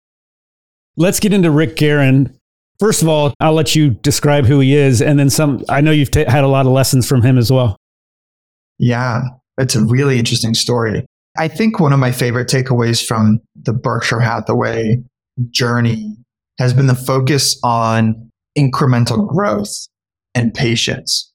Let's 0.95 1.19
get 1.19 1.33
into 1.33 1.51
Rick 1.51 1.75
Guerin. 1.75 2.35
First 2.79 3.01
of 3.01 3.09
all, 3.09 3.33
I'll 3.39 3.53
let 3.53 3.75
you 3.75 3.91
describe 3.91 4.45
who 4.45 4.59
he 4.61 4.75
is, 4.75 5.01
and 5.01 5.19
then 5.19 5.29
some. 5.29 5.63
I 5.67 5.81
know 5.81 5.91
you've 5.91 6.11
t- 6.11 6.23
had 6.23 6.43
a 6.43 6.47
lot 6.47 6.65
of 6.65 6.71
lessons 6.71 7.07
from 7.07 7.21
him 7.21 7.37
as 7.37 7.51
well. 7.51 7.75
Yeah, 8.77 9.21
it's 9.57 9.75
a 9.75 9.85
really 9.85 10.17
interesting 10.17 10.53
story. 10.53 11.05
I 11.37 11.47
think 11.47 11.79
one 11.79 11.93
of 11.93 11.99
my 11.99 12.11
favorite 12.11 12.47
takeaways 12.47 13.05
from 13.05 13.39
the 13.55 13.73
Berkshire 13.73 14.21
Hathaway 14.21 15.03
journey 15.51 16.15
has 16.57 16.73
been 16.73 16.87
the 16.87 16.95
focus 16.95 17.59
on 17.63 18.29
incremental 18.57 19.27
growth 19.27 19.87
and 20.35 20.53
patience. 20.53 21.31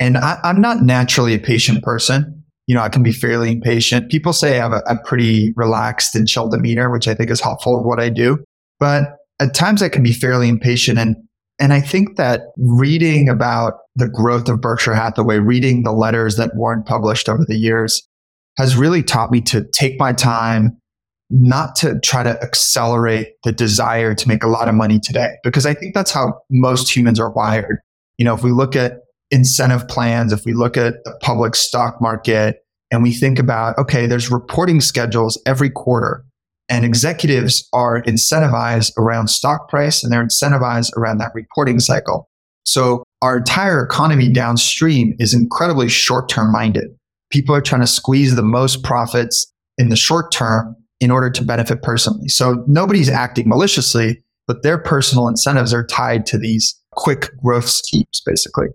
And 0.00 0.16
I, 0.16 0.38
am 0.44 0.60
not 0.60 0.82
naturally 0.82 1.34
a 1.34 1.38
patient 1.38 1.82
person. 1.82 2.42
You 2.66 2.74
know, 2.74 2.82
I 2.82 2.88
can 2.88 3.02
be 3.02 3.12
fairly 3.12 3.52
impatient. 3.52 4.10
People 4.10 4.32
say 4.32 4.58
I 4.58 4.62
have 4.62 4.72
a, 4.72 4.82
a 4.88 4.96
pretty 5.04 5.52
relaxed 5.56 6.14
and 6.14 6.26
chill 6.26 6.48
demeanor, 6.48 6.90
which 6.90 7.06
I 7.06 7.14
think 7.14 7.30
is 7.30 7.40
helpful 7.40 7.78
in 7.78 7.84
what 7.84 8.00
I 8.00 8.08
do. 8.08 8.42
But 8.80 9.16
at 9.40 9.54
times 9.54 9.82
I 9.82 9.88
can 9.88 10.02
be 10.02 10.12
fairly 10.12 10.48
impatient. 10.48 10.98
And, 10.98 11.16
and 11.60 11.72
I 11.72 11.80
think 11.80 12.16
that 12.16 12.40
reading 12.56 13.28
about 13.28 13.74
the 13.96 14.08
growth 14.08 14.48
of 14.48 14.60
Berkshire 14.60 14.94
Hathaway, 14.94 15.38
reading 15.38 15.82
the 15.82 15.92
letters 15.92 16.36
that 16.36 16.56
Warren 16.56 16.82
published 16.82 17.28
over 17.28 17.44
the 17.46 17.56
years 17.56 18.02
has 18.58 18.76
really 18.76 19.02
taught 19.02 19.30
me 19.30 19.40
to 19.42 19.64
take 19.72 19.98
my 19.98 20.12
time, 20.12 20.76
not 21.30 21.76
to 21.76 21.98
try 22.00 22.22
to 22.22 22.40
accelerate 22.42 23.34
the 23.44 23.52
desire 23.52 24.14
to 24.14 24.28
make 24.28 24.42
a 24.42 24.48
lot 24.48 24.68
of 24.68 24.74
money 24.74 24.98
today, 24.98 25.34
because 25.42 25.66
I 25.66 25.74
think 25.74 25.94
that's 25.94 26.12
how 26.12 26.40
most 26.50 26.94
humans 26.94 27.20
are 27.20 27.30
wired. 27.30 27.78
You 28.18 28.24
know, 28.24 28.34
if 28.34 28.42
we 28.42 28.52
look 28.52 28.76
at 28.76 29.00
incentive 29.30 29.88
plans, 29.88 30.32
if 30.32 30.44
we 30.44 30.52
look 30.52 30.76
at 30.76 30.94
the 31.04 31.18
public 31.22 31.56
stock 31.56 32.00
market 32.00 32.58
and 32.90 33.02
we 33.02 33.12
think 33.12 33.38
about, 33.38 33.76
okay, 33.78 34.06
there's 34.06 34.30
reporting 34.30 34.80
schedules 34.80 35.40
every 35.46 35.70
quarter 35.70 36.24
and 36.68 36.84
executives 36.84 37.68
are 37.72 38.02
incentivized 38.02 38.92
around 38.96 39.28
stock 39.28 39.68
price 39.68 40.02
and 40.02 40.12
they're 40.12 40.24
incentivized 40.24 40.96
around 40.96 41.18
that 41.18 41.32
reporting 41.34 41.80
cycle. 41.80 42.28
So 42.64 43.02
our 43.20 43.36
entire 43.36 43.84
economy 43.84 44.32
downstream 44.32 45.14
is 45.18 45.34
incredibly 45.34 45.88
short 45.88 46.28
term 46.28 46.52
minded. 46.52 46.86
People 47.30 47.54
are 47.54 47.60
trying 47.60 47.82
to 47.82 47.86
squeeze 47.86 48.34
the 48.36 48.42
most 48.42 48.82
profits 48.82 49.52
in 49.76 49.88
the 49.88 49.96
short 49.96 50.32
term 50.32 50.76
in 51.00 51.10
order 51.10 51.28
to 51.30 51.44
benefit 51.44 51.82
personally. 51.82 52.28
So 52.28 52.64
nobody's 52.66 53.08
acting 53.08 53.48
maliciously, 53.48 54.22
but 54.46 54.62
their 54.62 54.78
personal 54.78 55.28
incentives 55.28 55.74
are 55.74 55.86
tied 55.86 56.24
to 56.26 56.38
these 56.38 56.80
quick 56.96 57.30
growth 57.42 57.68
schemes, 57.68 58.22
basically. 58.24 58.68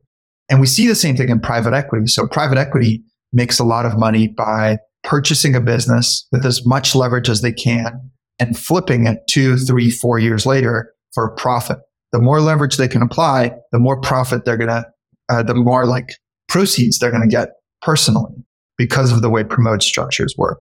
And 0.49 0.59
we 0.59 0.67
see 0.67 0.87
the 0.87 0.95
same 0.95 1.15
thing 1.15 1.29
in 1.29 1.39
private 1.39 1.73
equity. 1.73 2.07
So 2.07 2.27
private 2.27 2.57
equity 2.57 3.03
makes 3.31 3.59
a 3.59 3.63
lot 3.63 3.85
of 3.85 3.97
money 3.97 4.27
by 4.27 4.79
purchasing 5.03 5.55
a 5.55 5.61
business 5.61 6.27
with 6.31 6.45
as 6.45 6.65
much 6.65 6.95
leverage 6.95 7.29
as 7.29 7.41
they 7.41 7.51
can 7.51 8.11
and 8.39 8.57
flipping 8.57 9.07
it 9.07 9.19
two, 9.29 9.57
three, 9.57 9.89
four 9.91 10.19
years 10.19 10.45
later 10.45 10.93
for 11.13 11.35
profit. 11.35 11.77
The 12.11 12.19
more 12.19 12.41
leverage 12.41 12.77
they 12.77 12.87
can 12.87 13.01
apply, 13.01 13.53
the 13.71 13.79
more 13.79 13.99
profit 14.01 14.45
they're 14.45 14.57
going 14.57 14.69
to, 14.69 14.85
uh, 15.29 15.43
the 15.43 15.53
more 15.53 15.85
like 15.85 16.15
proceeds 16.47 16.97
they're 16.97 17.11
going 17.11 17.21
to 17.21 17.27
get 17.27 17.49
personally 17.81 18.33
because 18.77 19.11
of 19.11 19.21
the 19.21 19.29
way 19.29 19.43
promote 19.43 19.83
structures 19.83 20.33
work. 20.37 20.59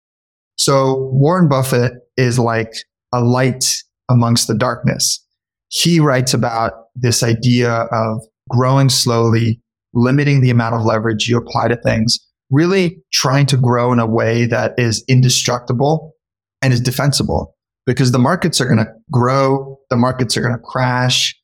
So 0.55 1.09
Warren 1.11 1.49
Buffett 1.49 1.93
is 2.15 2.39
like 2.39 2.73
a 3.11 3.21
light 3.21 3.83
amongst 4.09 4.47
the 4.47 4.53
darkness 4.53 5.22
he 5.73 5.99
writes 5.99 6.36
about 6.36 6.73
this 6.95 7.23
idea 7.23 7.71
of 7.71 8.21
growing 8.47 8.89
slowly, 8.89 9.59
limiting 9.93 10.41
the 10.41 10.51
amount 10.51 10.75
of 10.75 10.86
leverage 10.86 11.27
you 11.27 11.36
apply 11.36 11.67
to 11.67 11.75
things, 11.77 12.19
really 12.51 12.99
trying 13.12 13.47
to 13.47 13.57
grow 13.57 13.91
in 13.91 13.97
a 13.97 14.05
way 14.05 14.45
that 14.45 14.73
is 14.77 15.03
indestructible 15.07 16.13
and 16.62 16.73
is 16.73 16.79
defensible 16.79 17.55
because 17.88 18.12
the 18.12 18.19
markets 18.19 18.62
are 18.62 18.65
going 18.65 18.77
to 18.77 18.88
grow, 19.12 19.79
the 19.89 19.95
markets 19.95 20.38
are 20.38 20.41
going 20.41 20.53
to 20.53 20.62
crash. 20.63 21.36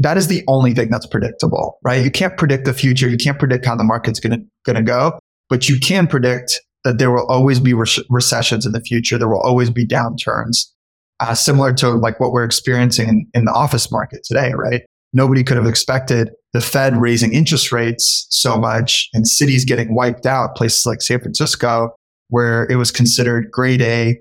That 0.00 0.16
is 0.16 0.26
the 0.26 0.42
only 0.48 0.74
thing 0.74 0.90
that's 0.90 1.06
predictable, 1.06 1.78
right? 1.84 2.04
You 2.04 2.10
can't 2.10 2.36
predict 2.36 2.64
the 2.64 2.74
future. 2.74 3.08
You 3.08 3.16
can't 3.16 3.38
predict 3.38 3.66
how 3.66 3.76
the 3.76 3.84
market's 3.84 4.18
going 4.18 4.48
to, 4.64 4.82
go, 4.82 5.16
but 5.48 5.68
you 5.68 5.78
can 5.78 6.08
predict 6.08 6.60
that 6.82 6.98
there 6.98 7.12
will 7.12 7.26
always 7.28 7.60
be 7.60 7.72
re- 7.72 7.86
recessions 8.10 8.66
in 8.66 8.72
the 8.72 8.80
future. 8.80 9.16
There 9.16 9.28
will 9.28 9.40
always 9.42 9.70
be 9.70 9.86
downturns 9.86 10.72
uh, 11.20 11.34
similar 11.34 11.72
to 11.74 11.90
like 11.90 12.20
what 12.20 12.32
we're 12.32 12.44
experiencing 12.44 13.08
in, 13.08 13.26
in 13.34 13.44
the 13.44 13.52
office 13.52 13.90
market 13.90 14.20
today, 14.24 14.52
right? 14.54 14.82
Nobody 15.12 15.42
could 15.42 15.56
have 15.56 15.66
expected 15.66 16.30
the 16.52 16.60
Fed 16.60 17.00
raising 17.00 17.32
interest 17.32 17.72
rates 17.72 18.26
so 18.30 18.58
much 18.58 19.08
and 19.14 19.26
cities 19.26 19.64
getting 19.64 19.94
wiped 19.94 20.26
out, 20.26 20.56
places 20.56 20.84
like 20.84 21.00
San 21.00 21.20
Francisco, 21.20 21.94
where 22.28 22.66
it 22.70 22.76
was 22.76 22.90
considered 22.90 23.50
grade 23.50 23.82
A 23.82 24.18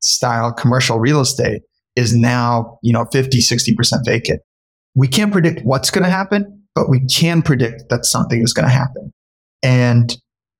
style 0.00 0.52
commercial 0.52 0.98
real 0.98 1.20
estate 1.20 1.62
is 1.96 2.14
now, 2.14 2.78
you 2.82 2.92
know, 2.92 3.04
50, 3.12 3.38
60% 3.38 3.74
vacant. 4.04 4.40
We 4.94 5.08
can't 5.08 5.32
predict 5.32 5.62
what's 5.64 5.90
going 5.90 6.04
to 6.04 6.10
happen, 6.10 6.62
but 6.74 6.88
we 6.88 7.04
can 7.06 7.42
predict 7.42 7.88
that 7.90 8.04
something 8.04 8.40
is 8.40 8.52
going 8.52 8.68
to 8.68 8.74
happen. 8.74 9.12
And 9.62 10.16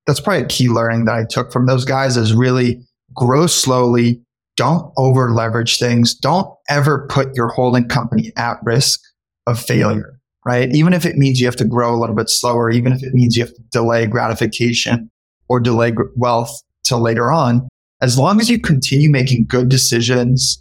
that's 0.07 0.21
probably 0.21 0.43
a 0.43 0.49
key 0.49 0.69
learning 0.69 1.05
that 1.05 1.15
I 1.15 1.25
took 1.29 1.53
from 1.53 1.67
those 1.67 1.85
guys 1.85 2.17
is 2.17 2.35
really 2.35 2.81
grow 3.15 3.47
slowly, 3.47 4.21
don't 4.59 4.93
over 4.97 5.31
leverage 5.31 5.79
things. 5.79 6.15
Don't 6.15 6.53
ever 6.69 7.07
put 7.09 7.35
your 7.37 7.49
holding 7.49 7.89
company 7.89 8.33
at 8.37 8.59
risk 8.65 9.01
of 9.47 9.59
failure, 9.59 10.19
right? 10.45 10.69
Even 10.75 10.93
if 10.93 11.07
it 11.07 11.17
means 11.17 11.39
you 11.39 11.47
have 11.47 11.57
to 11.57 11.65
grow 11.65 11.95
a 11.95 11.99
little 11.99 12.17
bit 12.17 12.29
slower, 12.29 12.69
even 12.69 12.93
if 12.93 13.03
it 13.05 13.15
means 13.15 13.37
you 13.37 13.45
have 13.45 13.55
to 13.55 13.63
delay 13.71 14.05
gratification 14.07 15.09
or 15.49 15.61
delay 15.61 15.95
wealth 16.17 16.51
till 16.83 17.01
later 17.01 17.31
on, 17.31 17.69
as 18.03 18.19
long 18.19 18.41
as 18.41 18.51
you 18.51 18.61
continue 18.61 19.09
making 19.09 19.47
good 19.47 19.69
decisions 19.69 20.61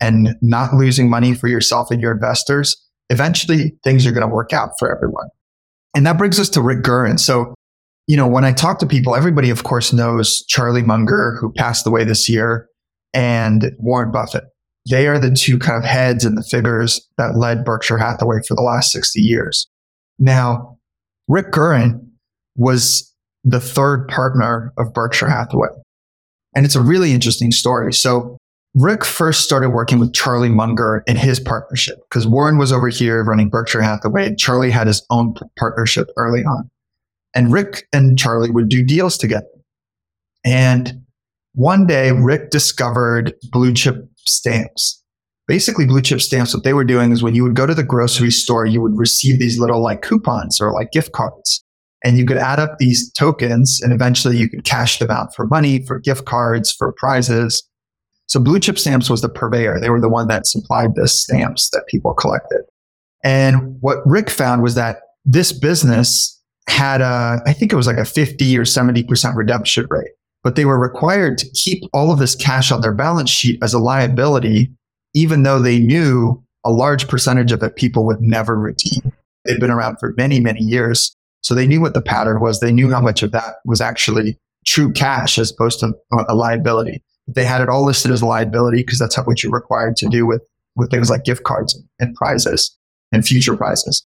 and 0.00 0.34
not 0.40 0.72
losing 0.72 1.10
money 1.10 1.34
for 1.34 1.48
yourself 1.48 1.90
and 1.90 2.00
your 2.00 2.12
investors, 2.12 2.74
eventually 3.10 3.76
things 3.84 4.06
are 4.06 4.12
going 4.12 4.26
to 4.26 4.34
work 4.34 4.54
out 4.54 4.70
for 4.78 4.94
everyone. 4.94 5.28
And 5.94 6.06
that 6.06 6.16
brings 6.16 6.40
us 6.40 6.48
to 6.50 6.62
Rick. 6.62 6.86
So, 7.18 7.54
you 8.06 8.16
know, 8.16 8.26
when 8.26 8.46
I 8.46 8.52
talk 8.52 8.78
to 8.78 8.86
people, 8.86 9.14
everybody, 9.14 9.50
of 9.50 9.62
course, 9.62 9.92
knows 9.92 10.42
Charlie 10.46 10.82
Munger, 10.82 11.36
who 11.38 11.52
passed 11.52 11.86
away 11.86 12.04
this 12.04 12.28
year, 12.28 12.68
and 13.16 13.72
Warren 13.78 14.12
Buffett. 14.12 14.44
They 14.88 15.08
are 15.08 15.18
the 15.18 15.32
two 15.32 15.58
kind 15.58 15.82
of 15.82 15.88
heads 15.88 16.24
and 16.24 16.36
the 16.36 16.44
figures 16.44 17.00
that 17.16 17.36
led 17.36 17.64
Berkshire 17.64 17.98
Hathaway 17.98 18.36
for 18.46 18.54
the 18.54 18.62
last 18.62 18.92
60 18.92 19.20
years. 19.20 19.66
Now, 20.18 20.78
Rick 21.26 21.50
Guerin 21.50 22.12
was 22.56 23.12
the 23.42 23.58
third 23.58 24.06
partner 24.08 24.72
of 24.76 24.92
Berkshire 24.92 25.28
Hathaway. 25.28 25.68
And 26.54 26.64
it's 26.64 26.76
a 26.76 26.80
really 26.80 27.12
interesting 27.12 27.52
story. 27.52 27.92
So 27.92 28.36
Rick 28.74 29.04
first 29.04 29.42
started 29.42 29.70
working 29.70 29.98
with 29.98 30.12
Charlie 30.12 30.50
Munger 30.50 31.02
in 31.06 31.16
his 31.16 31.40
partnership 31.40 31.96
because 32.08 32.26
Warren 32.26 32.58
was 32.58 32.70
over 32.70 32.88
here 32.88 33.24
running 33.24 33.48
Berkshire 33.48 33.82
Hathaway. 33.82 34.26
and 34.26 34.38
Charlie 34.38 34.70
had 34.70 34.86
his 34.86 35.04
own 35.10 35.34
partnership 35.58 36.08
early 36.16 36.44
on. 36.44 36.70
And 37.34 37.52
Rick 37.52 37.88
and 37.92 38.18
Charlie 38.18 38.50
would 38.50 38.68
do 38.68 38.84
deals 38.84 39.16
together. 39.16 39.46
And 40.44 41.05
one 41.56 41.86
day, 41.86 42.12
Rick 42.12 42.50
discovered 42.50 43.34
blue 43.50 43.72
chip 43.72 43.96
stamps. 44.18 45.02
Basically, 45.48 45.86
blue 45.86 46.02
chip 46.02 46.20
stamps, 46.20 46.52
what 46.52 46.64
they 46.64 46.74
were 46.74 46.84
doing 46.84 47.12
is 47.12 47.22
when 47.22 47.34
you 47.34 47.44
would 47.44 47.54
go 47.54 47.64
to 47.66 47.74
the 47.74 47.82
grocery 47.82 48.30
store, 48.30 48.66
you 48.66 48.82
would 48.82 48.96
receive 48.96 49.38
these 49.38 49.58
little 49.58 49.82
like 49.82 50.02
coupons 50.02 50.60
or 50.60 50.72
like 50.72 50.92
gift 50.92 51.12
cards. 51.12 51.64
And 52.04 52.18
you 52.18 52.26
could 52.26 52.36
add 52.36 52.60
up 52.60 52.76
these 52.78 53.10
tokens 53.12 53.80
and 53.82 53.90
eventually 53.90 54.36
you 54.36 54.50
could 54.50 54.64
cash 54.64 54.98
them 54.98 55.10
out 55.10 55.34
for 55.34 55.46
money, 55.46 55.82
for 55.86 55.98
gift 55.98 56.26
cards, 56.26 56.70
for 56.70 56.92
prizes. 56.92 57.66
So 58.26 58.38
blue 58.38 58.60
chip 58.60 58.78
stamps 58.78 59.08
was 59.08 59.22
the 59.22 59.28
purveyor. 59.30 59.80
They 59.80 59.88
were 59.88 60.00
the 60.00 60.10
one 60.10 60.28
that 60.28 60.46
supplied 60.46 60.94
the 60.94 61.08
stamps 61.08 61.70
that 61.70 61.86
people 61.88 62.12
collected. 62.12 62.62
And 63.24 63.80
what 63.80 63.98
Rick 64.04 64.28
found 64.28 64.62
was 64.62 64.74
that 64.74 64.98
this 65.24 65.52
business 65.52 66.38
had 66.68 67.00
a, 67.00 67.40
I 67.46 67.54
think 67.54 67.72
it 67.72 67.76
was 67.76 67.86
like 67.86 67.96
a 67.96 68.04
50 68.04 68.58
or 68.58 68.64
70% 68.64 69.36
redemption 69.36 69.86
rate, 69.88 70.10
but 70.42 70.56
they 70.56 70.64
were 70.64 70.78
required 70.78 71.38
to 71.38 71.50
keep 71.50 71.82
all 71.92 72.12
of 72.12 72.18
this 72.18 72.34
cash 72.34 72.70
on 72.70 72.80
their 72.80 72.94
balance 72.94 73.30
sheet 73.30 73.58
as 73.62 73.74
a 73.74 73.78
liability, 73.78 74.70
even 75.14 75.42
though 75.42 75.58
they 75.58 75.78
knew 75.78 76.42
a 76.64 76.70
large 76.70 77.08
percentage 77.08 77.52
of 77.52 77.62
it 77.62 77.76
people 77.76 78.04
would 78.06 78.20
never 78.20 78.56
redeem. 78.56 79.12
They'd 79.44 79.60
been 79.60 79.70
around 79.70 79.98
for 79.98 80.12
many, 80.16 80.40
many 80.40 80.60
years. 80.60 81.16
So 81.42 81.54
they 81.54 81.66
knew 81.66 81.80
what 81.80 81.94
the 81.94 82.02
pattern 82.02 82.40
was. 82.40 82.60
They 82.60 82.72
knew 82.72 82.90
how 82.90 83.00
much 83.00 83.22
of 83.22 83.30
that 83.32 83.56
was 83.64 83.80
actually 83.80 84.38
true 84.66 84.92
cash 84.92 85.38
as 85.38 85.52
opposed 85.52 85.80
to 85.80 85.92
a 86.28 86.34
liability. 86.34 87.02
They 87.28 87.44
had 87.44 87.60
it 87.60 87.68
all 87.68 87.84
listed 87.84 88.10
as 88.10 88.22
a 88.22 88.26
liability 88.26 88.78
because 88.78 88.98
that's 88.98 89.16
what 89.16 89.42
you're 89.42 89.52
required 89.52 89.96
to 89.96 90.08
do 90.08 90.26
with, 90.26 90.42
with 90.74 90.90
things 90.90 91.08
like 91.08 91.24
gift 91.24 91.44
cards 91.44 91.80
and 92.00 92.14
prizes 92.14 92.76
and 93.12 93.24
future 93.24 93.56
prizes. 93.56 94.04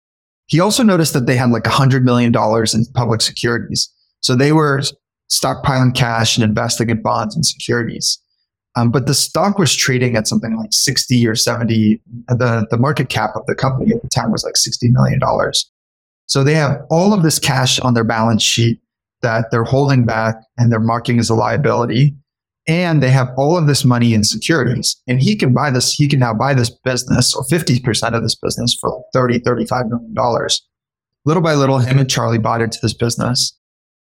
He 0.46 0.60
also 0.60 0.82
noticed 0.82 1.12
that 1.12 1.26
they 1.26 1.36
had 1.36 1.50
like 1.50 1.64
$100 1.64 2.02
million 2.02 2.34
in 2.34 2.92
public 2.94 3.20
securities. 3.20 3.92
So 4.20 4.34
they 4.34 4.52
were 4.52 4.82
stockpiling 5.30 5.94
cash 5.94 6.36
and 6.36 6.44
investing 6.44 6.90
in 6.90 7.02
bonds 7.02 7.34
and 7.34 7.44
securities. 7.44 8.18
Um, 8.76 8.90
but 8.90 9.06
the 9.06 9.14
stock 9.14 9.58
was 9.58 9.74
trading 9.74 10.16
at 10.16 10.28
something 10.28 10.56
like 10.56 10.72
60 10.72 11.26
or 11.26 11.34
70. 11.34 12.00
The, 12.28 12.66
the 12.70 12.76
market 12.76 13.08
cap 13.08 13.30
of 13.34 13.46
the 13.46 13.54
company 13.54 13.92
at 13.94 14.02
the 14.02 14.08
time 14.08 14.30
was 14.30 14.44
like 14.44 14.54
$60 14.54 14.90
million. 14.92 15.18
So 16.26 16.44
they 16.44 16.54
have 16.54 16.82
all 16.90 17.14
of 17.14 17.22
this 17.22 17.38
cash 17.38 17.80
on 17.80 17.94
their 17.94 18.04
balance 18.04 18.42
sheet 18.42 18.80
that 19.22 19.46
they're 19.50 19.64
holding 19.64 20.04
back 20.04 20.36
and 20.58 20.70
they're 20.70 20.78
marking 20.78 21.18
as 21.18 21.30
a 21.30 21.34
liability 21.34 22.14
and 22.68 23.02
they 23.02 23.10
have 23.10 23.28
all 23.36 23.56
of 23.56 23.66
this 23.66 23.84
money 23.84 24.12
in 24.12 24.24
securities 24.24 25.00
and 25.06 25.22
he 25.22 25.36
can 25.36 25.54
buy 25.54 25.70
this 25.70 25.92
he 25.94 26.08
can 26.08 26.18
now 26.18 26.34
buy 26.34 26.52
this 26.52 26.70
business 26.84 27.34
or 27.34 27.44
50% 27.44 28.14
of 28.14 28.22
this 28.22 28.34
business 28.34 28.76
for 28.80 29.04
30 29.12 29.38
35 29.40 29.86
million 29.86 30.14
dollars 30.14 30.66
little 31.24 31.42
by 31.42 31.54
little 31.54 31.78
him 31.78 31.98
and 31.98 32.10
charlie 32.10 32.38
bought 32.38 32.60
into 32.60 32.78
this 32.82 32.94
business 32.94 33.56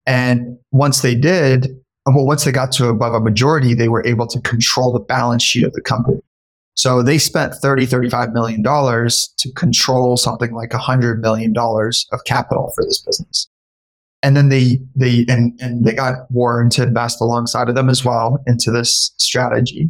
and 0.07 0.57
once 0.71 1.01
they 1.01 1.13
did 1.13 1.67
well 2.07 2.25
once 2.25 2.43
they 2.43 2.51
got 2.51 2.71
to 2.71 2.87
above 2.87 3.13
a 3.13 3.19
majority 3.19 3.75
they 3.75 3.89
were 3.89 4.05
able 4.07 4.25
to 4.25 4.41
control 4.41 4.91
the 4.91 4.99
balance 4.99 5.43
sheet 5.43 5.63
of 5.63 5.73
the 5.73 5.81
company 5.81 6.19
so 6.73 7.03
they 7.03 7.19
spent 7.19 7.53
30 7.53 7.85
35 7.85 8.31
million 8.31 8.63
dollars 8.63 9.31
to 9.37 9.51
control 9.53 10.17
something 10.17 10.53
like 10.53 10.73
100 10.73 11.21
million 11.21 11.53
dollars 11.53 12.07
of 12.11 12.23
capital 12.25 12.71
for 12.75 12.83
this 12.83 13.01
business 13.01 13.47
and 14.23 14.35
then 14.35 14.49
they 14.49 14.79
they 14.95 15.25
and, 15.29 15.57
and 15.61 15.85
they 15.85 15.93
got 15.93 16.29
Warren 16.31 16.69
to 16.71 16.83
invest 16.83 17.21
alongside 17.21 17.69
of 17.69 17.75
them 17.75 17.89
as 17.89 18.03
well 18.03 18.43
into 18.47 18.71
this 18.71 19.13
strategy. 19.17 19.89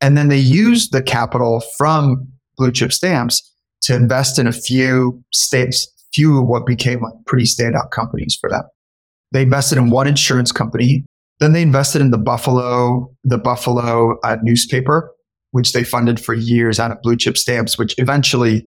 And 0.00 0.16
then 0.16 0.28
they 0.28 0.38
used 0.38 0.92
the 0.92 1.02
capital 1.02 1.62
from 1.76 2.26
blue 2.56 2.72
chip 2.72 2.92
stamps 2.92 3.42
to 3.82 3.94
invest 3.94 4.38
in 4.38 4.46
a 4.46 4.52
few 4.52 5.22
states, 5.32 5.86
few 6.12 6.38
of 6.38 6.46
what 6.46 6.66
became 6.66 7.02
like 7.02 7.12
pretty 7.26 7.44
standout 7.44 7.90
companies 7.90 8.36
for 8.40 8.48
them. 8.48 8.62
They 9.32 9.42
invested 9.42 9.78
in 9.78 9.90
one 9.90 10.06
insurance 10.06 10.52
company. 10.52 11.04
Then 11.40 11.52
they 11.52 11.62
invested 11.62 12.00
in 12.00 12.10
the 12.10 12.18
Buffalo, 12.18 13.12
the 13.24 13.38
Buffalo 13.38 14.18
uh, 14.24 14.36
newspaper, 14.42 15.12
which 15.52 15.72
they 15.72 15.84
funded 15.84 16.18
for 16.18 16.34
years 16.34 16.80
out 16.80 16.90
of 16.90 17.00
blue 17.02 17.16
chip 17.16 17.36
stamps, 17.36 17.78
which 17.78 17.94
eventually 17.98 18.64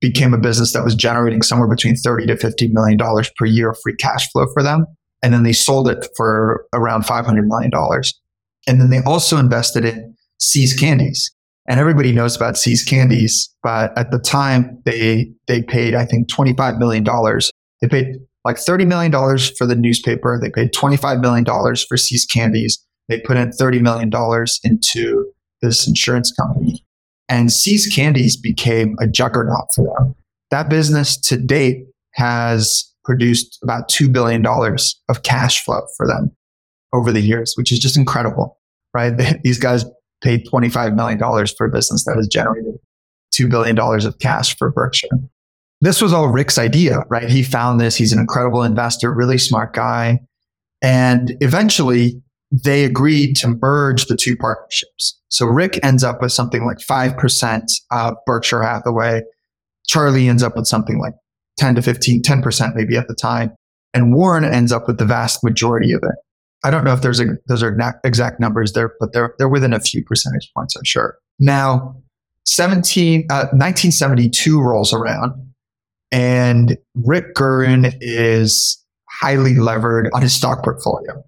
became 0.00 0.32
a 0.32 0.38
business 0.38 0.72
that 0.72 0.84
was 0.84 0.94
generating 0.94 1.42
somewhere 1.42 1.68
between 1.68 1.94
30 1.94 2.26
to 2.26 2.36
50 2.36 2.68
million 2.68 2.96
dollars 2.96 3.30
per 3.36 3.44
year 3.44 3.70
of 3.70 3.78
free 3.82 3.94
cash 3.96 4.30
flow 4.30 4.46
for 4.52 4.62
them. 4.62 4.86
And 5.22 5.34
then 5.34 5.42
they 5.42 5.52
sold 5.52 5.88
it 5.88 6.06
for 6.16 6.64
around 6.74 7.04
500 7.04 7.46
million 7.46 7.70
dollars. 7.70 8.18
And 8.66 8.80
then 8.80 8.90
they 8.90 9.00
also 9.02 9.36
invested 9.36 9.84
in 9.84 10.14
See's 10.38 10.74
Candies. 10.74 11.30
And 11.68 11.78
everybody 11.78 12.12
knows 12.12 12.34
about 12.34 12.56
See's 12.56 12.82
Candies, 12.82 13.54
but 13.62 13.96
at 13.96 14.10
the 14.10 14.18
time 14.18 14.80
they 14.84 15.30
they 15.46 15.62
paid 15.62 15.94
I 15.94 16.04
think 16.04 16.28
25 16.28 16.78
million 16.78 17.04
dollars. 17.04 17.50
They 17.80 17.88
paid 17.88 18.06
like 18.44 18.58
30 18.58 18.84
million 18.84 19.10
dollars 19.10 19.50
for 19.56 19.66
the 19.66 19.76
newspaper. 19.76 20.38
They 20.40 20.50
paid 20.50 20.72
25 20.72 21.20
million 21.20 21.44
dollars 21.44 21.84
for 21.84 21.96
See's 21.96 22.26
Candies. 22.26 22.84
They 23.08 23.20
put 23.20 23.36
in 23.36 23.52
30 23.52 23.80
million 23.80 24.10
dollars 24.10 24.60
into 24.62 25.32
this 25.62 25.86
insurance 25.86 26.32
company 26.32 26.84
and 27.30 27.52
See's 27.52 27.86
Candies 27.86 28.36
became 28.36 28.96
a 29.00 29.06
juggernaut 29.06 29.68
for 29.74 29.84
them. 29.84 30.16
That 30.50 30.68
business 30.68 31.16
to 31.28 31.38
date 31.38 31.86
has 32.14 32.92
produced 33.04 33.58
about 33.62 33.88
$2 33.88 34.12
billion 34.12 34.44
of 34.44 35.22
cash 35.22 35.64
flow 35.64 35.82
for 35.96 36.08
them 36.08 36.32
over 36.92 37.12
the 37.12 37.20
years, 37.20 37.54
which 37.56 37.70
is 37.70 37.78
just 37.78 37.96
incredible, 37.96 38.58
right? 38.92 39.12
These 39.44 39.60
guys 39.60 39.84
paid 40.22 40.44
$25 40.52 40.96
million 40.96 41.18
for 41.56 41.66
a 41.66 41.70
business 41.70 42.04
that 42.04 42.16
has 42.16 42.26
generated 42.26 42.74
$2 43.32 43.48
billion 43.48 43.78
of 43.78 44.18
cash 44.18 44.56
for 44.58 44.72
Berkshire. 44.72 45.08
This 45.80 46.02
was 46.02 46.12
all 46.12 46.28
Rick's 46.28 46.58
idea, 46.58 47.04
right? 47.08 47.28
He 47.28 47.42
found 47.42 47.80
this. 47.80 47.96
He's 47.96 48.12
an 48.12 48.18
incredible 48.18 48.62
investor, 48.62 49.12
really 49.14 49.38
smart 49.38 49.72
guy. 49.72 50.20
And 50.82 51.36
eventually 51.40 52.22
they 52.52 52.84
agreed 52.84 53.34
to 53.36 53.56
merge 53.60 54.06
the 54.06 54.16
two 54.16 54.36
partnerships. 54.36 55.18
So 55.28 55.46
Rick 55.46 55.78
ends 55.82 56.02
up 56.02 56.20
with 56.20 56.32
something 56.32 56.66
like 56.66 56.78
5% 56.78 57.62
of 57.92 58.14
Berkshire 58.26 58.62
Hathaway. 58.62 59.22
Charlie 59.86 60.28
ends 60.28 60.42
up 60.42 60.56
with 60.56 60.66
something 60.66 60.98
like 60.98 61.14
10 61.58 61.76
to 61.76 61.82
15, 61.82 62.22
10% 62.22 62.74
maybe 62.74 62.96
at 62.96 63.08
the 63.08 63.14
time. 63.14 63.52
And 63.94 64.14
Warren 64.14 64.44
ends 64.44 64.72
up 64.72 64.86
with 64.86 64.98
the 64.98 65.04
vast 65.04 65.42
majority 65.44 65.92
of 65.92 66.02
it. 66.02 66.14
I 66.62 66.70
don't 66.70 66.84
know 66.84 66.92
if 66.92 67.00
there's 67.00 67.20
a, 67.20 67.26
those 67.46 67.62
are 67.62 67.76
exact 68.04 68.38
numbers 68.38 68.72
there, 68.72 68.92
but 69.00 69.12
they're, 69.12 69.34
they're 69.38 69.48
within 69.48 69.72
a 69.72 69.80
few 69.80 70.04
percentage 70.04 70.50
points, 70.54 70.76
I'm 70.76 70.84
sure. 70.84 71.16
Now, 71.38 71.96
17, 72.44 73.26
uh, 73.30 73.48
1972 73.52 74.60
rolls 74.60 74.92
around 74.92 75.49
and 76.50 76.76
Rick 76.94 77.34
Guerin 77.36 77.92
is 78.00 78.84
highly 79.08 79.54
levered 79.54 80.10
on 80.12 80.22
his 80.22 80.34
stock 80.34 80.64
portfolio. 80.64 81.22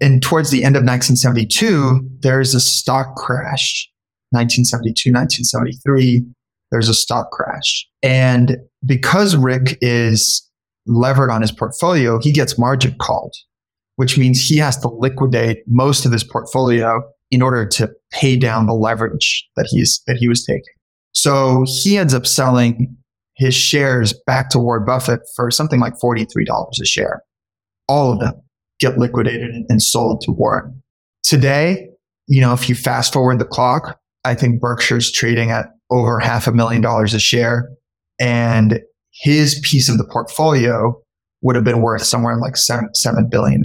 And 0.00 0.22
towards 0.22 0.50
the 0.50 0.64
end 0.64 0.76
of 0.76 0.80
1972, 0.80 2.00
there's 2.20 2.54
a 2.54 2.60
stock 2.60 3.14
crash. 3.16 3.88
1972, 4.30 5.10
1973, 5.10 6.26
there's 6.70 6.88
a 6.88 6.94
stock 6.94 7.30
crash. 7.30 7.86
And 8.02 8.56
because 8.84 9.36
Rick 9.36 9.78
is 9.80 10.46
levered 10.86 11.30
on 11.30 11.40
his 11.40 11.52
portfolio, 11.52 12.18
he 12.20 12.32
gets 12.32 12.58
margin 12.58 12.94
called, 13.00 13.34
which 13.96 14.18
means 14.18 14.40
he 14.40 14.58
has 14.58 14.76
to 14.78 14.88
liquidate 14.88 15.58
most 15.66 16.04
of 16.04 16.12
his 16.12 16.24
portfolio 16.24 17.00
in 17.30 17.42
order 17.42 17.66
to 17.66 17.90
pay 18.12 18.36
down 18.36 18.66
the 18.66 18.74
leverage 18.74 19.48
that 19.56 19.66
he's 19.70 20.02
that 20.06 20.16
he 20.16 20.28
was 20.28 20.44
taking. 20.44 20.62
So 21.12 21.64
he 21.66 21.96
ends 21.96 22.14
up 22.14 22.26
selling 22.26 22.96
his 23.38 23.54
shares 23.54 24.12
back 24.26 24.50
to 24.50 24.58
Warren 24.58 24.84
Buffett 24.84 25.20
for 25.36 25.50
something 25.50 25.80
like 25.80 25.94
$43 26.02 26.26
a 26.80 26.84
share. 26.84 27.22
All 27.88 28.12
of 28.12 28.20
them 28.20 28.34
get 28.80 28.98
liquidated 28.98 29.54
and 29.68 29.80
sold 29.80 30.20
to 30.22 30.32
Warren. 30.32 30.82
Today, 31.22 31.88
you 32.26 32.40
know, 32.40 32.52
if 32.52 32.68
you 32.68 32.74
fast 32.74 33.12
forward 33.12 33.38
the 33.38 33.44
clock, 33.44 33.98
I 34.24 34.34
think 34.34 34.60
Berkshire's 34.60 35.10
trading 35.10 35.50
at 35.50 35.66
over 35.90 36.18
half 36.18 36.46
a 36.46 36.52
million 36.52 36.82
dollars 36.82 37.14
a 37.14 37.20
share. 37.20 37.68
And 38.20 38.80
his 39.12 39.60
piece 39.64 39.88
of 39.88 39.98
the 39.98 40.04
portfolio 40.04 41.00
would 41.40 41.54
have 41.54 41.64
been 41.64 41.80
worth 41.80 42.02
somewhere 42.02 42.36
like 42.36 42.56
seven, 42.56 42.88
$7 43.04 43.30
billion. 43.30 43.62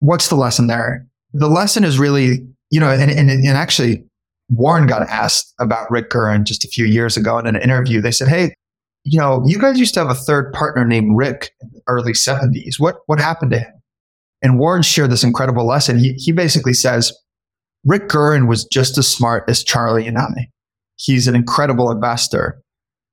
What's 0.00 0.28
the 0.28 0.36
lesson 0.36 0.66
there? 0.66 1.06
The 1.32 1.48
lesson 1.48 1.84
is 1.84 1.98
really, 1.98 2.46
you 2.70 2.80
know, 2.80 2.90
and, 2.90 3.10
and, 3.10 3.30
and 3.30 3.56
actually 3.56 4.04
Warren 4.50 4.86
got 4.86 5.02
asked 5.02 5.54
about 5.58 5.90
Rick 5.90 6.10
Guerin 6.10 6.44
just 6.44 6.64
a 6.64 6.68
few 6.68 6.84
years 6.84 7.16
ago 7.16 7.38
in 7.38 7.46
an 7.46 7.56
interview. 7.56 8.00
They 8.00 8.10
said, 8.10 8.28
Hey, 8.28 8.54
you 9.04 9.18
know, 9.18 9.42
you 9.46 9.58
guys 9.58 9.78
used 9.78 9.94
to 9.94 10.00
have 10.00 10.10
a 10.10 10.14
third 10.14 10.52
partner 10.52 10.84
named 10.84 11.16
Rick 11.16 11.52
in 11.60 11.70
the 11.72 11.80
early 11.86 12.12
70s. 12.12 12.78
What, 12.78 12.96
what 13.06 13.20
happened 13.20 13.52
to 13.52 13.60
him? 13.60 13.72
And 14.42 14.58
Warren 14.58 14.82
shared 14.82 15.10
this 15.10 15.24
incredible 15.24 15.66
lesson. 15.66 15.98
He, 15.98 16.14
he 16.14 16.32
basically 16.32 16.72
says, 16.72 17.12
Rick 17.84 18.08
Guerin 18.08 18.46
was 18.46 18.64
just 18.64 18.98
as 18.98 19.08
smart 19.08 19.44
as 19.48 19.64
Charlie 19.64 20.06
and 20.06 20.18
I. 20.18 20.48
He's 20.96 21.28
an 21.28 21.34
incredible 21.34 21.90
investor. 21.90 22.60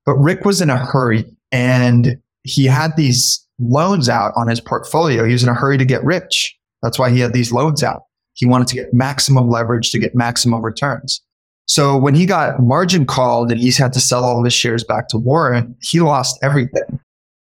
But 0.06 0.16
Rick 0.16 0.44
was 0.46 0.62
in 0.62 0.70
a 0.70 0.78
hurry 0.78 1.26
and 1.52 2.18
he 2.44 2.66
had 2.66 2.96
these 2.98 3.46
loans 3.60 4.10
out 4.10 4.34
on 4.36 4.48
his 4.48 4.62
portfolio. 4.62 5.26
He 5.26 5.34
was 5.34 5.44
in 5.44 5.50
a 5.50 5.54
hurry 5.54 5.78
to 5.78 5.86
get 5.86 6.04
rich. 6.04 6.58
That's 6.82 7.00
why 7.00 7.10
he 7.10 7.20
had 7.20 7.34
these 7.34 7.52
loans 7.52 7.84
out. 7.84 8.04
He 8.34 8.46
wanted 8.46 8.68
to 8.70 8.76
get 8.76 8.94
maximum 8.94 9.50
leverage 9.50 9.92
to 9.92 10.00
get 10.00 10.16
maximum 10.16 10.64
returns. 10.64 11.22
So 11.68 11.98
when 11.98 12.16
he 12.16 12.26
got 12.26 12.60
margin 12.60 13.06
called 13.06 13.52
and 13.52 13.60
he's 13.60 13.78
had 13.78 13.94
to 13.94 14.00
sell 14.00 14.24
all 14.24 14.40
of 14.40 14.46
his 14.46 14.54
shares 14.54 14.84
back 14.84 15.10
to 15.10 15.18
Warren, 15.18 15.76
he 15.82 16.00
lost 16.00 16.40
everything. 16.42 17.00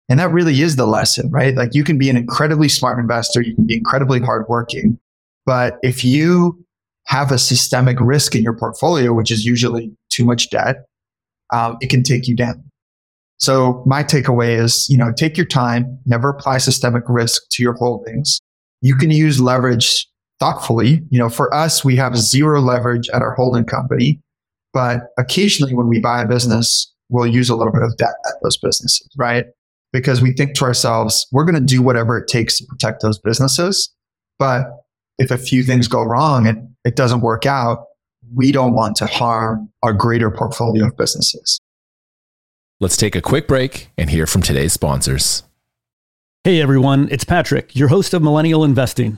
And 0.09 0.19
that 0.19 0.31
really 0.31 0.61
is 0.61 0.75
the 0.75 0.85
lesson, 0.85 1.29
right? 1.31 1.55
Like 1.55 1.73
you 1.73 1.83
can 1.83 1.97
be 1.97 2.09
an 2.09 2.17
incredibly 2.17 2.69
smart 2.69 2.99
investor, 2.99 3.41
you 3.41 3.55
can 3.55 3.65
be 3.65 3.75
incredibly 3.75 4.19
hardworking, 4.19 4.99
but 5.45 5.77
if 5.81 6.03
you 6.03 6.63
have 7.07 7.31
a 7.31 7.37
systemic 7.37 7.97
risk 8.01 8.35
in 8.35 8.43
your 8.43 8.55
portfolio, 8.55 9.13
which 9.13 9.31
is 9.31 9.45
usually 9.45 9.91
too 10.09 10.25
much 10.25 10.49
debt, 10.49 10.85
um, 11.53 11.77
it 11.79 11.89
can 11.89 12.03
take 12.03 12.27
you 12.27 12.35
down. 12.35 12.63
So 13.37 13.83
my 13.85 14.03
takeaway 14.03 14.59
is, 14.59 14.87
you 14.89 14.97
know, 14.97 15.13
take 15.15 15.37
your 15.37 15.45
time, 15.45 15.99
never 16.05 16.29
apply 16.29 16.57
systemic 16.57 17.03
risk 17.07 17.43
to 17.51 17.63
your 17.63 17.75
holdings. 17.75 18.41
You 18.81 18.95
can 18.95 19.11
use 19.11 19.39
leverage 19.39 20.07
thoughtfully. 20.39 21.03
You 21.09 21.19
know, 21.19 21.29
for 21.29 21.53
us, 21.53 21.83
we 21.83 21.95
have 21.95 22.17
zero 22.17 22.61
leverage 22.61 23.09
at 23.09 23.21
our 23.21 23.33
holding 23.33 23.65
company, 23.65 24.21
but 24.73 25.01
occasionally 25.17 25.73
when 25.73 25.87
we 25.87 25.99
buy 25.99 26.21
a 26.21 26.27
business, 26.27 26.93
we'll 27.09 27.27
use 27.27 27.49
a 27.49 27.55
little 27.55 27.73
bit 27.73 27.83
of 27.83 27.95
debt 27.97 28.15
at 28.25 28.33
those 28.43 28.57
businesses, 28.57 29.09
right? 29.17 29.45
Because 29.93 30.21
we 30.21 30.33
think 30.33 30.55
to 30.55 30.65
ourselves, 30.65 31.27
we're 31.31 31.45
going 31.45 31.55
to 31.55 31.61
do 31.61 31.81
whatever 31.81 32.17
it 32.17 32.27
takes 32.27 32.57
to 32.57 32.65
protect 32.65 33.01
those 33.01 33.17
businesses. 33.19 33.93
But 34.37 34.67
if 35.17 35.31
a 35.31 35.37
few 35.37 35.63
things 35.63 35.87
go 35.87 36.03
wrong 36.03 36.45
and 36.45 36.69
it 36.85 36.95
doesn't 36.95 37.21
work 37.21 37.45
out, 37.45 37.85
we 38.35 38.51
don't 38.51 38.73
want 38.73 38.97
to 38.97 39.05
harm 39.05 39.69
our 39.83 39.93
greater 39.93 40.29
portfolio 40.29 40.87
of 40.87 40.97
businesses. 40.97 41.59
Let's 42.79 42.97
take 42.97 43.15
a 43.15 43.21
quick 43.21 43.47
break 43.47 43.89
and 43.97 44.09
hear 44.09 44.27
from 44.27 44.41
today's 44.41 44.73
sponsors. 44.73 45.43
Hey 46.43 46.61
everyone, 46.61 47.07
it's 47.11 47.23
Patrick, 47.23 47.75
your 47.75 47.87
host 47.87 48.13
of 48.13 48.21
Millennial 48.21 48.63
Investing. 48.63 49.17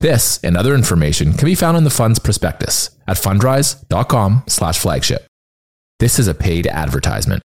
This 0.00 0.38
and 0.44 0.56
other 0.56 0.74
information 0.74 1.32
can 1.32 1.46
be 1.46 1.54
found 1.54 1.76
in 1.76 1.84
the 1.84 1.90
fund's 1.90 2.18
prospectus 2.18 2.90
at 3.08 3.16
fundrise.com 3.16 4.44
slash 4.46 4.78
flagship. 4.78 5.26
This 5.98 6.18
is 6.18 6.28
a 6.28 6.34
paid 6.34 6.66
advertisement. 6.66 7.42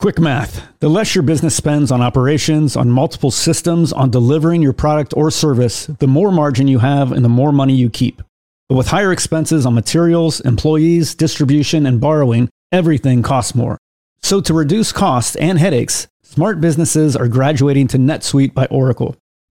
Quick 0.00 0.18
math. 0.18 0.66
The 0.80 0.88
less 0.90 1.14
your 1.14 1.22
business 1.22 1.54
spends 1.54 1.92
on 1.92 2.02
operations, 2.02 2.74
on 2.74 2.90
multiple 2.90 3.30
systems, 3.30 3.92
on 3.92 4.10
delivering 4.10 4.60
your 4.60 4.72
product 4.72 5.14
or 5.16 5.30
service, 5.30 5.86
the 5.86 6.08
more 6.08 6.32
margin 6.32 6.66
you 6.66 6.80
have 6.80 7.12
and 7.12 7.24
the 7.24 7.28
more 7.28 7.52
money 7.52 7.74
you 7.76 7.88
keep. 7.88 8.20
But 8.68 8.74
with 8.74 8.88
higher 8.88 9.12
expenses 9.12 9.64
on 9.64 9.74
materials, 9.74 10.40
employees, 10.40 11.14
distribution, 11.14 11.86
and 11.86 12.00
borrowing, 12.00 12.48
everything 12.72 13.22
costs 13.22 13.54
more. 13.54 13.78
So 14.24 14.40
to 14.40 14.52
reduce 14.52 14.90
costs 14.90 15.36
and 15.36 15.56
headaches, 15.60 16.08
smart 16.24 16.60
businesses 16.60 17.14
are 17.14 17.28
graduating 17.28 17.86
to 17.88 17.98
NetSuite 17.98 18.54
by 18.54 18.66
Oracle. 18.66 19.14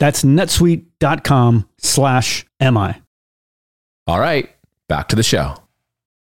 That's 0.00 0.24
netsuite.com 0.24 1.68
slash 1.78 2.46
MI. 2.60 2.94
All 4.06 4.18
right, 4.18 4.50
back 4.88 5.08
to 5.08 5.16
the 5.16 5.22
show. 5.22 5.54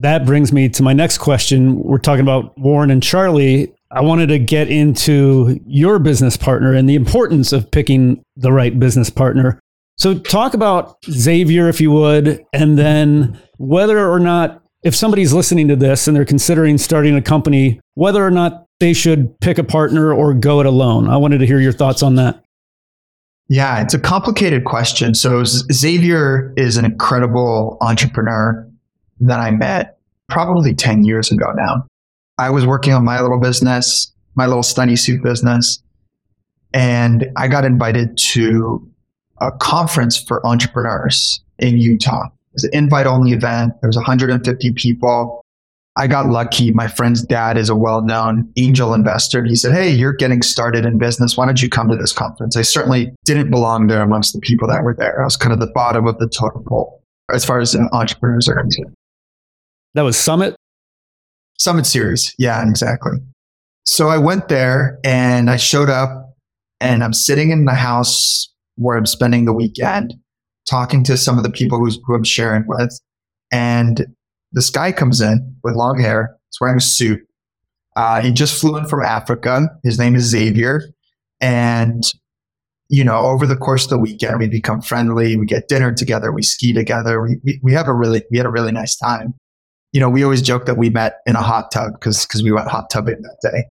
That 0.00 0.24
brings 0.24 0.52
me 0.52 0.68
to 0.70 0.82
my 0.82 0.92
next 0.92 1.18
question. 1.18 1.82
We're 1.82 1.98
talking 1.98 2.22
about 2.22 2.56
Warren 2.56 2.90
and 2.90 3.02
Charlie. 3.02 3.74
I 3.90 4.02
wanted 4.02 4.28
to 4.28 4.38
get 4.38 4.68
into 4.68 5.60
your 5.66 5.98
business 5.98 6.36
partner 6.36 6.72
and 6.72 6.88
the 6.88 6.94
importance 6.94 7.52
of 7.52 7.70
picking 7.70 8.22
the 8.36 8.52
right 8.52 8.78
business 8.78 9.10
partner. 9.10 9.60
So, 9.98 10.18
talk 10.18 10.54
about 10.54 10.96
Xavier, 11.10 11.68
if 11.68 11.80
you 11.80 11.90
would, 11.90 12.44
and 12.52 12.78
then 12.78 13.40
whether 13.56 14.08
or 14.08 14.20
not, 14.20 14.62
if 14.82 14.94
somebody's 14.94 15.32
listening 15.32 15.68
to 15.68 15.76
this 15.76 16.06
and 16.06 16.16
they're 16.16 16.24
considering 16.24 16.78
starting 16.78 17.16
a 17.16 17.22
company, 17.22 17.80
whether 17.94 18.24
or 18.24 18.30
not 18.30 18.66
they 18.78 18.92
should 18.92 19.38
pick 19.40 19.58
a 19.58 19.64
partner 19.64 20.12
or 20.12 20.34
go 20.34 20.60
it 20.60 20.66
alone. 20.66 21.08
I 21.08 21.16
wanted 21.16 21.38
to 21.38 21.46
hear 21.46 21.60
your 21.60 21.72
thoughts 21.72 22.02
on 22.02 22.16
that. 22.16 22.42
Yeah, 23.48 23.80
it's 23.80 23.94
a 23.94 23.98
complicated 23.98 24.64
question. 24.64 25.14
So 25.14 25.44
Xavier 25.44 26.52
is 26.56 26.76
an 26.76 26.84
incredible 26.84 27.78
entrepreneur 27.80 28.68
that 29.20 29.38
I 29.38 29.50
met 29.52 29.98
probably 30.28 30.74
10 30.74 31.04
years 31.04 31.30
ago 31.30 31.52
now. 31.54 31.86
I 32.38 32.50
was 32.50 32.66
working 32.66 32.92
on 32.92 33.04
my 33.04 33.20
little 33.20 33.38
business, 33.38 34.12
my 34.34 34.46
little 34.46 34.64
Study 34.64 34.96
Soup 34.96 35.22
business, 35.22 35.82
and 36.74 37.26
I 37.36 37.48
got 37.48 37.64
invited 37.64 38.18
to 38.32 38.86
a 39.40 39.52
conference 39.52 40.20
for 40.20 40.44
entrepreneurs 40.46 41.40
in 41.58 41.78
Utah. 41.78 42.26
It 42.26 42.52
was 42.52 42.64
an 42.64 42.70
invite 42.72 43.06
only 43.06 43.32
event. 43.32 43.74
There 43.80 43.88
was 43.88 43.96
150 43.96 44.72
people. 44.72 45.44
I 45.98 46.06
got 46.06 46.26
lucky. 46.26 46.72
My 46.72 46.88
friend's 46.88 47.22
dad 47.22 47.56
is 47.56 47.70
a 47.70 47.74
well 47.74 48.02
known 48.02 48.52
angel 48.56 48.92
investor. 48.92 49.44
He 49.44 49.56
said, 49.56 49.72
Hey, 49.72 49.90
you're 49.90 50.12
getting 50.12 50.42
started 50.42 50.84
in 50.84 50.98
business. 50.98 51.36
Why 51.36 51.46
don't 51.46 51.62
you 51.62 51.70
come 51.70 51.88
to 51.88 51.96
this 51.96 52.12
conference? 52.12 52.56
I 52.56 52.62
certainly 52.62 53.12
didn't 53.24 53.50
belong 53.50 53.86
there 53.86 54.02
amongst 54.02 54.34
the 54.34 54.40
people 54.40 54.68
that 54.68 54.82
were 54.82 54.94
there. 54.94 55.22
I 55.22 55.24
was 55.24 55.36
kind 55.36 55.52
of 55.52 55.60
the 55.60 55.72
bottom 55.74 56.06
of 56.06 56.18
the 56.18 56.28
totem 56.28 56.64
pole 56.64 57.02
as 57.32 57.44
far 57.44 57.60
as 57.60 57.74
entrepreneurs 57.92 58.48
are 58.48 58.60
concerned. 58.60 58.94
That 59.94 60.02
was 60.02 60.18
Summit? 60.18 60.54
Summit 61.58 61.86
Series. 61.86 62.34
Yeah, 62.38 62.62
exactly. 62.68 63.18
So 63.86 64.08
I 64.08 64.18
went 64.18 64.48
there 64.48 64.98
and 65.02 65.48
I 65.48 65.56
showed 65.56 65.88
up 65.88 66.34
and 66.80 67.02
I'm 67.02 67.14
sitting 67.14 67.50
in 67.50 67.64
the 67.64 67.74
house 67.74 68.52
where 68.74 68.98
I'm 68.98 69.06
spending 69.06 69.46
the 69.46 69.54
weekend 69.54 70.14
talking 70.68 71.02
to 71.04 71.16
some 71.16 71.38
of 71.38 71.44
the 71.44 71.50
people 71.50 71.78
who's, 71.78 71.98
who 72.04 72.14
I'm 72.14 72.24
sharing 72.24 72.64
with. 72.66 72.98
And 73.50 74.06
this 74.52 74.70
guy 74.70 74.92
comes 74.92 75.20
in 75.20 75.56
with 75.62 75.74
long 75.74 75.98
hair. 75.98 76.36
He's 76.48 76.58
wearing 76.60 76.78
a 76.78 76.80
suit. 76.80 77.20
Uh, 77.96 78.20
he 78.20 78.30
just 78.30 78.60
flew 78.60 78.76
in 78.76 78.86
from 78.86 79.02
Africa. 79.02 79.68
His 79.82 79.98
name 79.98 80.14
is 80.14 80.24
Xavier. 80.24 80.82
And, 81.40 82.04
you 82.88 83.04
know, 83.04 83.18
over 83.18 83.46
the 83.46 83.56
course 83.56 83.84
of 83.84 83.90
the 83.90 83.98
weekend, 83.98 84.38
we 84.38 84.48
become 84.48 84.80
friendly. 84.80 85.36
We 85.36 85.46
get 85.46 85.68
dinner 85.68 85.92
together. 85.92 86.30
We 86.32 86.42
ski 86.42 86.72
together. 86.72 87.22
We, 87.22 87.38
we, 87.44 87.60
we 87.62 87.72
have 87.72 87.88
a 87.88 87.94
really, 87.94 88.22
we 88.30 88.36
had 88.36 88.46
a 88.46 88.50
really 88.50 88.72
nice 88.72 88.96
time. 88.96 89.34
You 89.92 90.00
know, 90.00 90.10
we 90.10 90.22
always 90.22 90.42
joke 90.42 90.66
that 90.66 90.76
we 90.76 90.90
met 90.90 91.18
in 91.26 91.36
a 91.36 91.42
hot 91.42 91.70
tub 91.70 91.92
because, 91.94 92.26
because 92.26 92.42
we 92.42 92.52
went 92.52 92.68
hot 92.68 92.90
tubbing 92.90 93.22
that 93.22 93.50
day. 93.50 93.64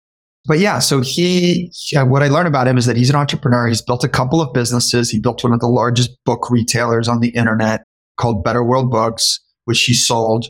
But 0.44 0.58
yeah, 0.58 0.80
so 0.80 1.00
he, 1.00 1.72
yeah, 1.92 2.02
what 2.02 2.22
I 2.22 2.28
learned 2.28 2.48
about 2.48 2.66
him 2.66 2.76
is 2.76 2.86
that 2.86 2.96
he's 2.96 3.10
an 3.10 3.16
entrepreneur. 3.16 3.68
He's 3.68 3.82
built 3.82 4.02
a 4.02 4.08
couple 4.08 4.40
of 4.40 4.52
businesses. 4.52 5.10
He 5.10 5.20
built 5.20 5.44
one 5.44 5.52
of 5.52 5.60
the 5.60 5.68
largest 5.68 6.10
book 6.24 6.50
retailers 6.50 7.06
on 7.06 7.20
the 7.20 7.28
internet 7.30 7.84
called 8.16 8.42
Better 8.42 8.64
World 8.64 8.90
Books, 8.90 9.38
which 9.66 9.82
he 9.84 9.94
sold. 9.94 10.46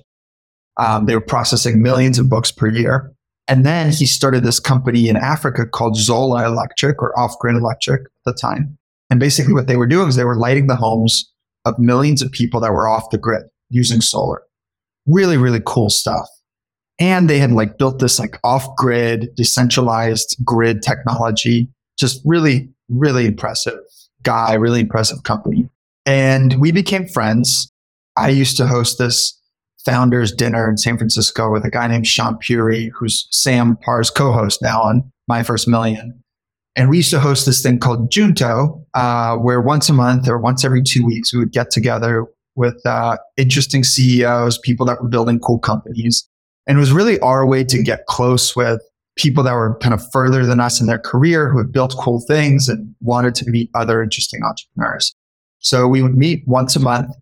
Um, 0.77 1.07
they 1.07 1.15
were 1.15 1.21
processing 1.21 1.83
millions 1.83 2.19
of 2.19 2.29
books 2.29 2.51
per 2.51 2.69
year. 2.69 3.13
And 3.49 3.67
then 3.67 3.91
he 3.91 4.07
started 4.07 4.45
this 4.45 4.61
company 4.61 5.09
in 5.09 5.17
Africa 5.17 5.67
called 5.67 5.97
Zola 5.97 6.47
Electric 6.47 7.03
or 7.03 7.19
Off 7.19 7.39
Grid 7.41 7.57
Electric 7.57 8.03
at 8.03 8.09
the 8.25 8.33
time. 8.33 8.79
And 9.11 9.21
basically, 9.21 9.53
what 9.53 9.67
they 9.67 9.77
were 9.77 9.87
doing 9.87 10.09
is 10.09 10.17
they 10.17 10.25
were 10.25 10.37
lighting 10.37 10.69
the 10.69 10.77
homes 10.77 11.31
of 11.65 11.79
millions 11.79 12.23
of 12.23 12.33
people 12.33 12.61
that 12.61 12.73
were 12.73 12.89
off 12.89 13.11
the 13.11 13.19
grid 13.19 13.43
using 13.69 14.01
solar. 14.01 14.43
Really, 15.07 15.37
really 15.37 15.61
cool 15.65 15.91
stuff. 15.91 16.29
And 16.99 17.29
they 17.29 17.39
had 17.39 17.53
like 17.53 17.79
built 17.79 17.99
this 17.99 18.19
like 18.19 18.39
off 18.45 18.75
grid, 18.77 19.31
decentralized 19.35 20.37
grid 20.45 20.83
technology. 20.83 21.69
Just 21.99 22.23
really, 22.25 22.71
really 22.89 23.27
impressive 23.27 23.79
guy, 24.23 24.55
really 24.55 24.81
impressive 24.81 25.25
company. 25.25 25.69
And 26.07 26.61
we 26.61 26.73
became 26.73 27.07
friends. 27.09 27.73
I 28.17 28.29
used 28.29 28.57
to 28.59 28.67
host 28.67 28.99
this 28.99 29.39
founders 29.85 30.33
dinner 30.33 30.69
in 30.69 30.77
San 30.77 30.97
Francisco 30.97 31.51
with 31.51 31.65
a 31.65 31.71
guy 31.71 31.87
named 31.87 32.07
Sean 32.07 32.39
Puri, 32.39 32.91
who's 32.95 33.27
Sam 33.31 33.77
Parr's 33.77 34.11
co-host 34.11 34.63
now 34.63 34.83
on 34.83 35.11
My 35.29 35.43
First 35.43 35.69
Million. 35.69 36.23
And 36.75 36.89
we 36.89 36.99
used 36.99 37.11
to 37.11 37.21
host 37.21 37.45
this 37.45 37.63
thing 37.63 37.79
called 37.79 38.11
Junto, 38.11 38.83
uh, 38.95 39.37
where 39.37 39.61
once 39.61 39.89
a 39.89 39.93
month 39.93 40.29
or 40.29 40.39
once 40.39 40.65
every 40.65 40.83
two 40.83 41.05
weeks, 41.05 41.33
we 41.33 41.39
would 41.39 41.53
get 41.53 41.71
together 41.71 42.27
with 42.55 42.81
uh, 42.87 43.17
interesting 43.37 43.85
CEOs, 43.85 44.59
people 44.59 44.87
that 44.87 45.03
were 45.03 45.09
building 45.09 45.39
cool 45.39 45.59
companies. 45.59 46.29
And 46.67 46.79
it 46.79 46.81
was 46.81 46.93
really 46.93 47.19
our 47.21 47.47
way 47.47 47.65
to 47.65 47.83
get 47.83 48.07
close 48.07 48.57
with 48.57 48.81
people 49.17 49.43
that 49.45 49.53
were 49.53 49.77
kind 49.79 49.93
of 49.93 50.03
further 50.13 50.47
than 50.47 50.61
us 50.61 50.81
in 50.81 50.87
their 50.87 50.99
career 50.99 51.51
who 51.51 51.59
had 51.59 51.73
built 51.73 51.95
cool 51.99 52.21
things 52.27 52.69
and 52.69 52.95
wanted 53.01 53.35
to 53.35 53.51
meet 53.51 53.71
other 53.75 54.03
interesting 54.03 54.41
entrepreneurs. 54.43 55.15
So 55.59 55.87
we 55.87 56.03
would 56.03 56.17
meet 56.17 56.43
once 56.47 56.75
a 56.77 56.81
month 56.81 57.15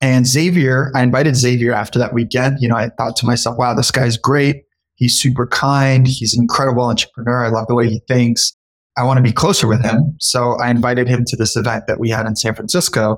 and 0.00 0.26
Xavier, 0.26 0.92
I 0.94 1.02
invited 1.02 1.36
Xavier 1.36 1.72
after 1.72 1.98
that 1.98 2.14
weekend. 2.14 2.58
You 2.60 2.68
know, 2.68 2.76
I 2.76 2.90
thought 2.96 3.16
to 3.16 3.26
myself, 3.26 3.58
wow, 3.58 3.74
this 3.74 3.90
guy's 3.90 4.16
great. 4.16 4.64
He's 4.94 5.20
super 5.20 5.46
kind. 5.46 6.06
He's 6.06 6.34
an 6.34 6.42
incredible 6.42 6.84
entrepreneur. 6.84 7.44
I 7.44 7.48
love 7.48 7.66
the 7.68 7.74
way 7.74 7.88
he 7.88 8.00
thinks. 8.08 8.52
I 8.96 9.04
want 9.04 9.18
to 9.18 9.22
be 9.22 9.32
closer 9.32 9.66
with 9.66 9.84
him. 9.84 10.16
So 10.18 10.56
I 10.60 10.70
invited 10.70 11.08
him 11.08 11.24
to 11.26 11.36
this 11.36 11.56
event 11.56 11.84
that 11.86 12.00
we 12.00 12.10
had 12.10 12.26
in 12.26 12.36
San 12.36 12.54
Francisco. 12.54 13.16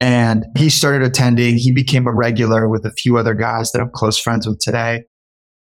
And 0.00 0.46
he 0.56 0.70
started 0.70 1.02
attending. 1.02 1.58
He 1.58 1.72
became 1.72 2.06
a 2.06 2.14
regular 2.14 2.68
with 2.68 2.86
a 2.86 2.92
few 2.92 3.18
other 3.18 3.34
guys 3.34 3.72
that 3.72 3.82
I'm 3.82 3.90
close 3.90 4.18
friends 4.18 4.46
with 4.46 4.58
today. 4.60 5.04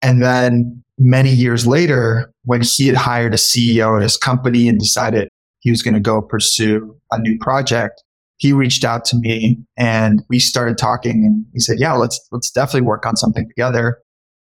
And 0.02 0.20
then 0.22 0.82
many 0.98 1.30
years 1.30 1.66
later, 1.66 2.32
when 2.44 2.62
he 2.62 2.88
had 2.88 2.96
hired 2.96 3.32
a 3.32 3.36
CEO 3.36 3.96
at 3.96 4.02
his 4.02 4.16
company 4.16 4.68
and 4.68 4.78
decided 4.78 5.28
he 5.61 5.70
was 5.70 5.82
going 5.82 5.94
to 5.94 6.00
go 6.00 6.20
pursue 6.20 6.96
a 7.12 7.18
new 7.20 7.38
project, 7.38 8.02
he 8.39 8.53
reached 8.53 8.85
out 8.85 9.05
to 9.07 9.16
me 9.16 9.59
and 9.76 10.22
we 10.28 10.39
started 10.39 10.78
talking 10.78 11.24
and 11.24 11.45
he 11.53 11.61
said, 11.61 11.76
yeah, 11.78 11.93
let's, 11.93 12.20
let's 12.32 12.51
definitely 12.51 12.87
work 12.87 13.07
on 13.07 13.16
something 13.16 13.49
together. 13.49 13.99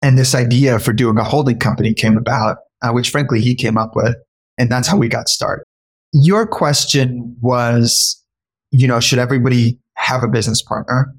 And 0.02 0.18
this 0.18 0.34
idea 0.34 0.78
for 0.78 0.92
doing 0.92 1.18
a 1.18 1.24
holding 1.24 1.58
company 1.58 1.94
came 1.94 2.16
about, 2.16 2.58
uh, 2.82 2.92
which 2.92 3.10
frankly 3.10 3.40
he 3.40 3.54
came 3.54 3.78
up 3.78 3.92
with. 3.94 4.16
And 4.58 4.70
that's 4.70 4.88
how 4.88 4.96
we 4.96 5.08
got 5.08 5.28
started. 5.28 5.64
Your 6.12 6.46
question 6.46 7.36
was, 7.40 8.22
you 8.70 8.86
know, 8.86 9.00
should 9.00 9.18
everybody 9.18 9.78
have 9.96 10.22
a 10.22 10.28
business 10.28 10.62
partner? 10.62 11.12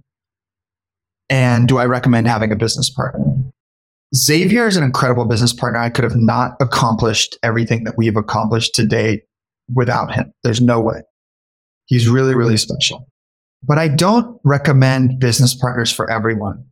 And 1.30 1.68
do 1.68 1.78
I 1.78 1.86
recommend 1.86 2.28
having 2.28 2.51
a 2.51 2.55
business 2.55 2.89
partner? 2.89 3.26
Xavier 4.13 4.68
is 4.68 4.78
an 4.78 4.84
incredible 4.84 5.26
business 5.26 5.51
partner. 5.51 5.80
I 5.80 5.89
could 5.89 6.03
have 6.03 6.16
not 6.16 6.51
accomplished 6.61 7.38
everything 7.43 7.84
that 7.84 7.95
we've 7.97 8.16
accomplished 8.16 8.76
to 8.76 8.86
date 8.86 9.24
without 9.74 10.13
him. 10.13 10.32
There's 10.43 10.61
no 10.61 10.80
way. 10.80 11.01
He's 11.86 12.07
really, 12.07 12.36
really 12.36 12.57
special. 12.57 13.07
But 13.63 13.77
I 13.77 13.88
don't 13.88 14.39
recommend 14.43 15.19
business 15.19 15.55
partners 15.55 15.91
for 15.91 16.09
everyone. 16.09 16.63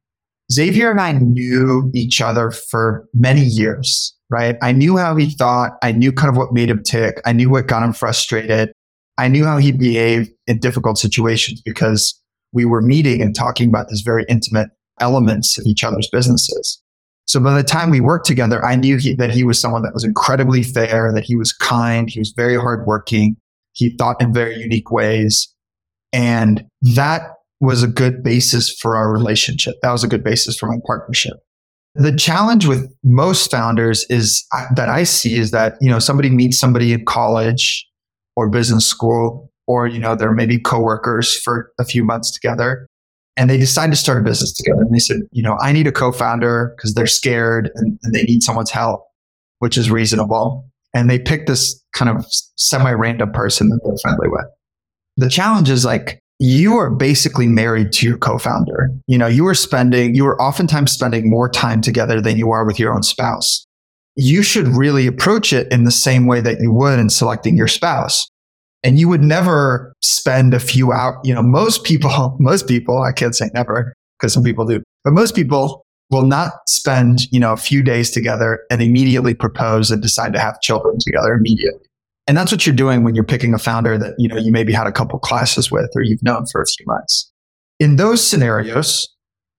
Xavier 0.51 0.91
and 0.91 1.01
I 1.01 1.13
knew 1.13 1.89
each 1.93 2.21
other 2.21 2.51
for 2.51 3.07
many 3.13 3.41
years, 3.41 4.15
right? 4.29 4.57
I 4.61 4.71
knew 4.71 4.97
how 4.97 5.15
he 5.15 5.31
thought. 5.31 5.73
I 5.81 5.91
knew 5.91 6.11
kind 6.11 6.29
of 6.29 6.37
what 6.37 6.53
made 6.53 6.69
him 6.69 6.83
tick. 6.83 7.21
I 7.25 7.33
knew 7.33 7.49
what 7.49 7.67
got 7.67 7.83
him 7.83 7.93
frustrated. 7.93 8.71
I 9.17 9.27
knew 9.27 9.45
how 9.45 9.57
he 9.57 9.71
behaved 9.71 10.31
in 10.47 10.59
difficult 10.59 10.97
situations 10.97 11.61
because 11.61 12.19
we 12.51 12.65
were 12.65 12.81
meeting 12.81 13.21
and 13.21 13.35
talking 13.35 13.69
about 13.69 13.87
these 13.87 14.01
very 14.01 14.25
intimate 14.27 14.69
elements 14.99 15.57
of 15.57 15.65
each 15.65 15.83
other's 15.83 16.09
businesses. 16.11 16.81
So 17.25 17.39
by 17.39 17.55
the 17.55 17.63
time 17.63 17.89
we 17.89 18.01
worked 18.01 18.27
together, 18.27 18.63
I 18.63 18.75
knew 18.75 18.97
he, 18.97 19.15
that 19.15 19.31
he 19.31 19.43
was 19.43 19.59
someone 19.59 19.81
that 19.83 19.93
was 19.93 20.03
incredibly 20.03 20.61
fair, 20.61 21.11
that 21.13 21.23
he 21.23 21.35
was 21.35 21.53
kind, 21.53 22.09
he 22.09 22.19
was 22.19 22.33
very 22.35 22.55
hardworking, 22.55 23.37
he 23.73 23.95
thought 23.97 24.21
in 24.21 24.33
very 24.33 24.55
unique 24.55 24.91
ways. 24.91 25.53
And 26.11 26.65
that 26.95 27.33
was 27.59 27.83
a 27.83 27.87
good 27.87 28.23
basis 28.23 28.75
for 28.79 28.95
our 28.95 29.11
relationship. 29.11 29.75
That 29.81 29.91
was 29.91 30.03
a 30.03 30.07
good 30.07 30.23
basis 30.23 30.57
for 30.57 30.67
my 30.67 30.77
partnership. 30.85 31.33
The 31.95 32.15
challenge 32.15 32.65
with 32.65 32.91
most 33.03 33.51
founders 33.51 34.05
is 34.09 34.45
that 34.75 34.89
I 34.89 35.03
see 35.03 35.35
is 35.35 35.51
that, 35.51 35.75
you 35.79 35.89
know, 35.89 35.99
somebody 35.99 36.29
meets 36.29 36.59
somebody 36.59 36.91
in 36.91 37.05
college 37.05 37.85
or 38.35 38.49
business 38.49 38.85
school, 38.85 39.51
or, 39.67 39.87
you 39.87 39.99
know, 39.99 40.15
they're 40.15 40.33
maybe 40.33 40.59
coworkers 40.59 41.39
for 41.39 41.71
a 41.79 41.85
few 41.85 42.03
months 42.03 42.31
together 42.31 42.87
and 43.37 43.49
they 43.49 43.57
decide 43.57 43.91
to 43.91 43.95
start 43.95 44.21
a 44.21 44.23
business 44.23 44.53
together. 44.53 44.81
And 44.81 44.93
they 44.93 44.99
said, 44.99 45.21
you 45.31 45.43
know, 45.43 45.57
I 45.61 45.71
need 45.71 45.87
a 45.87 45.91
co-founder 45.91 46.73
because 46.75 46.95
they're 46.95 47.07
scared 47.07 47.69
and, 47.75 47.97
and 48.03 48.13
they 48.13 48.23
need 48.23 48.43
someone's 48.43 48.71
help, 48.71 49.05
which 49.59 49.77
is 49.77 49.89
reasonable 49.89 50.67
and 50.93 51.09
they 51.09 51.19
pick 51.19 51.47
this 51.47 51.81
kind 51.93 52.09
of 52.09 52.25
semi-random 52.55 53.31
person 53.31 53.69
that 53.69 53.79
they're 53.83 53.97
friendly 54.01 54.29
with. 54.29 54.45
The 55.17 55.29
challenge 55.29 55.69
is 55.69 55.85
like 55.85 56.19
you 56.39 56.75
are 56.75 56.89
basically 56.89 57.47
married 57.47 57.91
to 57.93 58.07
your 58.07 58.17
co-founder. 58.17 58.89
You 59.07 59.17
know, 59.17 59.27
you 59.27 59.47
are 59.47 59.55
spending, 59.55 60.15
you 60.15 60.25
are 60.25 60.41
oftentimes 60.41 60.91
spending 60.91 61.29
more 61.29 61.49
time 61.49 61.81
together 61.81 62.19
than 62.19 62.37
you 62.37 62.51
are 62.51 62.65
with 62.65 62.79
your 62.79 62.93
own 62.93 63.03
spouse. 63.03 63.65
You 64.15 64.43
should 64.43 64.67
really 64.67 65.07
approach 65.07 65.53
it 65.53 65.71
in 65.71 65.85
the 65.85 65.91
same 65.91 66.27
way 66.27 66.41
that 66.41 66.59
you 66.59 66.71
would 66.71 66.99
in 66.99 67.09
selecting 67.09 67.57
your 67.57 67.67
spouse. 67.67 68.27
And 68.83 68.99
you 68.99 69.07
would 69.07 69.23
never 69.23 69.93
spend 70.01 70.53
a 70.53 70.59
few 70.59 70.91
hours, 70.91 71.17
you 71.23 71.33
know, 71.33 71.41
most 71.41 71.83
people, 71.83 72.35
most 72.39 72.67
people, 72.67 73.01
I 73.01 73.11
can't 73.11 73.35
say 73.35 73.49
never 73.53 73.93
because 74.19 74.33
some 74.33 74.43
people 74.43 74.65
do, 74.65 74.83
but 75.03 75.13
most 75.13 75.35
people 75.35 75.82
will 76.13 76.25
not 76.25 76.53
spend, 76.67 77.23
you 77.31 77.39
know, 77.39 77.51
a 77.51 77.57
few 77.57 77.83
days 77.83 78.11
together 78.11 78.61
and 78.69 78.81
immediately 78.81 79.33
propose 79.33 79.91
and 79.91 80.01
decide 80.01 80.31
to 80.33 80.39
have 80.39 80.61
children 80.61 80.97
together 80.99 81.33
immediately. 81.33 81.85
And 82.27 82.37
that's 82.37 82.53
what 82.53 82.65
you're 82.65 82.75
doing 82.75 83.03
when 83.03 83.15
you're 83.15 83.25
picking 83.25 83.53
a 83.53 83.57
founder 83.57 83.97
that, 83.97 84.13
you 84.17 84.29
know, 84.29 84.37
you 84.37 84.51
maybe 84.51 84.71
had 84.71 84.87
a 84.87 84.93
couple 84.93 85.19
classes 85.19 85.69
with 85.69 85.89
or 85.95 86.03
you've 86.03 86.23
known 86.23 86.45
for 86.51 86.61
a 86.61 86.65
few 86.65 86.85
months. 86.85 87.29
In 87.81 87.97
those 87.97 88.25
scenarios, 88.25 89.09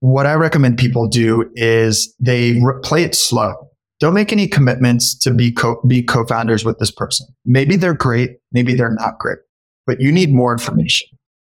what 0.00 0.24
I 0.24 0.32
recommend 0.34 0.78
people 0.78 1.08
do 1.08 1.50
is 1.54 2.14
they 2.20 2.58
re- 2.62 2.80
play 2.82 3.04
it 3.04 3.14
slow. 3.14 3.52
Don't 4.00 4.14
make 4.14 4.32
any 4.32 4.48
commitments 4.48 5.18
to 5.18 5.32
be 5.32 5.52
co- 5.52 5.82
be 5.86 6.02
co-founders 6.02 6.64
with 6.64 6.78
this 6.78 6.90
person. 6.90 7.26
Maybe 7.44 7.76
they're 7.76 7.94
great, 7.94 8.30
maybe 8.52 8.74
they're 8.74 8.94
not 8.94 9.18
great. 9.18 9.38
but 9.86 10.00
you 10.00 10.10
need 10.10 10.32
more 10.32 10.52
information. 10.52 11.08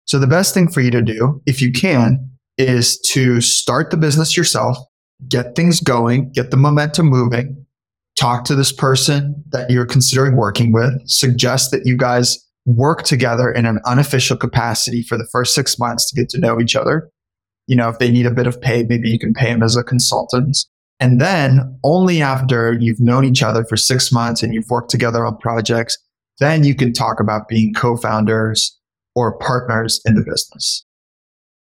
So 0.05 0.19
the 0.19 0.27
best 0.27 0.53
thing 0.53 0.67
for 0.69 0.81
you 0.81 0.91
to 0.91 1.01
do, 1.01 1.41
if 1.45 1.61
you 1.61 1.71
can, 1.71 2.29
is 2.57 2.99
to 3.11 3.41
start 3.41 3.91
the 3.91 3.97
business 3.97 4.35
yourself, 4.35 4.77
get 5.27 5.55
things 5.55 5.79
going, 5.79 6.31
get 6.31 6.51
the 6.51 6.57
momentum 6.57 7.07
moving, 7.07 7.65
talk 8.17 8.43
to 8.45 8.55
this 8.55 8.71
person 8.71 9.43
that 9.49 9.69
you're 9.69 9.85
considering 9.85 10.35
working 10.35 10.71
with, 10.71 10.93
suggest 11.05 11.71
that 11.71 11.85
you 11.85 11.97
guys 11.97 12.45
work 12.65 13.03
together 13.03 13.51
in 13.51 13.65
an 13.65 13.79
unofficial 13.85 14.37
capacity 14.37 15.01
for 15.01 15.17
the 15.17 15.27
first 15.31 15.55
six 15.55 15.79
months 15.79 16.09
to 16.09 16.15
get 16.15 16.29
to 16.29 16.39
know 16.39 16.59
each 16.59 16.75
other. 16.75 17.09
You 17.67 17.75
know, 17.75 17.89
if 17.89 17.99
they 17.99 18.11
need 18.11 18.25
a 18.25 18.31
bit 18.31 18.47
of 18.47 18.59
pay, 18.61 18.83
maybe 18.83 19.09
you 19.09 19.19
can 19.19 19.33
pay 19.33 19.51
them 19.51 19.63
as 19.63 19.75
a 19.75 19.83
consultant. 19.83 20.57
And 20.99 21.21
then 21.21 21.79
only 21.83 22.21
after 22.21 22.73
you've 22.73 22.99
known 22.99 23.23
each 23.23 23.41
other 23.41 23.63
for 23.63 23.77
six 23.77 24.11
months 24.11 24.43
and 24.43 24.53
you've 24.53 24.69
worked 24.69 24.91
together 24.91 25.25
on 25.25 25.37
projects, 25.37 25.97
then 26.39 26.63
you 26.63 26.75
can 26.75 26.93
talk 26.93 27.19
about 27.19 27.47
being 27.47 27.73
co-founders 27.73 28.77
or 29.15 29.37
partners 29.37 30.01
in 30.05 30.15
the 30.15 30.21
business. 30.21 30.85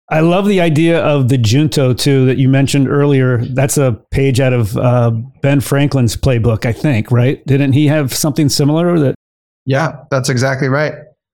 I 0.09 0.19
love 0.19 0.47
the 0.47 0.61
idea 0.61 1.03
of 1.03 1.29
the 1.29 1.37
junto 1.37 1.93
too 1.93 2.25
that 2.27 2.37
you 2.37 2.47
mentioned 2.47 2.87
earlier. 2.87 3.43
That's 3.43 3.77
a 3.77 3.99
page 4.11 4.39
out 4.39 4.53
of 4.53 4.77
uh, 4.77 5.11
Ben 5.41 5.61
Franklin's 5.61 6.15
playbook, 6.15 6.65
I 6.65 6.73
think, 6.73 7.11
right? 7.11 7.43
Didn't 7.47 7.73
he 7.73 7.87
have 7.87 8.13
something 8.13 8.49
similar? 8.49 8.99
That 8.99 9.15
yeah, 9.65 9.95
that's 10.11 10.29
exactly 10.29 10.67
right. 10.67 10.93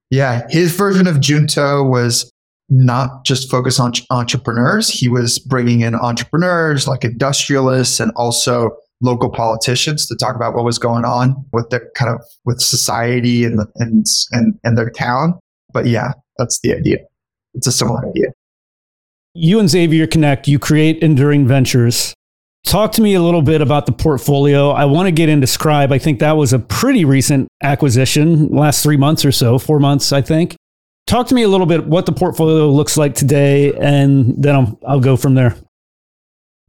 Yeah, 0.10 0.48
his 0.50 0.74
version 0.74 1.06
of 1.06 1.20
junto 1.20 1.84
was 1.84 2.32
not 2.70 3.26
just 3.26 3.52
focus 3.52 3.78
on 3.78 3.92
entrepreneurs. 4.10 4.88
He 4.88 5.10
was 5.10 5.38
bringing 5.40 5.82
in 5.82 5.94
entrepreneurs 5.94 6.88
like 6.88 7.04
industrialists 7.04 8.00
and 8.00 8.14
also 8.16 8.72
local 9.02 9.30
politicians 9.30 10.06
to 10.06 10.16
talk 10.16 10.36
about 10.36 10.54
what 10.54 10.64
was 10.64 10.78
going 10.78 11.04
on 11.04 11.36
with 11.52 11.70
their 11.72 11.90
kind 11.96 12.10
of 12.10 12.22
with 12.46 12.62
society 12.62 13.44
and 13.44 13.60
and 13.76 14.06
and, 14.32 14.54
and 14.64 14.78
their 14.78 14.90
town. 14.92 15.38
But 15.74 15.88
yeah, 15.88 16.14
that's 16.38 16.62
the 16.62 16.74
idea. 16.74 17.00
It's 17.54 17.68
a 17.68 17.72
similar 17.74 18.08
idea 18.08 18.28
you 19.34 19.60
and 19.60 19.70
Xavier 19.70 20.08
connect, 20.08 20.48
you 20.48 20.60
create 20.60 21.02
Enduring 21.02 21.48
Ventures. 21.48 22.14
Talk 22.66 22.92
to 22.94 23.02
me 23.02 23.16
a 23.16 23.22
little 23.22 23.42
bit 23.42 23.62
about 23.62 23.86
the 23.86 23.92
portfolio. 23.92 24.70
I 24.72 24.86
want 24.86 25.08
to 25.08 25.12
get 25.12 25.30
into 25.30 25.48
Scribe. 25.48 25.92
I 25.92 25.98
think 25.98 26.20
that 26.20 26.34
was 26.34 26.54
a 26.54 26.60
pretty 26.60 27.06
recent 27.06 27.48
acquisition, 27.64 28.50
last 28.50 28.84
three 28.84 28.98
months 28.98 29.26
or 29.26 29.32
so, 29.32 29.58
four 29.58 29.80
months, 29.80 30.12
I 30.12 30.22
think. 30.22 30.56
Talk 31.08 31.28
to 31.28 31.36
me 31.36 31.44
a 31.44 31.48
little 31.48 31.66
bit 31.66 31.88
what 31.88 32.06
the 32.06 32.12
portfolio 32.12 32.70
looks 32.70 32.98
like 32.98 33.16
today, 33.16 33.74
and 33.74 34.42
then 34.42 34.56
I'll, 34.56 34.80
I'll 34.88 35.00
go 35.00 35.18
from 35.18 35.34
there. 35.34 35.56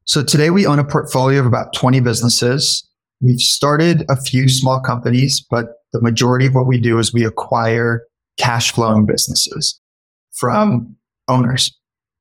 So 0.05 0.25
today 0.25 0.51
we 0.51 0.67
own 0.67 0.79
a 0.79 0.85
portfolio 0.85 1.41
of 1.41 1.47
about 1.47 1.75
20 1.75 2.01
businesses. 2.01 2.89
We've 3.21 3.39
started 3.39 4.05
a 4.09 4.17
few 4.17 4.49
small 4.49 4.81
companies, 4.81 5.45
but 5.49 5.67
the 5.93 6.01
majority 6.01 6.47
of 6.47 6.55
what 6.55 6.67
we 6.67 6.81
do 6.81 6.99
is 6.99 7.13
we 7.13 7.25
acquire 7.25 8.07
cash 8.39 8.73
flowing 8.73 9.05
businesses 9.05 9.79
from 10.33 10.97
owners 11.29 11.71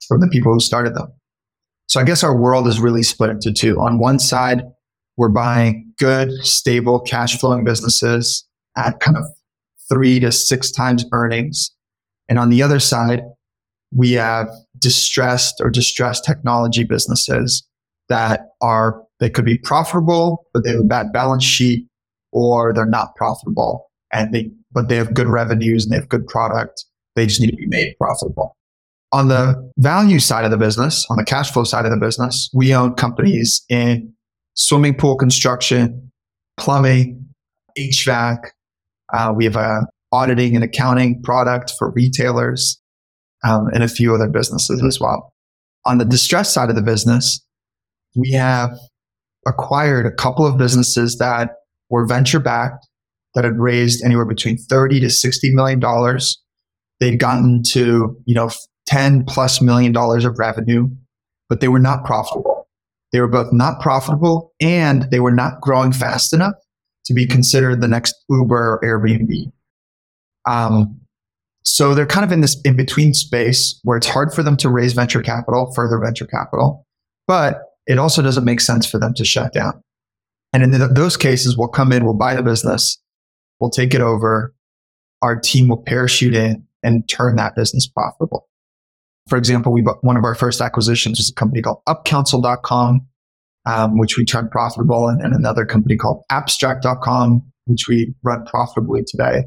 from 0.08 0.22
the 0.22 0.28
people 0.28 0.54
who 0.54 0.60
started 0.60 0.96
them. 0.96 1.08
So 1.88 2.00
I 2.00 2.04
guess 2.04 2.24
our 2.24 2.38
world 2.38 2.68
is 2.68 2.80
really 2.80 3.04
split 3.04 3.32
into 3.32 3.52
two. 3.52 3.80
On 3.80 4.00
one 4.00 4.20
side, 4.20 4.64
we're 5.18 5.30
buying 5.30 5.94
good, 6.00 6.32
stable, 6.42 7.00
cash 7.00 7.38
flowing 7.38 7.64
businesses 7.64 8.48
at 8.78 9.00
kind 9.00 9.18
of 9.18 9.26
three 9.90 10.20
to 10.22 10.32
six 10.32 10.72
times 10.72 11.06
earnings. 11.12 11.72
And 12.30 12.40
on 12.40 12.50
the 12.50 12.64
other 12.64 12.80
side, 12.80 13.22
we 13.94 14.14
have 14.14 14.48
distressed 14.80 15.56
or 15.60 15.70
distressed 15.70 16.24
technology 16.24 16.86
businesses 16.86 17.68
that 18.08 18.42
are, 18.62 19.04
they 19.20 19.30
could 19.30 19.46
be 19.46 19.58
profitable, 19.58 20.48
but 20.54 20.64
they 20.64 20.72
have 20.72 20.80
a 20.80 20.86
bad 20.86 21.12
balance 21.12 21.44
sheet 21.44 21.88
or 22.32 22.74
they're 22.74 22.86
not 22.86 23.16
profitable 23.16 23.92
and 24.14 24.34
they, 24.34 24.50
but 24.72 24.88
they 24.88 24.96
have 24.96 25.14
good 25.14 25.28
revenues 25.28 25.84
and 25.84 25.92
they 25.92 25.98
have 25.98 26.08
good 26.08 26.26
product. 26.26 26.86
They 27.16 27.26
just 27.26 27.42
need 27.42 27.52
to 27.52 27.58
be 27.58 27.68
made 27.68 27.96
profitable. 27.98 28.56
On 29.14 29.28
the 29.28 29.72
value 29.78 30.20
side 30.20 30.46
of 30.46 30.52
the 30.52 30.58
business, 30.58 31.06
on 31.10 31.18
the 31.18 31.26
cash 31.26 31.52
flow 31.52 31.66
side 31.66 31.86
of 31.86 31.92
the 31.92 31.98
business, 31.98 32.50
we 32.54 32.74
own 32.74 32.94
companies 32.94 33.66
in 33.68 34.14
swimming 34.54 34.96
pool 34.96 35.18
construction, 35.18 36.12
plumbing, 36.58 37.26
HVAC. 37.78 38.38
Uh, 39.14 39.34
we 39.36 39.44
have 39.46 39.58
a 39.58 39.82
auditing 40.14 40.56
and 40.56 40.64
accounting 40.64 41.22
product 41.24 41.74
for 41.78 41.92
retailers 41.92 42.80
um, 43.44 43.68
and 43.74 43.84
a 43.84 43.88
few 43.88 44.14
other 44.14 44.30
businesses 44.30 44.84
as 44.84 45.00
well. 45.00 45.34
On 45.86 45.98
the 45.98 46.06
distress 46.06 46.54
side 46.54 46.70
of 46.70 46.76
the 46.76 46.82
business, 46.82 47.44
we 48.16 48.32
have 48.32 48.72
acquired 49.48 50.06
a 50.06 50.12
couple 50.12 50.46
of 50.46 50.58
businesses 50.58 51.18
that 51.18 51.50
were 51.90 52.06
venture 52.06 52.40
backed 52.40 52.88
that 53.34 53.44
had 53.44 53.58
raised 53.58 54.04
anywhere 54.04 54.26
between 54.26 54.58
30 54.58 55.00
to 55.00 55.10
60 55.10 55.54
million 55.54 55.80
dollars. 55.80 56.42
They'd 57.00 57.18
gotten 57.18 57.64
to, 57.72 58.16
you 58.26 58.36
know, 58.36 58.52
10 58.92 59.24
plus 59.24 59.62
million 59.62 59.94
dollars 59.94 60.26
of 60.26 60.38
revenue, 60.38 60.90
but 61.48 61.62
they 61.62 61.70
were 61.70 61.80
not 61.80 62.04
profitable. 62.04 62.68
They 63.14 63.22
were 63.22 63.28
both 63.30 63.54
not 63.54 63.80
profitable 63.80 64.54
and 64.60 65.10
they 65.12 65.22
were 65.22 65.32
not 65.32 65.62
growing 65.62 65.94
fast 65.94 66.34
enough 66.34 66.56
to 67.06 67.14
be 67.14 67.26
considered 67.26 67.80
the 67.80 67.88
next 67.88 68.14
Uber 68.30 68.74
or 68.74 68.82
Airbnb. 68.84 69.50
Um, 70.46 71.00
so 71.64 71.96
they're 71.96 72.06
kind 72.06 72.26
of 72.26 72.34
in 72.34 72.42
this 72.42 72.60
in 72.66 72.76
between 72.76 73.14
space 73.14 73.80
where 73.84 73.96
it's 73.96 74.08
hard 74.08 74.34
for 74.34 74.44
them 74.44 74.58
to 74.58 74.68
raise 74.68 74.92
venture 74.92 75.22
capital, 75.22 75.72
further 75.74 75.98
venture 75.98 76.26
capital, 76.26 76.86
but 77.28 77.62
it 77.88 77.98
also 77.98 78.22
doesn't 78.22 78.44
make 78.44 78.60
sense 78.60 78.86
for 78.86 79.00
them 79.00 79.14
to 79.14 79.24
shut 79.24 79.54
down. 79.54 79.82
And 80.52 80.64
in 80.64 80.72
the, 80.72 80.88
those 80.90 81.16
cases, 81.16 81.56
we'll 81.58 81.70
come 81.70 81.94
in, 81.94 82.04
we'll 82.04 82.14
buy 82.14 82.36
the 82.36 82.44
business, 82.44 83.02
we'll 83.62 83.70
take 83.70 83.94
it 83.94 84.02
over, 84.02 84.54
our 85.22 85.40
team 85.40 85.70
will 85.70 85.82
parachute 85.82 86.36
in 86.36 86.68
and 86.84 87.08
turn 87.08 87.38
that 87.38 87.56
business 87.56 87.88
profitable. 87.88 88.50
For 89.32 89.38
example, 89.38 89.72
we 89.72 89.82
bought 89.82 90.04
one 90.04 90.18
of 90.18 90.26
our 90.26 90.36
first 90.36 90.60
acquisitions 90.60 91.18
was 91.18 91.30
a 91.30 91.34
company 91.34 91.62
called 91.62 91.78
upcounsel.com, 91.88 93.08
um, 93.66 93.98
which 93.98 94.18
we 94.18 94.26
turned 94.26 94.52
profitable, 94.52 95.08
and, 95.08 95.22
and 95.22 95.34
another 95.34 95.66
company 95.66 95.96
called 95.96 96.26
abstract.com, 96.30 97.42
which 97.64 97.88
we 97.88 98.14
run 98.24 98.44
profitably 98.44 99.04
today. 99.08 99.46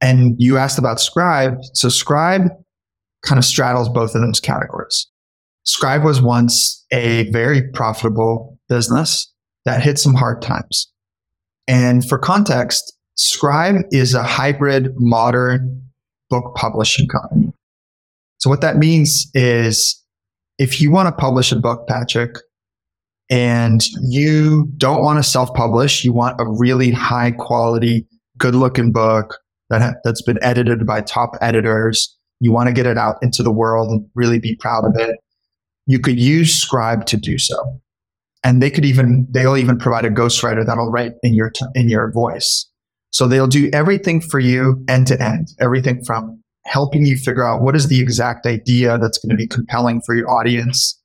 And 0.00 0.34
you 0.38 0.58
asked 0.58 0.80
about 0.80 1.00
Scribe. 1.00 1.58
So 1.74 1.88
Scribe 1.88 2.48
kind 3.24 3.38
of 3.38 3.44
straddles 3.44 3.88
both 3.88 4.16
of 4.16 4.20
those 4.20 4.40
categories. 4.40 5.06
Scribe 5.62 6.02
was 6.02 6.20
once 6.20 6.84
a 6.92 7.30
very 7.30 7.70
profitable 7.70 8.58
business 8.68 9.32
that 9.64 9.80
hit 9.80 10.00
some 10.00 10.14
hard 10.14 10.42
times. 10.42 10.92
And 11.68 12.04
for 12.04 12.18
context, 12.18 12.98
Scribe 13.14 13.76
is 13.92 14.12
a 14.12 14.24
hybrid 14.24 14.88
modern 14.96 15.82
book 16.30 16.56
publishing 16.56 17.06
company. 17.06 17.52
So 18.38 18.50
what 18.50 18.60
that 18.60 18.76
means 18.76 19.30
is 19.34 20.02
if 20.58 20.80
you 20.80 20.90
want 20.90 21.08
to 21.08 21.12
publish 21.12 21.52
a 21.52 21.56
book, 21.56 21.86
Patrick, 21.88 22.36
and 23.30 23.82
you 24.02 24.70
don't 24.76 25.02
want 25.02 25.18
to 25.18 25.22
self-publish, 25.22 26.04
you 26.04 26.12
want 26.12 26.40
a 26.40 26.44
really 26.46 26.90
high 26.90 27.30
quality, 27.30 28.06
good 28.38 28.54
looking 28.54 28.92
book 28.92 29.38
that 29.70 29.80
ha- 29.80 29.94
that's 30.04 30.22
been 30.22 30.38
edited 30.42 30.86
by 30.86 31.00
top 31.00 31.36
editors. 31.40 32.14
You 32.40 32.52
want 32.52 32.68
to 32.68 32.74
get 32.74 32.86
it 32.86 32.98
out 32.98 33.16
into 33.22 33.42
the 33.42 33.50
world 33.50 33.90
and 33.90 34.06
really 34.14 34.38
be 34.38 34.56
proud 34.56 34.84
of 34.84 34.94
it. 34.96 35.16
You 35.86 35.98
could 35.98 36.20
use 36.20 36.54
Scribe 36.54 37.06
to 37.06 37.16
do 37.16 37.38
so. 37.38 37.80
And 38.42 38.62
they 38.62 38.70
could 38.70 38.84
even, 38.84 39.26
they'll 39.30 39.56
even 39.56 39.78
provide 39.78 40.04
a 40.04 40.10
ghostwriter 40.10 40.66
that'll 40.66 40.90
write 40.90 41.12
in 41.22 41.32
your, 41.32 41.48
t- 41.48 41.64
in 41.74 41.88
your 41.88 42.12
voice. 42.12 42.70
So 43.10 43.26
they'll 43.26 43.46
do 43.46 43.70
everything 43.72 44.20
for 44.20 44.38
you 44.38 44.84
end 44.86 45.06
to 45.06 45.22
end, 45.22 45.48
everything 45.60 46.04
from 46.04 46.43
helping 46.66 47.04
you 47.04 47.16
figure 47.16 47.44
out 47.44 47.62
what 47.62 47.76
is 47.76 47.88
the 47.88 48.00
exact 48.00 48.46
idea 48.46 48.98
that's 48.98 49.18
going 49.18 49.30
to 49.30 49.36
be 49.36 49.46
compelling 49.46 50.00
for 50.04 50.14
your 50.14 50.30
audience, 50.30 51.00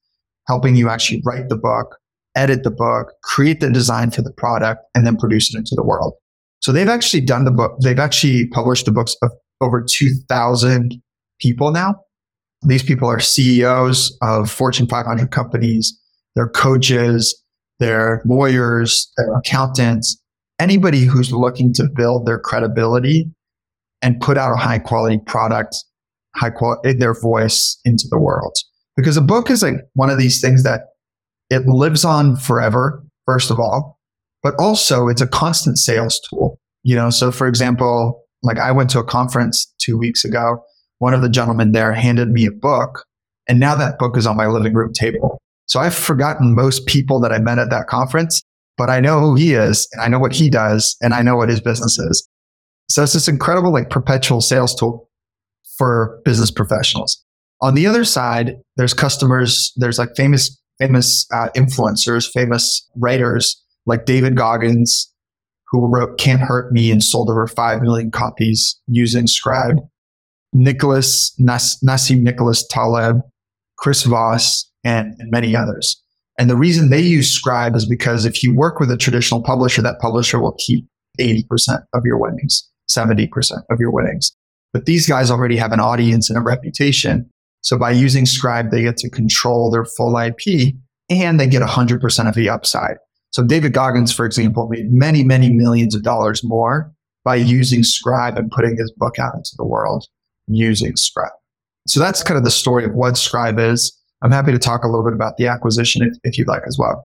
helping 0.48 0.76
you 0.76 0.90
actually 0.90 1.22
write 1.26 1.50
the 1.50 1.58
book, 1.58 1.98
edit 2.36 2.64
the 2.64 2.72
book, 2.72 3.14
create 3.24 3.60
the 3.60 3.70
design 3.70 4.12
for 4.12 4.22
the 4.22 4.32
product, 4.32 4.82
and 4.96 5.06
then 5.06 5.18
produce 5.18 5.54
it 5.54 5.58
into 5.58 5.76
the 5.76 5.84
world. 5.84 6.14
So 6.62 6.72
they've 6.72 6.90
actually 6.90 7.22
done 7.22 7.46
the 7.46 7.52
book, 7.52 7.78
they've 7.82 8.00
actually 8.00 8.48
published 8.48 8.86
the 8.86 8.92
books 8.92 9.16
of 9.22 9.32
over 9.62 9.86
2,000 9.88 11.02
people 11.40 11.72
now. 11.72 11.96
These 12.64 12.84
people 12.84 13.08
are 13.08 13.20
CEOs 13.20 14.18
of 14.22 14.52
Fortune 14.52 14.88
500 14.88 15.32
companies, 15.32 15.98
they're 16.36 16.50
coaches, 16.50 17.42
they're 17.80 18.22
lawyers, 18.26 19.12
they're 19.16 19.34
accountants, 19.36 20.22
anybody 20.60 21.04
who's 21.04 21.32
looking 21.32 21.74
to 21.74 21.88
build 21.96 22.26
their 22.26 22.40
credibility 22.40 23.32
and 24.02 24.20
put 24.20 24.38
out 24.38 24.54
a 24.54 24.58
high 24.58 24.80
quality 24.80 25.20
product, 25.26 25.76
high 26.36 26.50
quality, 26.50 26.94
their 26.94 27.20
voice 27.20 27.80
into 27.86 28.08
the 28.10 28.20
world. 28.20 28.56
Because 28.96 29.18
a 29.18 29.22
book 29.22 29.50
is 29.50 29.64
like 29.64 29.76
one 29.94 30.10
of 30.10 30.18
these 30.18 30.42
things 30.42 30.64
that 30.64 30.82
it 31.50 31.66
lives 31.66 32.06
on 32.06 32.36
forever, 32.36 33.04
first 33.26 33.52
of 33.52 33.60
all, 33.60 34.00
but 34.44 34.54
also 34.60 35.08
it's 35.08 35.22
a 35.22 35.28
constant 35.28 35.78
sales 35.78 36.20
tool. 36.30 36.60
You 36.84 36.96
know, 36.96 37.10
so 37.10 37.32
for 37.32 37.48
example, 37.48 38.24
like 38.42 38.58
I 38.58 38.72
went 38.72 38.90
to 38.92 39.00
a 39.00 39.04
conference 39.04 39.74
two 39.80 39.98
weeks 39.98 40.24
ago. 40.24 40.64
One 41.00 41.14
of 41.14 41.22
the 41.22 41.30
gentlemen 41.30 41.72
there 41.72 41.94
handed 41.94 42.30
me 42.30 42.46
a 42.46 42.52
book, 42.52 43.06
and 43.48 43.60
now 43.60 43.76
that 43.76 44.00
book 44.00 44.18
is 44.18 44.28
on 44.28 44.38
my 44.38 44.48
living 44.48 44.74
room 44.74 44.92
table. 44.94 45.40
So 45.66 45.80
I've 45.80 45.96
forgotten 45.96 46.56
most 46.56 46.88
people 46.88 47.20
that 47.22 47.32
I 47.32 47.40
met 47.40 47.60
at 47.60 47.70
that 47.70 47.88
conference, 47.88 48.42
but 48.78 48.90
I 48.90 49.00
know 49.00 49.20
who 49.20 49.36
he 49.36 49.54
is, 49.54 49.88
and 49.94 50.02
I 50.02 50.08
know 50.08 50.20
what 50.20 50.34
he 50.34 50.50
does, 50.50 50.98
and 51.02 51.14
I 51.14 51.22
know 51.22 51.36
what 51.36 51.50
his 51.50 51.62
business 51.62 51.98
is. 52.00 52.28
So 52.90 53.04
it's 53.04 53.14
this 53.14 53.28
incredible 53.28 53.72
like 53.72 53.90
perpetual 53.90 54.42
sales 54.42 54.76
tool 54.76 55.10
for 55.78 56.20
business 56.26 56.52
professionals. 56.52 57.24
On 57.62 57.76
the 57.76 57.86
other 57.88 58.04
side, 58.04 58.56
there's 58.78 58.94
customers, 58.94 59.74
there's 59.76 60.00
like 60.00 60.10
famous, 60.16 60.58
famous 60.80 61.28
uh, 61.34 61.50
influencers, 61.56 62.30
famous 62.32 62.88
writers 62.96 63.62
like 63.86 64.06
David 64.06 64.36
Goggins, 64.36 65.12
who 65.70 65.86
wrote 65.88 66.18
Can't 66.18 66.42
Hurt 66.42 66.72
Me 66.72 66.92
and 66.92 67.04
sold 67.04 67.30
over 67.30 67.46
5 67.48 67.82
million 67.82 68.12
copies 68.12 68.80
using 68.88 69.28
Scribe. 69.28 69.78
Nicholas, 70.52 71.34
Nas- 71.38 71.78
Nassim 71.86 72.22
Nicholas 72.22 72.66
Taleb, 72.68 73.22
Chris 73.78 74.04
Voss, 74.04 74.70
and, 74.84 75.14
and 75.20 75.30
many 75.30 75.56
others. 75.56 76.02
And 76.40 76.50
the 76.50 76.56
reason 76.56 76.90
they 76.90 77.02
use 77.02 77.30
Scribe 77.30 77.76
is 77.76 77.86
because 77.86 78.26
if 78.26 78.42
you 78.42 78.56
work 78.56 78.80
with 78.80 78.90
a 78.90 78.98
traditional 78.98 79.44
publisher, 79.44 79.82
that 79.82 80.00
publisher 80.00 80.40
will 80.40 80.56
keep 80.58 80.88
80% 81.20 81.84
of 81.94 82.04
your 82.06 82.18
winnings, 82.20 82.68
70% 82.90 83.30
of 83.70 83.80
your 83.80 83.92
winnings. 83.92 84.32
But 84.74 84.86
these 84.86 85.08
guys 85.08 85.32
already 85.32 85.58
have 85.58 85.72
an 85.72 85.80
audience 85.80 86.30
and 86.30 86.38
a 86.38 86.42
reputation. 86.42 87.30
So 87.62 87.78
by 87.78 87.92
using 87.92 88.26
Scribe, 88.26 88.72
they 88.72 88.84
get 88.84 88.98
to 88.98 89.10
control 89.10 89.72
their 89.72 89.86
full 89.86 90.18
IP 90.18 90.76
and 91.10 91.40
they 91.40 91.48
get 91.48 91.62
100% 91.62 92.30
of 92.30 92.36
the 92.36 92.50
upside. 92.50 92.98
So 93.32 93.44
David 93.44 93.74
Goggins, 93.74 94.12
for 94.14 94.26
example, 94.26 94.68
made 94.70 94.92
many, 94.92 95.24
many 95.24 95.52
millions 95.52 95.96
of 95.96 96.04
dollars 96.04 96.44
more 96.44 96.92
by 97.24 97.36
using 97.36 97.84
Scribe 97.84 98.38
and 98.38 98.50
putting 98.52 98.78
his 98.78 98.92
book 98.98 99.20
out 99.20 99.36
into 99.36 99.52
the 99.58 99.66
world 99.66 100.06
using 100.48 100.96
Scribe. 100.96 101.32
So 101.88 102.00
that's 102.00 102.24
kind 102.24 102.38
of 102.38 102.44
the 102.44 102.52
story 102.52 102.86
of 102.86 102.94
what 102.94 103.18
Scribe 103.18 103.60
is. 103.60 103.96
I'm 104.22 104.32
happy 104.32 104.52
to 104.52 104.60
talk 104.60 104.84
a 104.84 104.88
little 104.88 105.04
bit 105.04 105.14
about 105.14 105.38
the 105.38 105.48
acquisition 105.48 106.04
if, 106.04 106.18
if 106.24 106.38
you'd 106.38 106.48
like 106.48 106.64
as 106.68 106.78
well. 106.78 107.04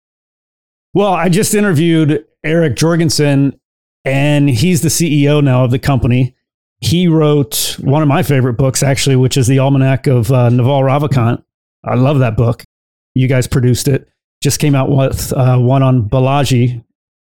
Well, 0.94 1.12
I 1.12 1.28
just 1.28 1.54
interviewed 1.54 2.24
Eric 2.44 2.76
Jorgenson, 2.76 3.58
and 4.04 4.48
he's 4.48 4.82
the 4.82 4.88
CEO 4.88 5.42
now 5.42 5.64
of 5.64 5.70
the 5.70 5.78
company. 5.78 6.34
He 6.80 7.08
wrote 7.08 7.76
one 7.80 8.02
of 8.02 8.08
my 8.08 8.22
favorite 8.22 8.54
books, 8.54 8.82
actually, 8.82 9.16
which 9.16 9.36
is 9.36 9.46
the 9.46 9.58
Almanack 9.58 10.06
of 10.06 10.32
uh, 10.32 10.48
Naval 10.48 10.80
Ravikant. 10.80 11.42
I 11.84 11.94
love 11.94 12.20
that 12.20 12.36
book. 12.36 12.64
You 13.14 13.28
guys 13.28 13.46
produced 13.46 13.88
it. 13.88 14.08
Just 14.42 14.60
came 14.60 14.74
out 14.74 14.90
with 14.90 15.32
uh, 15.34 15.58
one 15.58 15.82
on 15.82 16.08
Balaji. 16.08 16.82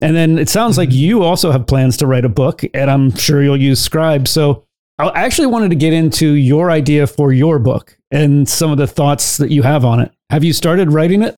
And 0.00 0.16
then 0.16 0.38
it 0.38 0.48
sounds 0.48 0.76
like 0.76 0.92
you 0.92 1.22
also 1.22 1.52
have 1.52 1.66
plans 1.66 1.96
to 1.98 2.06
write 2.06 2.24
a 2.24 2.28
book, 2.28 2.62
and 2.74 2.90
I'm 2.90 3.14
sure 3.14 3.42
you'll 3.42 3.56
use 3.56 3.80
Scribe. 3.80 4.28
So 4.28 4.64
I 4.98 5.24
actually 5.24 5.46
wanted 5.46 5.70
to 5.70 5.76
get 5.76 5.92
into 5.92 6.32
your 6.34 6.70
idea 6.70 7.06
for 7.06 7.32
your 7.32 7.58
book 7.58 7.96
and 8.10 8.48
some 8.48 8.70
of 8.70 8.78
the 8.78 8.86
thoughts 8.86 9.36
that 9.36 9.50
you 9.50 9.62
have 9.62 9.84
on 9.84 10.00
it. 10.00 10.12
Have 10.30 10.42
you 10.42 10.52
started 10.52 10.92
writing 10.92 11.22
it? 11.22 11.36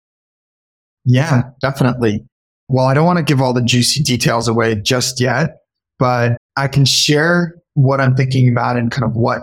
Yeah, 1.05 1.43
definitely. 1.61 2.26
Well, 2.69 2.87
I 2.87 2.95
don't 2.95 3.07
want 3.07 3.19
to 3.19 3.25
give 3.25 3.41
all 3.41 3.53
the 3.53 3.62
juicy 3.62 4.03
details 4.03 4.47
away 4.47 4.75
just 4.75 5.21
yet, 5.21 5.57
but 5.99 6.37
I 6.57 6.69
can 6.69 6.85
share 6.85 7.55
what 7.75 8.01
I'm 8.01 8.14
thinking 8.14 8.49
about 8.51 8.77
and 8.77 8.91
kind 8.91 9.05
of 9.05 9.14
what 9.14 9.41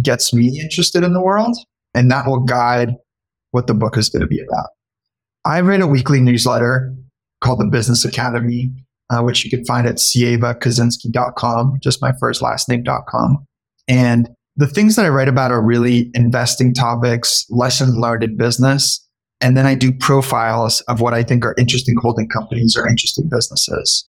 gets 0.00 0.32
me 0.32 0.58
interested 0.60 1.04
in 1.04 1.12
the 1.12 1.20
world. 1.20 1.56
And 1.94 2.10
that 2.10 2.26
will 2.26 2.40
guide 2.40 2.94
what 3.50 3.66
the 3.66 3.74
book 3.74 3.98
is 3.98 4.08
going 4.08 4.22
to 4.22 4.26
be 4.26 4.40
about. 4.40 4.68
I 5.44 5.60
write 5.60 5.80
a 5.80 5.86
weekly 5.86 6.20
newsletter 6.20 6.94
called 7.42 7.60
the 7.60 7.66
Business 7.66 8.04
Academy, 8.04 8.70
uh, 9.10 9.20
which 9.20 9.44
you 9.44 9.50
can 9.50 9.64
find 9.64 9.86
at 9.86 9.96
sievakozinsky.com, 9.96 11.78
just 11.82 12.00
my 12.00 12.12
first 12.18 12.40
last 12.40 12.68
name.com. 12.68 13.44
And 13.88 14.30
the 14.56 14.66
things 14.66 14.96
that 14.96 15.04
I 15.04 15.08
write 15.08 15.28
about 15.28 15.50
are 15.50 15.62
really 15.62 16.10
investing 16.14 16.72
topics, 16.72 17.44
lessons 17.50 17.96
learned 17.96 18.22
in 18.22 18.36
business. 18.36 19.01
And 19.42 19.56
then 19.56 19.66
I 19.66 19.74
do 19.74 19.92
profiles 19.92 20.80
of 20.82 21.00
what 21.00 21.14
I 21.14 21.24
think 21.24 21.44
are 21.44 21.54
interesting 21.58 21.96
holding 22.00 22.28
companies 22.28 22.76
or 22.76 22.88
interesting 22.88 23.28
businesses. 23.28 24.08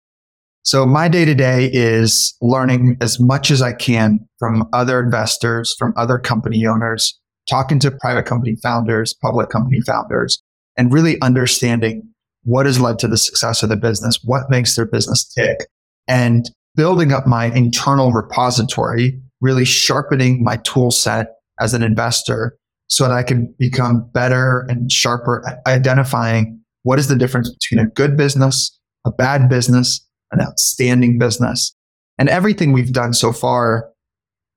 So 0.63 0.85
my 0.85 1.07
day 1.07 1.25
to 1.25 1.35
day 1.35 1.69
is 1.71 2.35
learning 2.41 2.97
as 3.01 3.19
much 3.19 3.51
as 3.51 3.61
I 3.61 3.73
can 3.73 4.19
from 4.39 4.67
other 4.73 4.99
investors, 4.99 5.75
from 5.77 5.93
other 5.95 6.17
company 6.17 6.65
owners, 6.65 7.17
talking 7.49 7.79
to 7.79 7.91
private 7.91 8.25
company 8.25 8.57
founders, 8.63 9.13
public 9.13 9.49
company 9.49 9.81
founders, 9.81 10.41
and 10.77 10.91
really 10.91 11.21
understanding 11.21 12.03
what 12.43 12.65
has 12.65 12.79
led 12.79 12.99
to 12.99 13.07
the 13.07 13.17
success 13.17 13.63
of 13.63 13.69
the 13.69 13.75
business, 13.75 14.19
what 14.23 14.49
makes 14.49 14.75
their 14.75 14.85
business 14.85 15.25
tick, 15.25 15.67
and 16.07 16.49
building 16.75 17.11
up 17.11 17.27
my 17.27 17.45
internal 17.45 18.11
repository 18.11 19.19
really 19.41 19.65
sharpening 19.65 20.43
my 20.43 20.57
tool 20.57 20.91
set 20.91 21.35
as 21.59 21.73
an 21.73 21.83
investor 21.83 22.57
so 22.87 23.03
that 23.03 23.11
I 23.11 23.23
can 23.23 23.53
become 23.59 24.09
better 24.13 24.65
and 24.69 24.91
sharper 24.91 25.43
at 25.47 25.59
identifying 25.67 26.59
what 26.83 26.99
is 26.99 27.07
the 27.07 27.15
difference 27.15 27.53
between 27.53 27.85
a 27.85 27.89
good 27.89 28.15
business, 28.15 28.77
a 29.05 29.11
bad 29.11 29.49
business, 29.49 30.05
an 30.31 30.41
outstanding 30.41 31.19
business. 31.19 31.75
And 32.17 32.29
everything 32.29 32.71
we've 32.71 32.93
done 32.93 33.13
so 33.13 33.31
far 33.31 33.89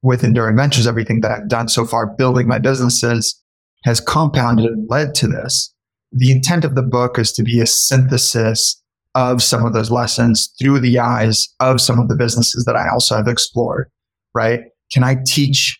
with 0.03 0.25
Enduring 0.25 0.57
Ventures, 0.57 0.87
everything 0.87 1.21
that 1.21 1.31
I've 1.31 1.49
done 1.49 1.69
so 1.69 1.85
far 1.85 2.07
building 2.07 2.47
my 2.47 2.59
businesses 2.59 3.41
has 3.85 4.01
compounded 4.01 4.67
and 4.67 4.89
led 4.89 5.15
to 5.17 5.27
this. 5.27 5.75
The 6.13 6.31
intent 6.33 6.65
of 6.65 6.75
the 6.75 6.83
book 6.83 7.19
is 7.19 7.33
to 7.33 7.43
be 7.43 7.61
a 7.61 7.67
synthesis 7.67 8.81
of 9.15 9.43
some 9.43 9.67
of 9.67 9.73
those 9.73 9.91
lessons 9.91 10.53
through 10.59 10.81
the 10.81 10.99
eyes 10.99 11.49
of 11.59 11.81
some 11.81 11.99
of 11.99 12.09
the 12.09 12.17
businesses 12.17 12.65
that 12.65 12.77
I 12.77 12.89
also 12.89 13.17
have 13.17 13.29
explored 13.29 13.91
right? 14.35 14.61
Can 14.93 15.05
I 15.05 15.17
teach? 15.27 15.80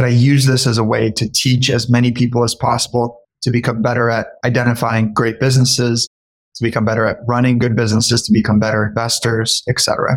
Can 0.00 0.08
I 0.08 0.12
use 0.12 0.46
this 0.46 0.66
as 0.66 0.78
a 0.78 0.82
way 0.82 1.10
to 1.10 1.30
teach 1.30 1.68
as 1.68 1.90
many 1.90 2.10
people 2.10 2.42
as 2.42 2.54
possible 2.54 3.20
to 3.42 3.50
become 3.50 3.82
better 3.82 4.08
at 4.08 4.28
identifying 4.46 5.12
great 5.12 5.38
businesses, 5.38 6.08
to 6.54 6.64
become 6.64 6.86
better 6.86 7.04
at 7.04 7.18
running 7.28 7.58
good 7.58 7.76
businesses, 7.76 8.22
to 8.22 8.32
become 8.32 8.58
better 8.58 8.82
investors, 8.82 9.62
etc. 9.68 10.16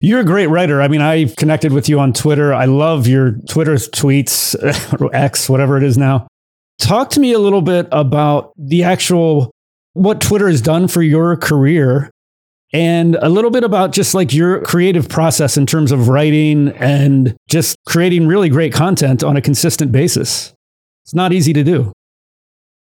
You're 0.00 0.18
a 0.18 0.24
great 0.24 0.48
writer. 0.48 0.82
I 0.82 0.88
mean, 0.88 1.02
I've 1.02 1.36
connected 1.36 1.72
with 1.72 1.88
you 1.88 2.00
on 2.00 2.12
Twitter. 2.12 2.52
I 2.52 2.64
love 2.64 3.06
your 3.06 3.36
Twitter 3.48 3.74
tweets, 3.74 4.56
X, 5.14 5.48
whatever 5.48 5.76
it 5.76 5.84
is 5.84 5.96
now. 5.96 6.26
Talk 6.80 7.10
to 7.10 7.20
me 7.20 7.32
a 7.32 7.38
little 7.38 7.62
bit 7.62 7.86
about 7.92 8.54
the 8.58 8.82
actual 8.82 9.52
what 9.92 10.20
Twitter 10.20 10.48
has 10.48 10.60
done 10.60 10.88
for 10.88 11.00
your 11.00 11.36
career 11.36 12.10
and 12.74 13.16
a 13.22 13.28
little 13.28 13.52
bit 13.52 13.62
about 13.62 13.92
just 13.92 14.14
like 14.14 14.34
your 14.34 14.60
creative 14.62 15.08
process 15.08 15.56
in 15.56 15.64
terms 15.64 15.92
of 15.92 16.08
writing 16.08 16.68
and 16.70 17.36
just 17.48 17.76
creating 17.86 18.26
really 18.26 18.48
great 18.48 18.72
content 18.74 19.22
on 19.22 19.36
a 19.36 19.40
consistent 19.40 19.92
basis. 19.92 20.52
It's 21.04 21.14
not 21.14 21.32
easy 21.32 21.52
to 21.52 21.62
do. 21.62 21.92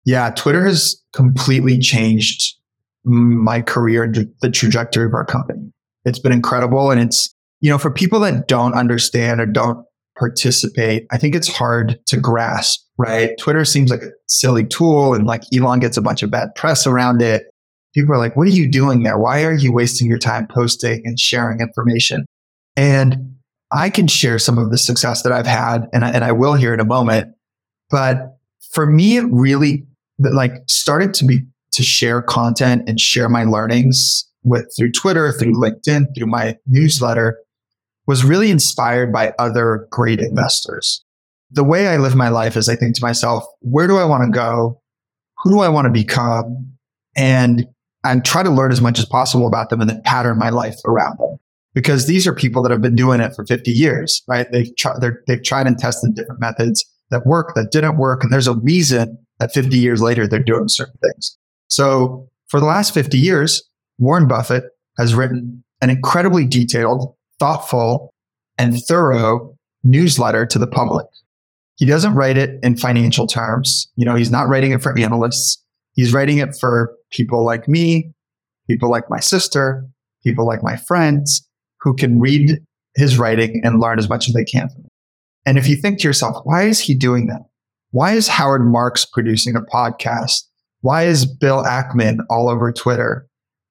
Yeah, 0.03 0.31
Twitter 0.31 0.65
has 0.65 0.99
completely 1.13 1.77
changed 1.77 2.55
my 3.03 3.61
career 3.61 4.11
the 4.41 4.49
trajectory 4.49 5.05
of 5.05 5.13
our 5.13 5.25
company. 5.25 5.71
It's 6.03 6.19
been 6.19 6.31
incredible. 6.31 6.89
And 6.89 6.99
it's, 6.99 7.31
you 7.61 7.69
know, 7.69 7.77
for 7.77 7.91
people 7.91 8.19
that 8.21 8.47
don't 8.47 8.73
understand 8.73 9.39
or 9.39 9.45
don't 9.45 9.85
participate, 10.17 11.05
I 11.11 11.19
think 11.19 11.35
it's 11.35 11.47
hard 11.47 11.99
to 12.07 12.17
grasp, 12.17 12.81
right? 12.97 13.37
Twitter 13.39 13.63
seems 13.65 13.91
like 13.91 14.01
a 14.01 14.09
silly 14.27 14.65
tool 14.65 15.13
and 15.13 15.27
like 15.27 15.43
Elon 15.55 15.79
gets 15.79 15.97
a 15.97 16.01
bunch 16.01 16.23
of 16.23 16.31
bad 16.31 16.49
press 16.55 16.87
around 16.87 17.21
it 17.21 17.43
people 17.95 18.13
are 18.13 18.19
like, 18.19 18.35
what 18.35 18.45
are 18.47 18.51
you 18.51 18.69
doing 18.69 19.03
there? 19.03 19.17
Why 19.17 19.43
are 19.43 19.53
you 19.53 19.73
wasting 19.73 20.07
your 20.07 20.19
time 20.19 20.47
posting 20.47 21.01
and 21.05 21.19
sharing 21.19 21.61
information? 21.61 22.25
And 22.75 23.35
I 23.71 23.89
can 23.89 24.07
share 24.07 24.37
some 24.37 24.57
of 24.57 24.69
the 24.69 24.77
success 24.77 25.23
that 25.23 25.31
I've 25.31 25.47
had 25.47 25.87
and 25.93 26.05
I, 26.05 26.11
and 26.11 26.23
I 26.23 26.31
will 26.31 26.53
here 26.53 26.73
in 26.73 26.79
a 26.79 26.85
moment. 26.85 27.33
But 27.89 28.37
for 28.71 28.85
me, 28.85 29.17
it 29.17 29.25
really 29.31 29.87
like 30.19 30.51
started 30.67 31.13
to 31.15 31.25
be 31.25 31.41
to 31.71 31.83
share 31.83 32.21
content 32.21 32.87
and 32.87 32.99
share 32.99 33.27
my 33.27 33.43
learnings 33.43 34.29
with 34.43 34.71
through 34.77 34.91
Twitter, 34.91 35.31
through 35.31 35.53
LinkedIn, 35.53 36.07
through 36.15 36.27
my 36.27 36.57
newsletter 36.67 37.39
was 38.07 38.23
really 38.23 38.51
inspired 38.51 39.11
by 39.11 39.33
other 39.39 39.87
great 39.89 40.19
investors. 40.19 41.03
The 41.51 41.63
way 41.63 41.87
I 41.87 41.97
live 41.97 42.15
my 42.15 42.29
life 42.29 42.55
is 42.55 42.69
I 42.69 42.75
think 42.75 42.95
to 42.95 43.01
myself, 43.01 43.45
where 43.61 43.87
do 43.87 43.97
I 43.97 44.05
want 44.05 44.23
to 44.23 44.29
go? 44.29 44.81
Who 45.39 45.51
do 45.51 45.59
I 45.59 45.69
want 45.69 45.85
to 45.85 45.91
become? 45.91 46.73
And 47.15 47.67
and 48.05 48.23
try 48.23 48.43
to 48.43 48.49
learn 48.49 48.71
as 48.71 48.81
much 48.81 48.99
as 48.99 49.05
possible 49.05 49.47
about 49.47 49.69
them 49.69 49.81
and 49.81 49.89
then 49.89 50.01
pattern 50.03 50.37
my 50.37 50.49
life 50.49 50.75
around 50.85 51.17
them. 51.19 51.37
Because 51.73 52.07
these 52.07 52.25
are 52.25 52.33
people 52.33 52.63
that 52.63 52.71
have 52.71 52.81
been 52.81 52.95
doing 52.95 53.19
it 53.19 53.35
for 53.35 53.45
50 53.45 53.69
years, 53.69 54.23
right? 54.29 54.49
They've, 54.49 54.73
tried, 54.77 55.01
they've 55.27 55.43
tried 55.43 55.67
and 55.67 55.77
tested 55.77 56.15
different 56.15 56.39
methods 56.39 56.85
that 57.09 57.25
work, 57.25 57.53
that 57.55 57.71
didn't 57.71 57.97
work. 57.97 58.23
And 58.23 58.31
there's 58.31 58.47
a 58.47 58.55
reason 58.55 59.17
that 59.39 59.51
50 59.53 59.77
years 59.77 60.01
later, 60.01 60.25
they're 60.25 60.41
doing 60.41 60.69
certain 60.69 60.97
things. 61.01 61.37
So 61.67 62.29
for 62.47 62.61
the 62.61 62.65
last 62.65 62.93
50 62.93 63.17
years, 63.17 63.67
Warren 63.97 64.27
Buffett 64.27 64.63
has 64.97 65.13
written 65.13 65.63
an 65.81 65.89
incredibly 65.89 66.45
detailed, 66.45 67.13
thoughtful, 67.39 68.13
and 68.57 68.81
thorough 68.83 69.55
newsletter 69.83 70.45
to 70.45 70.59
the 70.59 70.67
public. 70.67 71.05
He 71.75 71.85
doesn't 71.85 72.15
write 72.15 72.37
it 72.37 72.59
in 72.63 72.77
financial 72.77 73.27
terms. 73.27 73.91
You 73.95 74.05
know, 74.05 74.15
he's 74.15 74.31
not 74.31 74.47
writing 74.47 74.71
it 74.71 74.81
for 74.81 74.97
analysts. 74.97 75.61
He's 75.95 76.13
writing 76.13 76.37
it 76.37 76.55
for 76.59 76.93
people 77.11 77.43
like 77.43 77.67
me, 77.67 78.11
people 78.69 78.91
like 78.91 79.09
my 79.09 79.19
sister, 79.19 79.85
people 80.23 80.45
like 80.45 80.61
my 80.61 80.75
friends 80.75 81.47
who 81.81 81.95
can 81.95 82.19
read 82.19 82.59
his 82.95 83.17
writing 83.17 83.61
and 83.63 83.79
learn 83.79 83.99
as 83.99 84.09
much 84.09 84.27
as 84.27 84.33
they 84.33 84.43
can 84.43 84.69
from 84.69 84.85
it. 84.85 84.91
And 85.45 85.57
if 85.57 85.67
you 85.67 85.75
think 85.75 85.99
to 85.99 86.07
yourself, 86.07 86.37
why 86.43 86.63
is 86.63 86.79
he 86.79 86.95
doing 86.95 87.27
that? 87.27 87.41
Why 87.91 88.13
is 88.13 88.27
Howard 88.27 88.65
Marks 88.65 89.05
producing 89.05 89.55
a 89.55 89.61
podcast? 89.61 90.43
Why 90.81 91.03
is 91.03 91.25
Bill 91.25 91.63
Ackman 91.63 92.19
all 92.29 92.49
over 92.49 92.71
Twitter? 92.71 93.27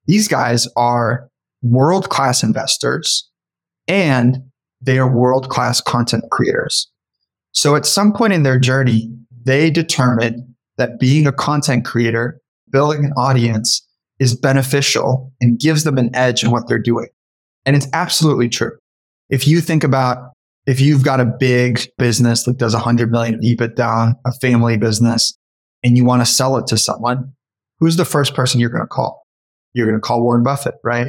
These 0.06 0.28
guys 0.28 0.68
are 0.76 1.28
world 1.62 2.08
class 2.08 2.42
investors 2.42 3.28
and 3.88 4.38
they 4.80 4.98
are 4.98 5.10
world 5.10 5.48
class 5.48 5.80
content 5.80 6.24
creators. 6.30 6.90
So 7.52 7.76
at 7.76 7.86
some 7.86 8.12
point 8.12 8.32
in 8.32 8.42
their 8.42 8.58
journey, 8.58 9.14
they 9.44 9.70
determined 9.70 10.53
that 10.76 10.98
being 10.98 11.26
a 11.26 11.32
content 11.32 11.84
creator, 11.84 12.40
building 12.70 13.04
an 13.04 13.12
audience 13.12 13.86
is 14.18 14.36
beneficial 14.36 15.32
and 15.40 15.58
gives 15.58 15.84
them 15.84 15.98
an 15.98 16.14
edge 16.14 16.44
in 16.44 16.50
what 16.50 16.68
they're 16.68 16.78
doing. 16.78 17.08
And 17.66 17.76
it's 17.76 17.88
absolutely 17.92 18.48
true. 18.48 18.72
If 19.30 19.46
you 19.46 19.60
think 19.60 19.84
about 19.84 20.32
if 20.66 20.80
you've 20.80 21.04
got 21.04 21.20
a 21.20 21.26
big 21.26 21.88
business 21.98 22.44
that 22.44 22.58
does 22.58 22.74
100 22.74 23.10
million 23.10 23.40
EBITDA, 23.40 24.14
a 24.24 24.32
family 24.40 24.76
business, 24.76 25.36
and 25.82 25.96
you 25.96 26.04
want 26.04 26.22
to 26.22 26.26
sell 26.26 26.56
it 26.56 26.66
to 26.68 26.78
someone, 26.78 27.32
who's 27.78 27.96
the 27.96 28.04
first 28.04 28.34
person 28.34 28.60
you're 28.60 28.70
going 28.70 28.82
to 28.82 28.86
call? 28.86 29.26
You're 29.74 29.86
going 29.86 29.98
to 29.98 30.00
call 30.00 30.22
Warren 30.22 30.42
Buffett, 30.42 30.76
right? 30.82 31.08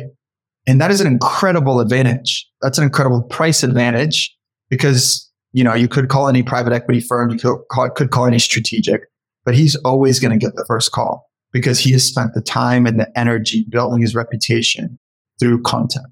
And 0.68 0.82
that 0.82 0.92
is 0.92 1.00
an 1.00 1.08
incredible 1.08 1.80
advantage. 1.80 2.48
That's 2.62 2.78
an 2.78 2.84
incredible 2.84 3.22
price 3.24 3.64
advantage 3.64 4.36
because, 4.70 5.32
you 5.54 5.64
know, 5.64 5.74
you 5.74 5.88
could 5.88 6.10
call 6.10 6.28
any 6.28 6.44
private 6.44 6.74
equity 6.74 7.00
firm, 7.00 7.30
you 7.30 7.38
could 7.38 7.60
call, 7.72 7.90
could 7.92 8.12
call 8.12 8.26
any 8.26 8.40
strategic, 8.40 9.02
but 9.46 9.56
he's 9.56 9.76
always 9.78 10.20
going 10.20 10.38
to 10.38 10.44
get 10.44 10.56
the 10.56 10.66
first 10.68 10.92
call 10.92 11.30
because 11.54 11.80
he 11.80 11.92
has 11.94 12.04
spent 12.04 12.34
the 12.34 12.42
time 12.42 12.86
and 12.86 13.00
the 13.00 13.08
energy 13.18 13.66
building 13.70 14.02
his 14.02 14.16
reputation 14.16 15.00
through 15.40 15.62
content. 15.62 16.08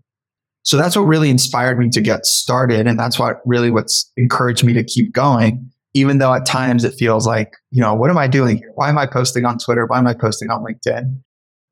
So 0.63 0.77
that's 0.77 0.95
what 0.95 1.03
really 1.03 1.29
inspired 1.29 1.77
me 1.77 1.89
to 1.89 2.01
get 2.01 2.25
started. 2.25 2.88
And 2.88 2.97
that's 2.97 3.19
what 3.19 3.41
really 3.45 3.69
what's 3.69 4.09
encouraged 4.15 4.63
me 4.63 4.71
to 4.73 4.84
keep 4.84 5.11
going, 5.13 5.69
even 5.93 6.19
though 6.19 6.34
at 6.34 6.45
times 6.45 6.86
it 6.86 6.93
feels 6.93 7.27
like, 7.27 7.51
you 7.71 7.81
know, 7.81 7.93
what 7.93 8.09
am 8.09 8.17
I 8.17 8.27
doing 8.27 8.57
here? 8.57 8.71
Why 8.75 8.88
am 8.88 8.97
I 8.97 9.05
posting 9.05 9.43
on 9.43 9.57
Twitter? 9.57 9.86
Why 9.86 9.97
am 9.97 10.07
I 10.07 10.13
posting 10.13 10.49
on 10.49 10.63
LinkedIn? 10.63 11.19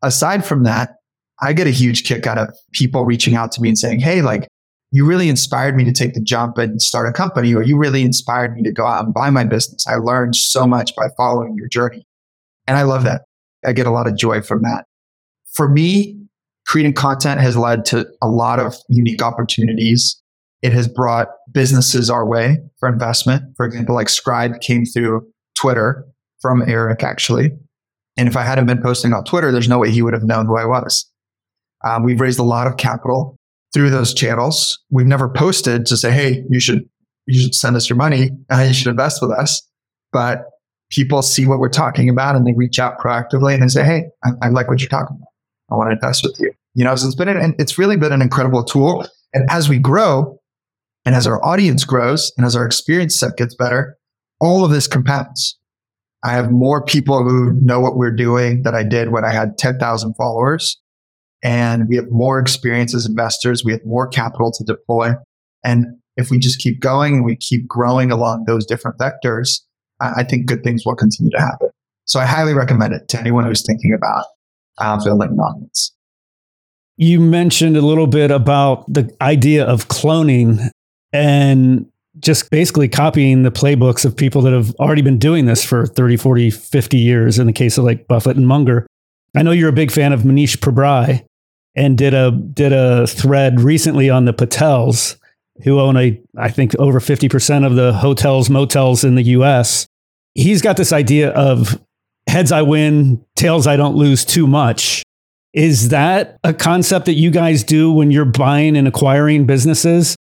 Aside 0.01 0.43
from 0.43 0.63
that, 0.63 0.95
I 1.41 1.53
get 1.53 1.67
a 1.67 1.71
huge 1.71 2.03
kick 2.03 2.27
out 2.27 2.37
of 2.37 2.53
people 2.73 3.05
reaching 3.05 3.35
out 3.35 3.51
to 3.53 3.61
me 3.61 3.69
and 3.69 3.77
saying, 3.77 4.01
Hey, 4.01 4.21
like, 4.21 4.47
you 4.91 5.05
really 5.05 5.29
inspired 5.29 5.75
me 5.75 5.85
to 5.85 5.93
take 5.93 6.13
the 6.13 6.21
jump 6.21 6.57
and 6.57 6.81
start 6.81 7.07
a 7.07 7.13
company, 7.13 7.55
or 7.55 7.63
you 7.63 7.77
really 7.77 8.03
inspired 8.03 8.53
me 8.53 8.61
to 8.63 8.71
go 8.71 8.85
out 8.85 9.05
and 9.05 9.13
buy 9.13 9.29
my 9.29 9.45
business. 9.45 9.85
I 9.87 9.95
learned 9.95 10.35
so 10.35 10.67
much 10.67 10.93
by 10.95 11.07
following 11.15 11.55
your 11.55 11.69
journey. 11.69 12.05
And 12.67 12.77
I 12.77 12.83
love 12.83 13.03
that. 13.03 13.23
I 13.65 13.73
get 13.73 13.87
a 13.87 13.91
lot 13.91 14.07
of 14.07 14.17
joy 14.17 14.41
from 14.41 14.61
that. 14.63 14.85
For 15.53 15.69
me, 15.69 16.19
creating 16.67 16.93
content 16.93 17.39
has 17.39 17.55
led 17.55 17.85
to 17.85 18.05
a 18.21 18.27
lot 18.27 18.59
of 18.59 18.75
unique 18.89 19.21
opportunities. 19.21 20.21
It 20.61 20.73
has 20.73 20.87
brought 20.87 21.29
businesses 21.51 22.09
our 22.09 22.25
way 22.25 22.57
for 22.79 22.89
investment. 22.89 23.55
For 23.55 23.65
example, 23.65 23.95
like 23.95 24.09
Scribe 24.09 24.59
came 24.59 24.85
through 24.85 25.25
Twitter 25.57 26.05
from 26.41 26.63
Eric, 26.67 27.03
actually. 27.03 27.51
And 28.17 28.27
if 28.27 28.35
I 28.35 28.43
hadn't 28.43 28.65
been 28.65 28.81
posting 28.81 29.13
on 29.13 29.23
Twitter, 29.23 29.51
there's 29.51 29.69
no 29.69 29.79
way 29.79 29.89
he 29.89 30.01
would 30.01 30.13
have 30.13 30.23
known 30.23 30.47
who 30.47 30.57
I 30.57 30.65
was. 30.65 31.09
Um, 31.83 32.03
we've 32.03 32.19
raised 32.19 32.39
a 32.39 32.43
lot 32.43 32.67
of 32.67 32.77
capital 32.77 33.37
through 33.73 33.89
those 33.89 34.13
channels. 34.13 34.79
We've 34.89 35.07
never 35.07 35.29
posted 35.29 35.85
to 35.87 35.97
say, 35.97 36.11
"Hey, 36.11 36.43
you 36.49 36.59
should 36.59 36.89
you 37.25 37.41
should 37.41 37.55
send 37.55 37.75
us 37.75 37.89
your 37.89 37.97
money. 37.97 38.31
Uh, 38.51 38.65
you 38.67 38.73
should 38.73 38.87
invest 38.87 39.21
with 39.21 39.31
us." 39.31 39.61
But 40.11 40.45
people 40.91 41.21
see 41.21 41.47
what 41.47 41.59
we're 41.59 41.69
talking 41.69 42.09
about 42.09 42.35
and 42.35 42.45
they 42.45 42.53
reach 42.53 42.77
out 42.77 42.99
proactively 42.99 43.53
and 43.53 43.63
they 43.63 43.67
say, 43.67 43.83
Hey, 43.83 44.03
I, 44.23 44.29
I 44.43 44.49
like 44.49 44.67
what 44.67 44.79
you're 44.79 44.89
talking 44.89 45.17
about. 45.17 45.27
I 45.71 45.75
want 45.75 45.89
to 45.89 45.93
invest 45.93 46.23
with 46.23 46.37
you. 46.39 46.51
You 46.73 46.83
know, 46.83 46.95
so 46.95 47.07
it's 47.07 47.15
been, 47.15 47.29
an, 47.29 47.55
it's 47.57 47.77
really 47.77 47.97
been 47.97 48.11
an 48.11 48.21
incredible 48.21 48.63
tool. 48.63 49.05
And 49.33 49.49
as 49.49 49.69
we 49.69 49.79
grow 49.79 50.37
and 51.05 51.15
as 51.15 51.25
our 51.25 51.43
audience 51.43 51.85
grows 51.85 52.31
and 52.37 52.45
as 52.45 52.55
our 52.55 52.65
experience 52.65 53.15
set 53.15 53.37
gets 53.37 53.55
better, 53.55 53.97
all 54.39 54.63
of 54.63 54.71
this 54.71 54.87
compounds. 54.87 55.57
I 56.23 56.33
have 56.33 56.51
more 56.51 56.83
people 56.83 57.23
who 57.23 57.53
know 57.61 57.79
what 57.79 57.97
we're 57.97 58.15
doing 58.15 58.61
that 58.63 58.75
I 58.75 58.83
did 58.83 59.11
when 59.11 59.25
I 59.25 59.31
had 59.31 59.57
10,000 59.57 60.13
followers. 60.15 60.79
And 61.43 61.87
we 61.87 61.95
have 61.95 62.11
more 62.11 62.39
experience 62.39 62.93
as 62.93 63.05
investors. 63.05 63.63
We 63.65 63.71
have 63.71 63.85
more 63.85 64.07
capital 64.07 64.51
to 64.51 64.63
deploy. 64.63 65.13
And 65.63 65.97
if 66.17 66.29
we 66.29 66.39
just 66.39 66.59
keep 66.59 66.79
going 66.79 67.15
and 67.15 67.25
we 67.25 67.35
keep 67.35 67.67
growing 67.67 68.11
along 68.11 68.45
those 68.45 68.65
different 68.65 68.97
vectors, 68.97 69.61
I 69.99 70.23
think 70.23 70.47
good 70.47 70.63
things 70.63 70.85
will 70.85 70.95
continue 70.95 71.31
to 71.31 71.39
happen. 71.39 71.69
So 72.05 72.19
I 72.19 72.25
highly 72.25 72.53
recommend 72.53 72.93
it 72.93 73.07
to 73.09 73.19
anyone 73.19 73.45
who's 73.45 73.65
thinking 73.65 73.93
about 73.93 74.25
uh, 74.77 75.03
building 75.03 75.29
an 75.29 75.39
audience. 75.39 75.93
You 76.97 77.19
mentioned 77.19 77.77
a 77.77 77.81
little 77.81 78.07
bit 78.07 78.31
about 78.31 78.91
the 78.91 79.15
idea 79.21 79.65
of 79.65 79.87
cloning 79.87 80.69
and 81.13 81.87
just 82.19 82.49
basically 82.49 82.89
copying 82.89 83.43
the 83.43 83.51
playbooks 83.51 84.03
of 84.05 84.15
people 84.15 84.41
that 84.41 84.53
have 84.53 84.75
already 84.75 85.01
been 85.01 85.17
doing 85.17 85.45
this 85.45 85.63
for 85.63 85.85
30, 85.85 86.17
40, 86.17 86.51
50 86.51 86.97
years 86.97 87.39
in 87.39 87.47
the 87.47 87.53
case 87.53 87.77
of 87.77 87.85
like 87.85 88.07
Buffett 88.07 88.37
and 88.37 88.47
Munger. 88.47 88.85
I 89.35 89.43
know 89.43 89.51
you're 89.51 89.69
a 89.69 89.73
big 89.73 89.91
fan 89.91 90.11
of 90.11 90.21
Mohnish 90.21 90.57
Pabrai 90.57 91.25
and 91.75 91.97
did 91.97 92.13
a 92.13 92.31
did 92.31 92.73
a 92.73 93.07
thread 93.07 93.61
recently 93.61 94.09
on 94.09 94.25
the 94.25 94.33
Patels 94.33 95.17
who 95.63 95.79
own 95.79 95.97
a 95.97 96.19
I 96.37 96.49
think 96.49 96.75
over 96.79 96.99
50% 96.99 97.65
of 97.65 97.75
the 97.75 97.93
hotels 97.93 98.49
motels 98.49 99.03
in 99.03 99.15
the 99.15 99.23
US 99.23 99.87
he's 100.35 100.61
got 100.61 100.77
this 100.77 100.93
idea 100.93 101.31
of 101.31 101.79
heads 102.27 102.51
I 102.51 102.61
win, 102.61 103.23
tails 103.35 103.67
I 103.67 103.75
don't 103.75 103.95
lose 103.95 104.25
too 104.25 104.47
much. 104.47 105.03
Is 105.53 105.89
that 105.89 106.37
a 106.43 106.53
concept 106.53 107.05
that 107.07 107.15
you 107.15 107.29
guys 107.29 107.63
do 107.63 107.91
when 107.91 108.11
you're 108.11 108.25
buying 108.25 108.77
and 108.77 108.87
acquiring 108.87 109.45
businesses? 109.45 110.15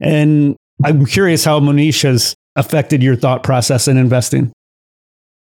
And 0.00 0.56
I'm 0.84 1.06
curious 1.06 1.44
how 1.44 1.60
Mohnish 1.60 2.02
has 2.02 2.34
affected 2.56 3.02
your 3.02 3.14
thought 3.14 3.44
process 3.44 3.86
in 3.86 3.96
investing. 3.96 4.52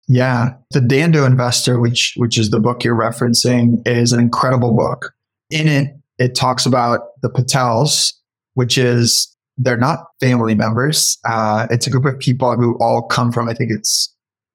Yeah, 0.07 0.55
the 0.71 0.81
Dhandho 0.81 1.25
Investor, 1.25 1.79
which 1.79 2.13
which 2.17 2.37
is 2.37 2.51
the 2.51 2.59
book 2.59 2.83
you're 2.83 2.95
referencing, 2.95 3.81
is 3.87 4.11
an 4.11 4.19
incredible 4.19 4.75
book. 4.75 5.13
In 5.53 5.67
it, 5.67 5.95
it 6.17 6.35
talks 6.35 6.65
about 6.65 7.01
the 7.21 7.29
Patels, 7.29 8.11
which 8.55 8.77
is 8.77 9.33
they're 9.57 9.77
not 9.77 9.99
family 10.19 10.55
members. 10.55 11.17
Uh, 11.25 11.67
it's 11.69 11.85
a 11.85 11.91
group 11.91 12.05
of 12.05 12.17
people 12.17 12.55
who 12.55 12.75
all 12.79 13.03
come 13.03 13.31
from, 13.31 13.47
I 13.47 13.53
think 13.53 13.71
it's 13.71 14.13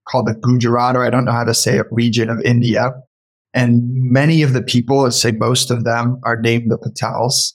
called 0.09 0.27
the 0.27 0.35
Gujarat, 0.35 0.97
or 0.97 1.05
I 1.05 1.11
don't 1.11 1.25
know 1.25 1.33
how 1.33 1.45
to 1.45 1.55
say 1.55 1.79
it, 1.79 1.87
region 1.93 2.29
of 2.29 2.41
India. 2.43 2.91
And 3.55 3.83
many 3.93 4.43
of 4.43 4.55
the 4.55 4.63
people, 4.63 5.03
let's 5.03 5.21
say 5.21 5.31
most 5.31 5.71
of 5.71 5.85
them, 5.85 6.21
are 6.25 6.41
named 6.41 6.71
the 6.71 6.79
Patels 6.79 7.53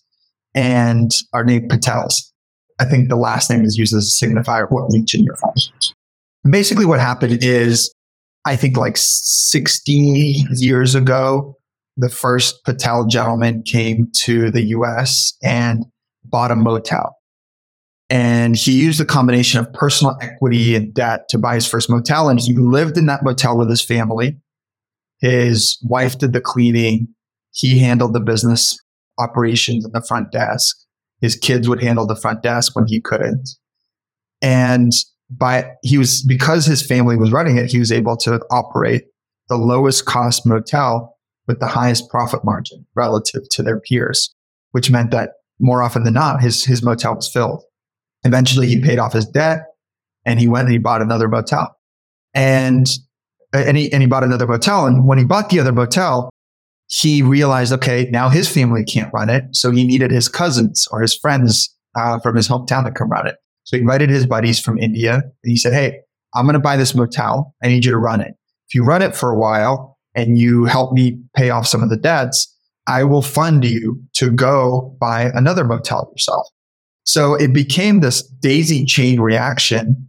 and 0.56 1.12
are 1.34 1.44
named 1.44 1.70
Patels. 1.70 2.32
I 2.80 2.86
think 2.86 3.10
the 3.10 3.16
last 3.16 3.50
name 3.50 3.66
is 3.66 3.78
used 3.78 3.94
as 3.94 4.08
a 4.22 4.26
signifier 4.26 4.64
of 4.64 4.70
what 4.70 4.92
region 4.92 5.24
you're 5.24 5.36
from. 5.36 5.54
Basically, 6.50 6.86
what 6.86 7.00
happened 7.00 7.44
is, 7.44 7.94
I 8.46 8.56
think 8.56 8.78
like 8.78 8.96
60 8.98 9.92
years 10.56 10.96
ago, 10.96 11.58
the 11.98 12.10
first 12.10 12.64
Patel 12.64 13.06
gentleman 13.06 13.64
came 13.64 14.08
to 14.24 14.50
the 14.52 14.64
US 14.68 15.38
and 15.44 15.86
bought 16.24 16.52
a 16.52 16.56
motel. 16.56 17.18
And 18.10 18.56
he 18.56 18.74
used 18.74 19.02
a 19.02 19.06
combination 19.06 19.60
of 19.60 19.72
personal 19.74 20.18
equity 20.22 20.76
and 20.76 20.94
debt 20.94 21.28
to 21.30 21.38
buy 21.38 21.56
his 21.56 21.68
first 21.68 21.90
motel. 21.90 22.30
And 22.30 22.40
he 22.40 22.56
lived 22.56 22.98
in 22.98 23.06
that 23.08 23.24
motel 23.24 23.58
with 23.58 23.70
his 23.70 23.82
family. 23.82 24.38
His 25.20 25.78
wife 25.84 26.18
did 26.18 26.34
the 26.34 26.42
cleaning. 26.42 27.08
He 27.52 27.80
handled 27.80 28.14
the 28.14 28.20
business 28.20 28.78
operations 29.18 29.86
and 29.86 29.94
the 29.94 30.02
front 30.02 30.32
desk. 30.32 30.76
His 31.22 31.36
kids 31.36 31.70
would 31.70 31.82
handle 31.82 32.06
the 32.06 32.16
front 32.16 32.44
desk 32.44 32.76
when 32.76 32.86
he 32.88 33.00
couldn't. 33.00 33.50
And 34.42 34.92
by 35.30 35.72
he 35.82 35.98
was 35.98 36.24
because 36.24 36.66
his 36.66 36.86
family 36.86 37.16
was 37.16 37.32
running 37.32 37.58
it, 37.58 37.72
he 37.72 37.80
was 37.80 37.92
able 37.92 38.18
to 38.18 38.42
operate 38.52 39.06
the 39.50 39.58
lowest 39.58 40.06
cost 40.06 40.46
motel 40.46 41.13
with 41.48 41.60
the 41.60 41.68
highest 41.68 42.10
profit 42.10 42.44
margin 42.44 42.86
relative 42.96 43.48
to 43.52 43.64
their 43.64 43.80
peers, 43.80 44.34
which 44.72 44.90
meant 44.90 45.12
that 45.12 45.32
more 45.60 45.82
often 45.82 46.04
than 46.04 46.14
not, 46.14 46.42
his, 46.42 46.66
his 46.66 46.84
motel 46.84 47.16
was 47.16 47.32
filled. 47.32 47.64
Eventually, 48.24 48.68
he 48.68 48.82
paid 48.82 49.00
off 49.00 49.14
his 49.14 49.26
debt 49.26 49.66
and 50.26 50.40
he 50.40 50.48
went 50.48 50.66
and 50.66 50.74
he 50.74 50.80
bought 50.80 51.02
another 51.02 51.28
motel. 51.28 51.76
And, 52.34 52.88
and, 53.52 53.78
he, 53.78 53.92
and 53.92 54.02
he 54.02 54.08
bought 54.08 54.24
another 54.24 54.48
motel. 54.48 54.86
And 54.86 55.06
when 55.06 55.18
he 55.18 55.26
bought 55.26 55.50
the 55.50 55.60
other 55.60 55.74
motel, 55.74 56.30
he 56.88 57.22
realized, 57.22 57.74
okay, 57.74 58.10
now 58.12 58.30
his 58.30 58.50
family 58.50 58.84
can't 58.84 59.14
run 59.14 59.30
it. 59.30 59.44
So 59.52 59.72
he 59.72 59.86
needed 59.86 60.12
his 60.12 60.30
cousins 60.30 60.88
or 60.92 61.02
his 61.02 61.16
friends 61.16 61.76
uh, 61.96 62.20
from 62.20 62.36
his 62.36 62.48
hometown 62.48 62.86
to 62.86 62.92
come 62.92 63.10
run 63.10 63.28
it. 63.28 63.36
So 63.66 63.78
he 63.78 63.82
invited 63.82 64.10
his 64.10 64.26
buddies 64.26 64.60
from 64.60 64.78
India 64.78 65.16
and 65.16 65.24
he 65.44 65.58
said, 65.58 65.74
Hey, 65.74 66.00
I'm 66.34 66.46
going 66.46 66.54
to 66.54 66.60
buy 66.60 66.78
this 66.78 66.96
motel. 66.96 67.56
I 67.64 67.68
need 67.68 67.86
you 67.86 67.92
to 67.92 67.98
run 67.98 68.22
it. 68.22 68.36
If 68.68 68.76
you 68.76 68.84
run 68.84 69.02
it 69.02 69.16
for 69.16 69.32
a 69.32 69.38
while 69.38 69.93
and 70.16 70.38
you 70.38 70.66
help 70.66 70.94
me 70.94 71.20
pay 71.36 71.50
off 71.50 71.68
some 71.68 71.84
of 71.84 71.90
the 71.90 71.98
debts, 71.98 72.50
I 72.88 73.04
will 73.04 73.22
fund 73.22 73.64
you 73.64 74.02
to 74.14 74.32
go 74.32 74.96
buy 75.00 75.32
another 75.34 75.64
motel 75.64 76.12
yourself. 76.14 76.48
So 77.06 77.36
it 77.36 77.54
became 77.54 78.00
this 78.00 78.24
daisy 78.24 78.86
chain 78.86 79.20
reaction 79.20 80.08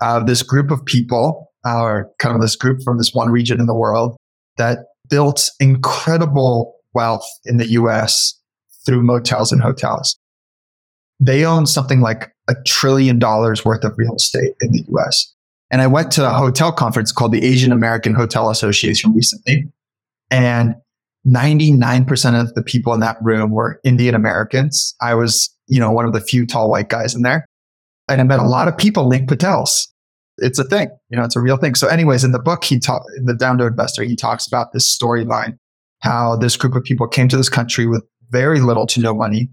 of 0.00 0.26
this 0.26 0.42
group 0.42 0.70
of 0.70 0.84
people, 0.84 1.50
or 1.64 2.10
kind 2.18 2.34
of 2.34 2.40
this 2.40 2.56
group 2.56 2.82
from 2.84 2.98
this 2.98 3.12
one 3.12 3.30
region 3.30 3.60
in 3.60 3.66
the 3.66 3.74
world 3.74 4.16
that 4.56 4.78
built 5.08 5.50
incredible 5.60 6.76
wealth 6.94 7.26
in 7.44 7.56
the 7.56 7.68
US 7.70 8.38
through 8.86 9.02
motels 9.02 9.52
and 9.52 9.60
hotels. 9.60 10.16
They 11.20 11.44
own 11.44 11.66
something 11.66 12.00
like 12.00 12.32
a 12.48 12.54
trillion 12.66 13.18
dollars 13.18 13.64
worth 13.64 13.84
of 13.84 13.94
real 13.96 14.14
estate 14.14 14.54
in 14.60 14.72
the 14.72 14.84
US. 14.88 15.34
And 15.70 15.82
I 15.82 15.86
went 15.86 16.10
to 16.12 16.26
a 16.26 16.32
hotel 16.32 16.72
conference 16.72 17.12
called 17.12 17.32
the 17.32 17.44
Asian 17.44 17.72
American 17.72 18.14
Hotel 18.14 18.50
Association 18.50 19.12
recently. 19.14 19.64
And 20.30 20.74
99% 21.26 22.40
of 22.40 22.54
the 22.54 22.62
people 22.62 22.94
in 22.94 23.00
that 23.00 23.16
room 23.20 23.50
were 23.50 23.80
Indian 23.84 24.14
Americans. 24.14 24.94
I 25.00 25.14
was, 25.14 25.54
you 25.66 25.78
know, 25.78 25.90
one 25.90 26.06
of 26.06 26.12
the 26.12 26.20
few 26.20 26.46
tall 26.46 26.70
white 26.70 26.88
guys 26.88 27.14
in 27.14 27.22
there. 27.22 27.44
And 28.08 28.20
I 28.20 28.24
met 28.24 28.40
a 28.40 28.46
lot 28.46 28.68
of 28.68 28.78
people 28.78 29.08
named 29.08 29.28
Patels. 29.28 29.88
It's 30.38 30.58
a 30.58 30.64
thing, 30.64 30.88
you 31.10 31.18
know, 31.18 31.24
it's 31.24 31.36
a 31.36 31.40
real 31.40 31.56
thing. 31.56 31.74
So 31.74 31.88
anyways, 31.88 32.22
in 32.22 32.30
the 32.32 32.38
book, 32.38 32.62
he 32.62 32.78
taught 32.78 33.02
the 33.24 33.32
Dhandho 33.32 33.66
investor, 33.66 34.04
he 34.04 34.14
talks 34.14 34.46
about 34.46 34.72
this 34.72 34.96
storyline, 34.96 35.58
how 36.00 36.36
this 36.36 36.56
group 36.56 36.76
of 36.76 36.84
people 36.84 37.08
came 37.08 37.28
to 37.28 37.36
this 37.36 37.48
country 37.48 37.86
with 37.86 38.04
very 38.30 38.60
little 38.60 38.86
to 38.86 39.00
no 39.00 39.14
money 39.14 39.50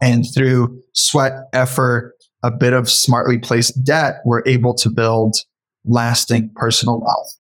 and 0.00 0.26
through 0.34 0.78
sweat, 0.92 1.32
effort, 1.54 2.14
a 2.42 2.50
bit 2.50 2.72
of 2.72 2.88
smartly 2.88 3.38
placed 3.38 3.84
debt, 3.84 4.20
were 4.24 4.42
able 4.46 4.74
to 4.74 4.90
build 4.90 5.36
lasting 5.84 6.50
personal 6.54 7.00
wealth. 7.00 7.36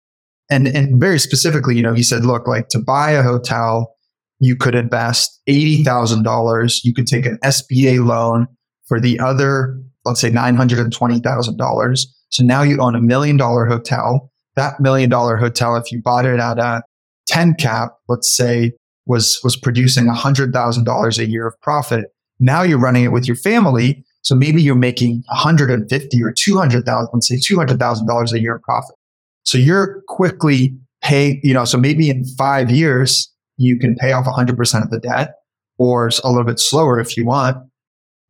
And, 0.50 0.68
and 0.68 1.00
very 1.00 1.20
specifically, 1.20 1.76
you 1.76 1.82
know, 1.82 1.94
he 1.94 2.04
said, 2.04 2.26
look, 2.26 2.48
like 2.48 2.68
to 2.70 2.80
buy 2.80 3.12
a 3.12 3.24
hotel, 3.24 3.96
you 4.40 4.56
could 4.56 4.76
invest 4.76 5.42
$80,000. 5.50 6.80
You 6.84 6.94
could 6.94 7.08
take 7.08 7.26
an 7.26 7.40
SBA 7.44 8.06
loan 8.06 8.48
for 8.86 9.00
the 9.00 9.20
other, 9.20 9.80
let's 10.04 10.22
say 10.22 10.30
$920,000. 10.30 12.06
So 12.30 12.44
now 12.44 12.62
you 12.62 12.80
own 12.80 12.96
a 12.96 13.02
million 13.02 13.38
dollar 13.38 13.66
hotel. 13.66 14.32
That 14.56 14.80
million 14.80 15.10
dollar 15.10 15.38
hotel, 15.38 15.76
if 15.76 15.92
you 15.92 16.02
bought 16.02 16.26
it 16.26 16.40
at 16.40 16.60
a 16.60 16.84
10 17.28 17.56
cap, 17.56 17.94
let's 18.08 18.36
say 18.36 18.74
was, 19.06 19.40
was 19.44 19.56
producing 19.56 20.06
$100,000 20.06 21.18
a 21.18 21.30
year 21.30 21.48
of 21.48 21.60
profit. 21.62 22.06
Now 22.40 22.62
you're 22.62 22.80
running 22.80 23.04
it 23.04 23.12
with 23.12 23.28
your 23.28 23.38
family. 23.38 24.04
So 24.26 24.34
maybe 24.34 24.62
you're 24.62 24.74
making 24.74 25.24
150 25.28 26.24
or 26.24 26.32
200,000, 26.32 27.10
let's 27.14 27.28
say 27.28 27.36
$200,000 27.36 28.32
a 28.32 28.40
year 28.40 28.56
of 28.56 28.62
profit. 28.64 28.96
So 29.44 29.60
you're 29.60 30.02
quickly 30.08 30.76
pay, 31.04 31.40
you 31.44 31.54
know, 31.54 31.64
so 31.64 31.78
maybe 31.78 32.10
in 32.10 32.26
five 32.36 32.72
years, 32.72 33.32
you 33.58 33.78
can 33.78 33.96
pay 33.96 34.12
off 34.14 34.26
100% 34.26 34.84
of 34.84 34.90
the 34.90 35.00
debt 35.00 35.36
or 35.78 36.10
a 36.24 36.30
little 36.30 36.44
bit 36.44 36.60
slower 36.60 37.00
if 37.00 37.16
you 37.16 37.24
want. 37.24 37.58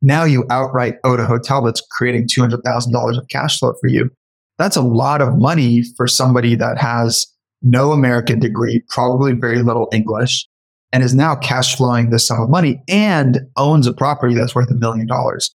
Now 0.02 0.24
you 0.24 0.44
outright 0.50 0.96
owe 1.02 1.14
a 1.14 1.24
hotel 1.24 1.64
that's 1.64 1.80
creating 1.92 2.28
$200,000 2.28 3.18
of 3.18 3.28
cash 3.30 3.58
flow 3.58 3.72
for 3.80 3.88
you. 3.88 4.10
That's 4.58 4.76
a 4.76 4.82
lot 4.82 5.22
of 5.22 5.38
money 5.38 5.82
for 5.96 6.06
somebody 6.06 6.54
that 6.56 6.76
has 6.76 7.26
no 7.62 7.92
American 7.92 8.38
degree, 8.38 8.82
probably 8.90 9.32
very 9.32 9.62
little 9.62 9.88
English, 9.92 10.46
and 10.92 11.02
is 11.02 11.14
now 11.14 11.36
cash 11.36 11.74
flowing 11.74 12.10
this 12.10 12.26
sum 12.26 12.42
of 12.42 12.50
money 12.50 12.82
and 12.86 13.40
owns 13.56 13.86
a 13.86 13.94
property 13.94 14.34
that's 14.34 14.54
worth 14.54 14.70
a 14.70 14.74
million 14.74 15.06
dollars. 15.06 15.55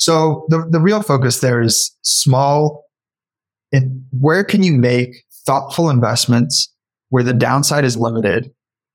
So 0.00 0.46
the, 0.48 0.66
the 0.68 0.80
real 0.80 1.02
focus 1.02 1.40
there 1.40 1.60
is 1.60 1.94
small 2.02 2.84
and 3.70 4.02
where 4.18 4.42
can 4.42 4.62
you 4.62 4.72
make 4.72 5.10
thoughtful 5.46 5.90
investments 5.90 6.72
where 7.10 7.22
the 7.22 7.34
downside 7.34 7.84
is 7.84 7.98
limited, 7.98 8.50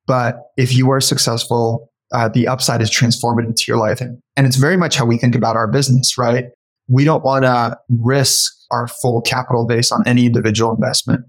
but 0.08 0.38
if 0.58 0.74
you 0.76 0.90
are 0.90 1.00
successful, 1.00 1.92
uh, 2.12 2.28
the 2.30 2.48
upside 2.48 2.82
is 2.82 2.90
transformative 2.90 3.56
to 3.56 3.64
your 3.68 3.78
life. 3.78 4.02
And, 4.02 4.20
and 4.36 4.48
it's 4.48 4.56
very 4.56 4.78
much 4.78 4.96
how 4.96 5.06
we 5.06 5.18
think 5.18 5.36
about 5.36 5.56
our 5.56 5.68
business, 5.68 6.18
right? 6.18 6.46
We 6.88 7.04
don't 7.04 7.24
want 7.24 7.46
to 7.46 7.78
risk 7.90 8.52
our 8.72 8.88
full 8.88 9.22
capital 9.22 9.68
base 9.68 9.92
on 9.92 10.02
any 10.08 10.26
individual 10.26 10.74
investment. 10.74 11.26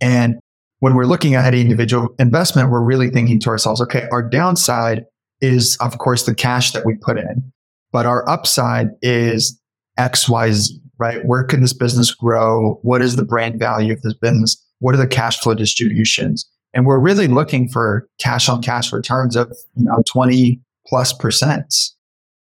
And 0.00 0.34
when 0.80 0.96
we're 0.96 1.06
looking 1.06 1.36
at 1.36 1.44
any 1.44 1.60
individual 1.60 2.08
investment, 2.18 2.70
we're 2.70 2.82
really 2.82 3.08
thinking 3.08 3.38
to 3.40 3.50
ourselves, 3.50 3.80
okay, 3.82 4.08
our 4.10 4.28
downside 4.28 5.04
is, 5.40 5.76
of 5.80 5.98
course, 5.98 6.24
the 6.24 6.34
cash 6.34 6.72
that 6.72 6.84
we 6.84 6.96
put 6.96 7.18
in, 7.18 7.52
but 7.92 8.06
our 8.06 8.28
upside 8.28 8.88
is 9.02 9.60
XYZ 9.98 10.82
right? 11.02 11.20
Where 11.24 11.42
can 11.42 11.60
this 11.60 11.72
business 11.72 12.14
grow? 12.14 12.78
What 12.82 13.02
is 13.02 13.16
the 13.16 13.24
brand 13.24 13.58
value 13.58 13.92
of 13.92 14.00
this 14.02 14.14
business? 14.14 14.56
What 14.78 14.94
are 14.94 14.98
the 14.98 15.08
cash 15.08 15.40
flow 15.40 15.52
distributions? 15.52 16.48
And 16.74 16.86
we're 16.86 17.00
really 17.00 17.26
looking 17.26 17.68
for 17.68 18.08
cash 18.20 18.48
on 18.48 18.62
cash 18.62 18.92
returns 18.92 19.34
of, 19.34 19.48
you 19.74 19.84
know, 19.84 20.02
20 20.12 20.60
plus 20.86 21.12
percent. 21.12 21.74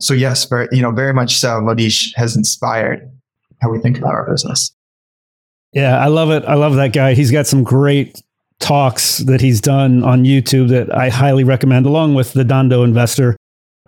So 0.01 0.15
yes, 0.15 0.45
very, 0.45 0.69
you 0.71 0.83
know, 0.83 0.93
very 0.93 1.13
much 1.13 1.37
so. 1.37 1.61
Mohnish 1.61 2.15
has 2.15 2.37
inspired 2.37 3.11
how 3.61 3.71
we 3.71 3.81
think 3.81 3.99
about 3.99 4.15
our 4.15 4.31
business. 4.31 4.73
Yeah, 5.73 5.99
I 5.99 6.07
love 6.07 6.31
it. 6.31 6.45
I 6.45 6.55
love 6.55 6.77
that 6.77 6.93
guy. 6.93 7.15
He's 7.15 7.33
got 7.33 7.49
some 7.49 7.65
great 7.65 8.23
talks 8.61 9.19
that 9.19 9.41
he's 9.41 9.61
done 9.61 10.05
on 10.05 10.23
YouTube 10.23 10.69
that 10.69 10.97
I 10.97 11.09
highly 11.09 11.43
recommend, 11.43 11.87
along 11.87 12.15
with 12.15 12.35
the 12.35 12.45
Dhandho 12.45 12.85
Investor. 12.85 13.37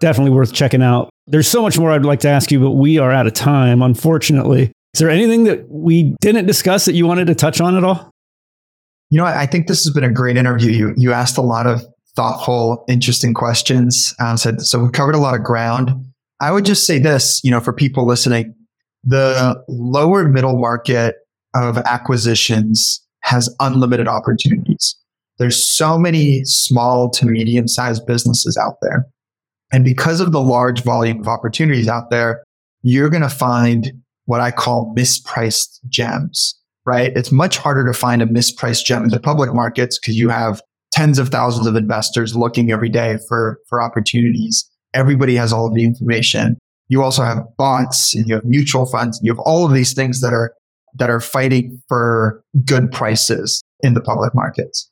Definitely 0.01 0.33
worth 0.33 0.53
checking 0.53 0.83
out. 0.83 1.09
There's 1.27 1.49
so 1.49 1.63
much 1.63 1.79
more 1.79 1.91
I'd 1.91 2.05
like 2.05 2.21
to 2.21 2.29
ask 2.29 2.51
you, 2.51 2.61
but 2.61 2.73
we 2.73 2.99
are 2.99 3.11
out 3.11 3.27
of 3.27 3.35
time, 3.35 3.83
unfortunately. 3.83 4.73
Is 4.95 5.01
there 5.01 5.11
anything 5.11 5.45
that 5.45 5.69
we 5.69 6.15
didn't 6.21 6.47
discuss 6.47 6.85
that 6.85 6.95
you 6.95 7.07
wanted 7.07 7.27
to 7.27 7.35
touch 7.35 7.61
on 7.61 7.77
at 7.77 7.85
all? 7.85 8.11
You 9.11 9.19
know, 9.19 9.25
I 9.25 9.47
think 9.47 9.67
this 9.67 9.85
has 9.85 9.93
been 9.93 10.05
a 10.05 10.13
great 10.13 10.37
interview. 10.37 10.71
You 10.73 10.95
you 10.97 11.13
asked 11.13 11.37
a 11.39 11.43
lot 11.43 11.67
of 11.67 11.83
thoughtful, 12.17 12.85
interesting 12.89 13.35
questions. 13.35 14.15
Um, 14.19 14.37
so, 14.37 14.57
so 14.59 14.83
we 14.83 14.91
covered 14.91 15.15
a 15.15 15.19
lot 15.19 15.35
of 15.35 15.45
ground. 15.45 15.91
I 16.41 16.51
would 16.51 16.65
just 16.65 16.87
say 16.87 16.99
this, 16.99 17.41
you 17.45 17.51
know, 17.51 17.61
for 17.61 17.73
people 17.73 18.07
listening, 18.07 18.55
the 19.05 19.63
lower 19.69 20.29
middle 20.29 20.59
market 20.59 21.17
of 21.55 21.79
acquisitions 21.79 23.03
has 23.21 23.55
unlimited 23.61 24.09
opportunities. 24.09 24.97
There's 25.39 25.71
so 25.71 25.99
many 25.99 26.43
small 26.45 27.11
to 27.11 27.27
medium 27.27 27.69
sized 27.69 28.07
businesses 28.07 28.57
out 28.57 28.77
there. 28.83 29.07
And 29.73 29.85
because 29.85 30.21
of 30.21 30.33
the 30.33 30.41
large 30.41 30.83
volume 30.83 31.21
of 31.21 31.29
opportunities 31.29 31.89
out 31.89 32.11
there, 32.11 32.45
you're 32.83 33.11
going 33.11 33.23
to 33.23 33.29
find 33.29 33.93
what 34.27 34.41
I 34.41 34.51
call 34.51 34.95
mispriced 34.97 35.79
gems, 35.89 36.59
right? 36.85 37.13
It's 37.17 37.33
much 37.33 37.59
harder 37.59 37.85
to 37.87 37.93
find 37.93 38.23
a 38.23 38.27
mispriced 38.27 38.85
gem 38.85 39.05
in 39.05 39.11
the 39.11 39.21
public 39.21 39.53
markets 39.55 39.99
because 39.99 40.17
you 40.17 40.29
have 40.29 40.61
tens 40.93 41.19
of 41.19 41.29
thousands 41.29 41.67
of 41.67 41.77
investors 41.77 42.37
looking 42.37 42.71
every 42.71 42.89
day 42.89 43.19
for, 43.29 43.59
for 43.69 43.83
opportunities. 43.83 44.69
Everybody 44.95 45.37
has 45.37 45.53
all 45.53 45.67
of 45.67 45.75
the 45.75 45.85
information. 45.85 46.59
You 46.89 47.03
also 47.03 47.23
have 47.23 47.45
bots 47.59 48.15
and 48.15 48.29
you 48.29 48.35
have 48.37 48.45
mutual 48.45 48.87
funds 48.87 49.19
and 49.19 49.27
you 49.27 49.33
have 49.33 49.41
all 49.41 49.67
of 49.67 49.73
these 49.73 49.93
things 49.93 50.21
that 50.21 50.33
are, 50.33 50.55
that 50.95 51.11
are 51.11 51.21
fighting 51.21 51.83
for 51.89 52.43
good 52.65 52.91
prices 52.93 53.63
in 53.81 53.95
the 53.95 54.01
public 54.01 54.35
markets. 54.35 54.91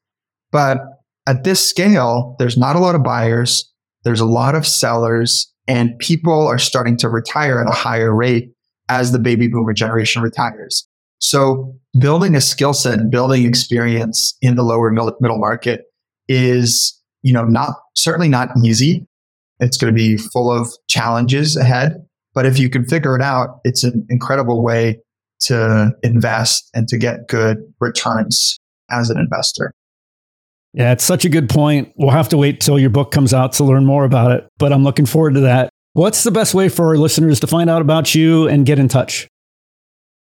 But 0.51 0.79
at 1.27 1.45
this 1.45 1.67
scale, 1.67 2.37
there's 2.39 2.59
not 2.59 2.77
a 2.77 2.81
lot 2.81 2.95
of 2.95 3.03
buyers. 3.03 3.73
There's 4.05 4.21
a 4.21 4.27
lot 4.27 4.55
of 4.55 4.67
sellers 4.67 5.53
and 5.67 5.99
people 5.99 6.47
are 6.47 6.59
starting 6.59 6.97
to 6.99 7.09
retire 7.09 7.61
at 7.61 7.69
a 7.69 7.75
higher 7.75 8.15
rate 8.15 8.51
as 8.89 9.13
the 9.13 9.19
baby 9.19 9.49
boomer 9.49 9.73
generation 9.73 10.23
retires. 10.23 10.87
So 11.19 11.75
building 11.99 12.35
a 12.35 12.41
skill 12.41 12.75
set 12.75 12.99
and 12.99 13.11
building 13.11 13.47
experience 13.47 14.37
in 14.43 14.57
the 14.57 14.63
lower 14.63 14.91
middle 14.91 15.39
market 15.39 15.83
is, 16.29 17.01
you 17.23 17.33
know, 17.33 17.45
not 17.45 17.77
certainly 17.97 18.29
not 18.29 18.51
easy. 18.63 19.07
It's 19.61 19.79
going 19.79 19.93
to 19.93 19.97
be 19.97 20.19
full 20.19 20.51
of 20.51 20.69
challenges 20.89 21.57
ahead. 21.57 21.97
But 22.35 22.45
if 22.45 22.59
you 22.59 22.69
can 22.69 22.85
figure 22.85 23.17
it 23.17 23.23
out, 23.23 23.61
it's 23.65 23.85
an 23.85 24.07
incredible 24.11 24.63
way 24.63 25.01
to 25.43 25.93
invest 26.03 26.69
and 26.75 26.89
to 26.89 26.99
get 26.99 27.29
good 27.29 27.59
returns 27.81 28.59
as 28.91 29.09
an 29.09 29.19
investor. 29.19 29.73
Yeah, 30.75 30.91
it's 30.91 31.05
such 31.05 31.25
a 31.25 31.29
good 31.29 31.49
point. 31.49 31.93
We'll 31.97 32.11
have 32.11 32.29
to 32.31 32.37
wait 32.37 32.61
till 32.61 32.81
your 32.81 32.91
book 32.91 33.13
comes 33.13 33.33
out 33.33 33.53
to 33.55 33.65
learn 33.65 33.87
more 33.87 34.05
about 34.05 34.33
it, 34.33 34.49
but 34.59 34.73
I'm 34.73 34.83
looking 34.83 35.07
forward 35.07 35.35
to 35.35 35.41
that. 35.41 35.71
What's 35.93 36.25
the 36.25 36.33
best 36.33 36.53
way 36.53 36.69
for 36.69 36.89
our 36.89 36.97
listeners 36.97 37.39
to 37.41 37.47
find 37.47 37.71
out 37.71 37.81
about 37.81 38.13
you 38.17 38.49
and 38.49 38.67
get 38.67 38.81
in 38.81 38.89
touch? 38.89 39.29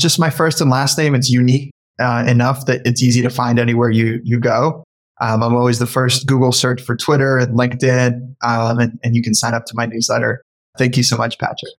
Just 0.01 0.21
my 0.21 0.31
first 0.31 0.61
and 0.61 0.71
last 0.71 0.97
name. 0.97 1.17
It's 1.17 1.29
unique 1.29 1.73
uh, 1.99 2.25
enough 2.29 2.67
that 2.67 2.83
it's 2.85 3.03
easy 3.03 3.23
to 3.23 3.31
find 3.31 3.59
anywhere 3.59 3.91
you, 3.91 4.21
you 4.23 4.39
go. 4.39 4.85
Um, 5.21 5.43
I'm 5.43 5.55
always 5.55 5.81
the 5.81 5.87
first 5.87 6.27
Google 6.29 6.53
search 6.53 6.81
for 6.81 6.95
Twitter 6.95 7.39
and 7.39 7.59
LinkedIn, 7.59 8.37
um, 8.45 8.79
and, 8.79 9.01
and 9.03 9.17
you 9.17 9.23
can 9.23 9.35
sign 9.35 9.55
up 9.55 9.65
to 9.67 9.73
my 9.75 9.87
newsletter. 9.87 10.43
Thank 10.79 10.97
you 10.97 11.03
so 11.03 11.17
much, 11.17 11.39
Patrick. 11.39 11.73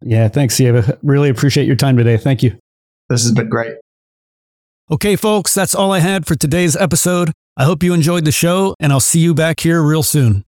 Yeah, 0.00 0.28
thanks, 0.28 0.54
Sieva. 0.54 0.96
Really 1.02 1.28
appreciate 1.28 1.66
your 1.66 1.76
time 1.76 1.96
today. 1.96 2.16
Thank 2.16 2.42
you. 2.42 2.56
This 3.10 3.24
has 3.24 3.32
been 3.32 3.48
great. 3.48 3.74
Okay, 4.90 5.16
folks, 5.16 5.52
that's 5.52 5.74
all 5.74 5.92
I 5.92 5.98
had 5.98 6.26
for 6.26 6.34
today's 6.34 6.76
episode. 6.76 7.32
I 7.58 7.64
hope 7.64 7.82
you 7.82 7.92
enjoyed 7.92 8.24
the 8.24 8.30
show, 8.30 8.76
and 8.78 8.92
I'll 8.92 9.00
see 9.00 9.18
you 9.18 9.34
back 9.34 9.58
here 9.58 9.82
real 9.82 10.04
soon. 10.04 10.44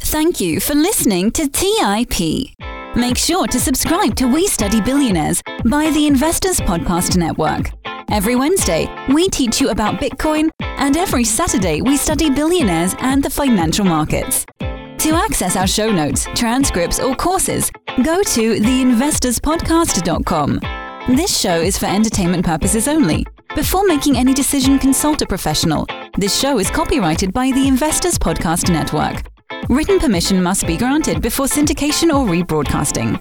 Thank 0.00 0.40
you 0.40 0.58
for 0.58 0.74
listening 0.74 1.30
to 1.32 1.48
TIP. 1.48 2.50
Make 2.96 3.16
sure 3.16 3.46
to 3.46 3.60
subscribe 3.60 4.16
to 4.16 4.26
We 4.26 4.48
Study 4.48 4.80
Billionaires 4.80 5.40
by 5.70 5.90
the 5.90 6.08
Investors 6.08 6.58
Podcast 6.58 7.16
Network. 7.16 7.70
Every 8.10 8.34
Wednesday, 8.34 8.88
we 9.08 9.28
teach 9.28 9.60
you 9.60 9.70
about 9.70 10.00
Bitcoin, 10.00 10.50
and 10.60 10.96
every 10.96 11.22
Saturday, 11.22 11.80
we 11.80 11.96
study 11.96 12.28
billionaires 12.28 12.96
and 12.98 13.22
the 13.22 13.30
financial 13.30 13.84
markets. 13.84 14.44
To 14.58 15.14
access 15.14 15.54
our 15.54 15.68
show 15.68 15.92
notes, 15.92 16.26
transcripts, 16.34 16.98
or 16.98 17.14
courses, 17.14 17.70
go 18.02 18.20
to 18.22 18.58
theinvestorspodcast.com. 18.58 20.87
This 21.08 21.40
show 21.40 21.58
is 21.58 21.78
for 21.78 21.86
entertainment 21.86 22.44
purposes 22.44 22.86
only. 22.86 23.26
Before 23.54 23.82
making 23.86 24.18
any 24.18 24.34
decision, 24.34 24.78
consult 24.78 25.22
a 25.22 25.26
professional. 25.26 25.86
This 26.18 26.38
show 26.38 26.58
is 26.58 26.70
copyrighted 26.70 27.32
by 27.32 27.50
the 27.50 27.66
Investors 27.66 28.18
Podcast 28.18 28.70
Network. 28.70 29.22
Written 29.70 29.98
permission 29.98 30.42
must 30.42 30.66
be 30.66 30.76
granted 30.76 31.22
before 31.22 31.46
syndication 31.46 32.12
or 32.12 32.26
rebroadcasting. 32.28 33.18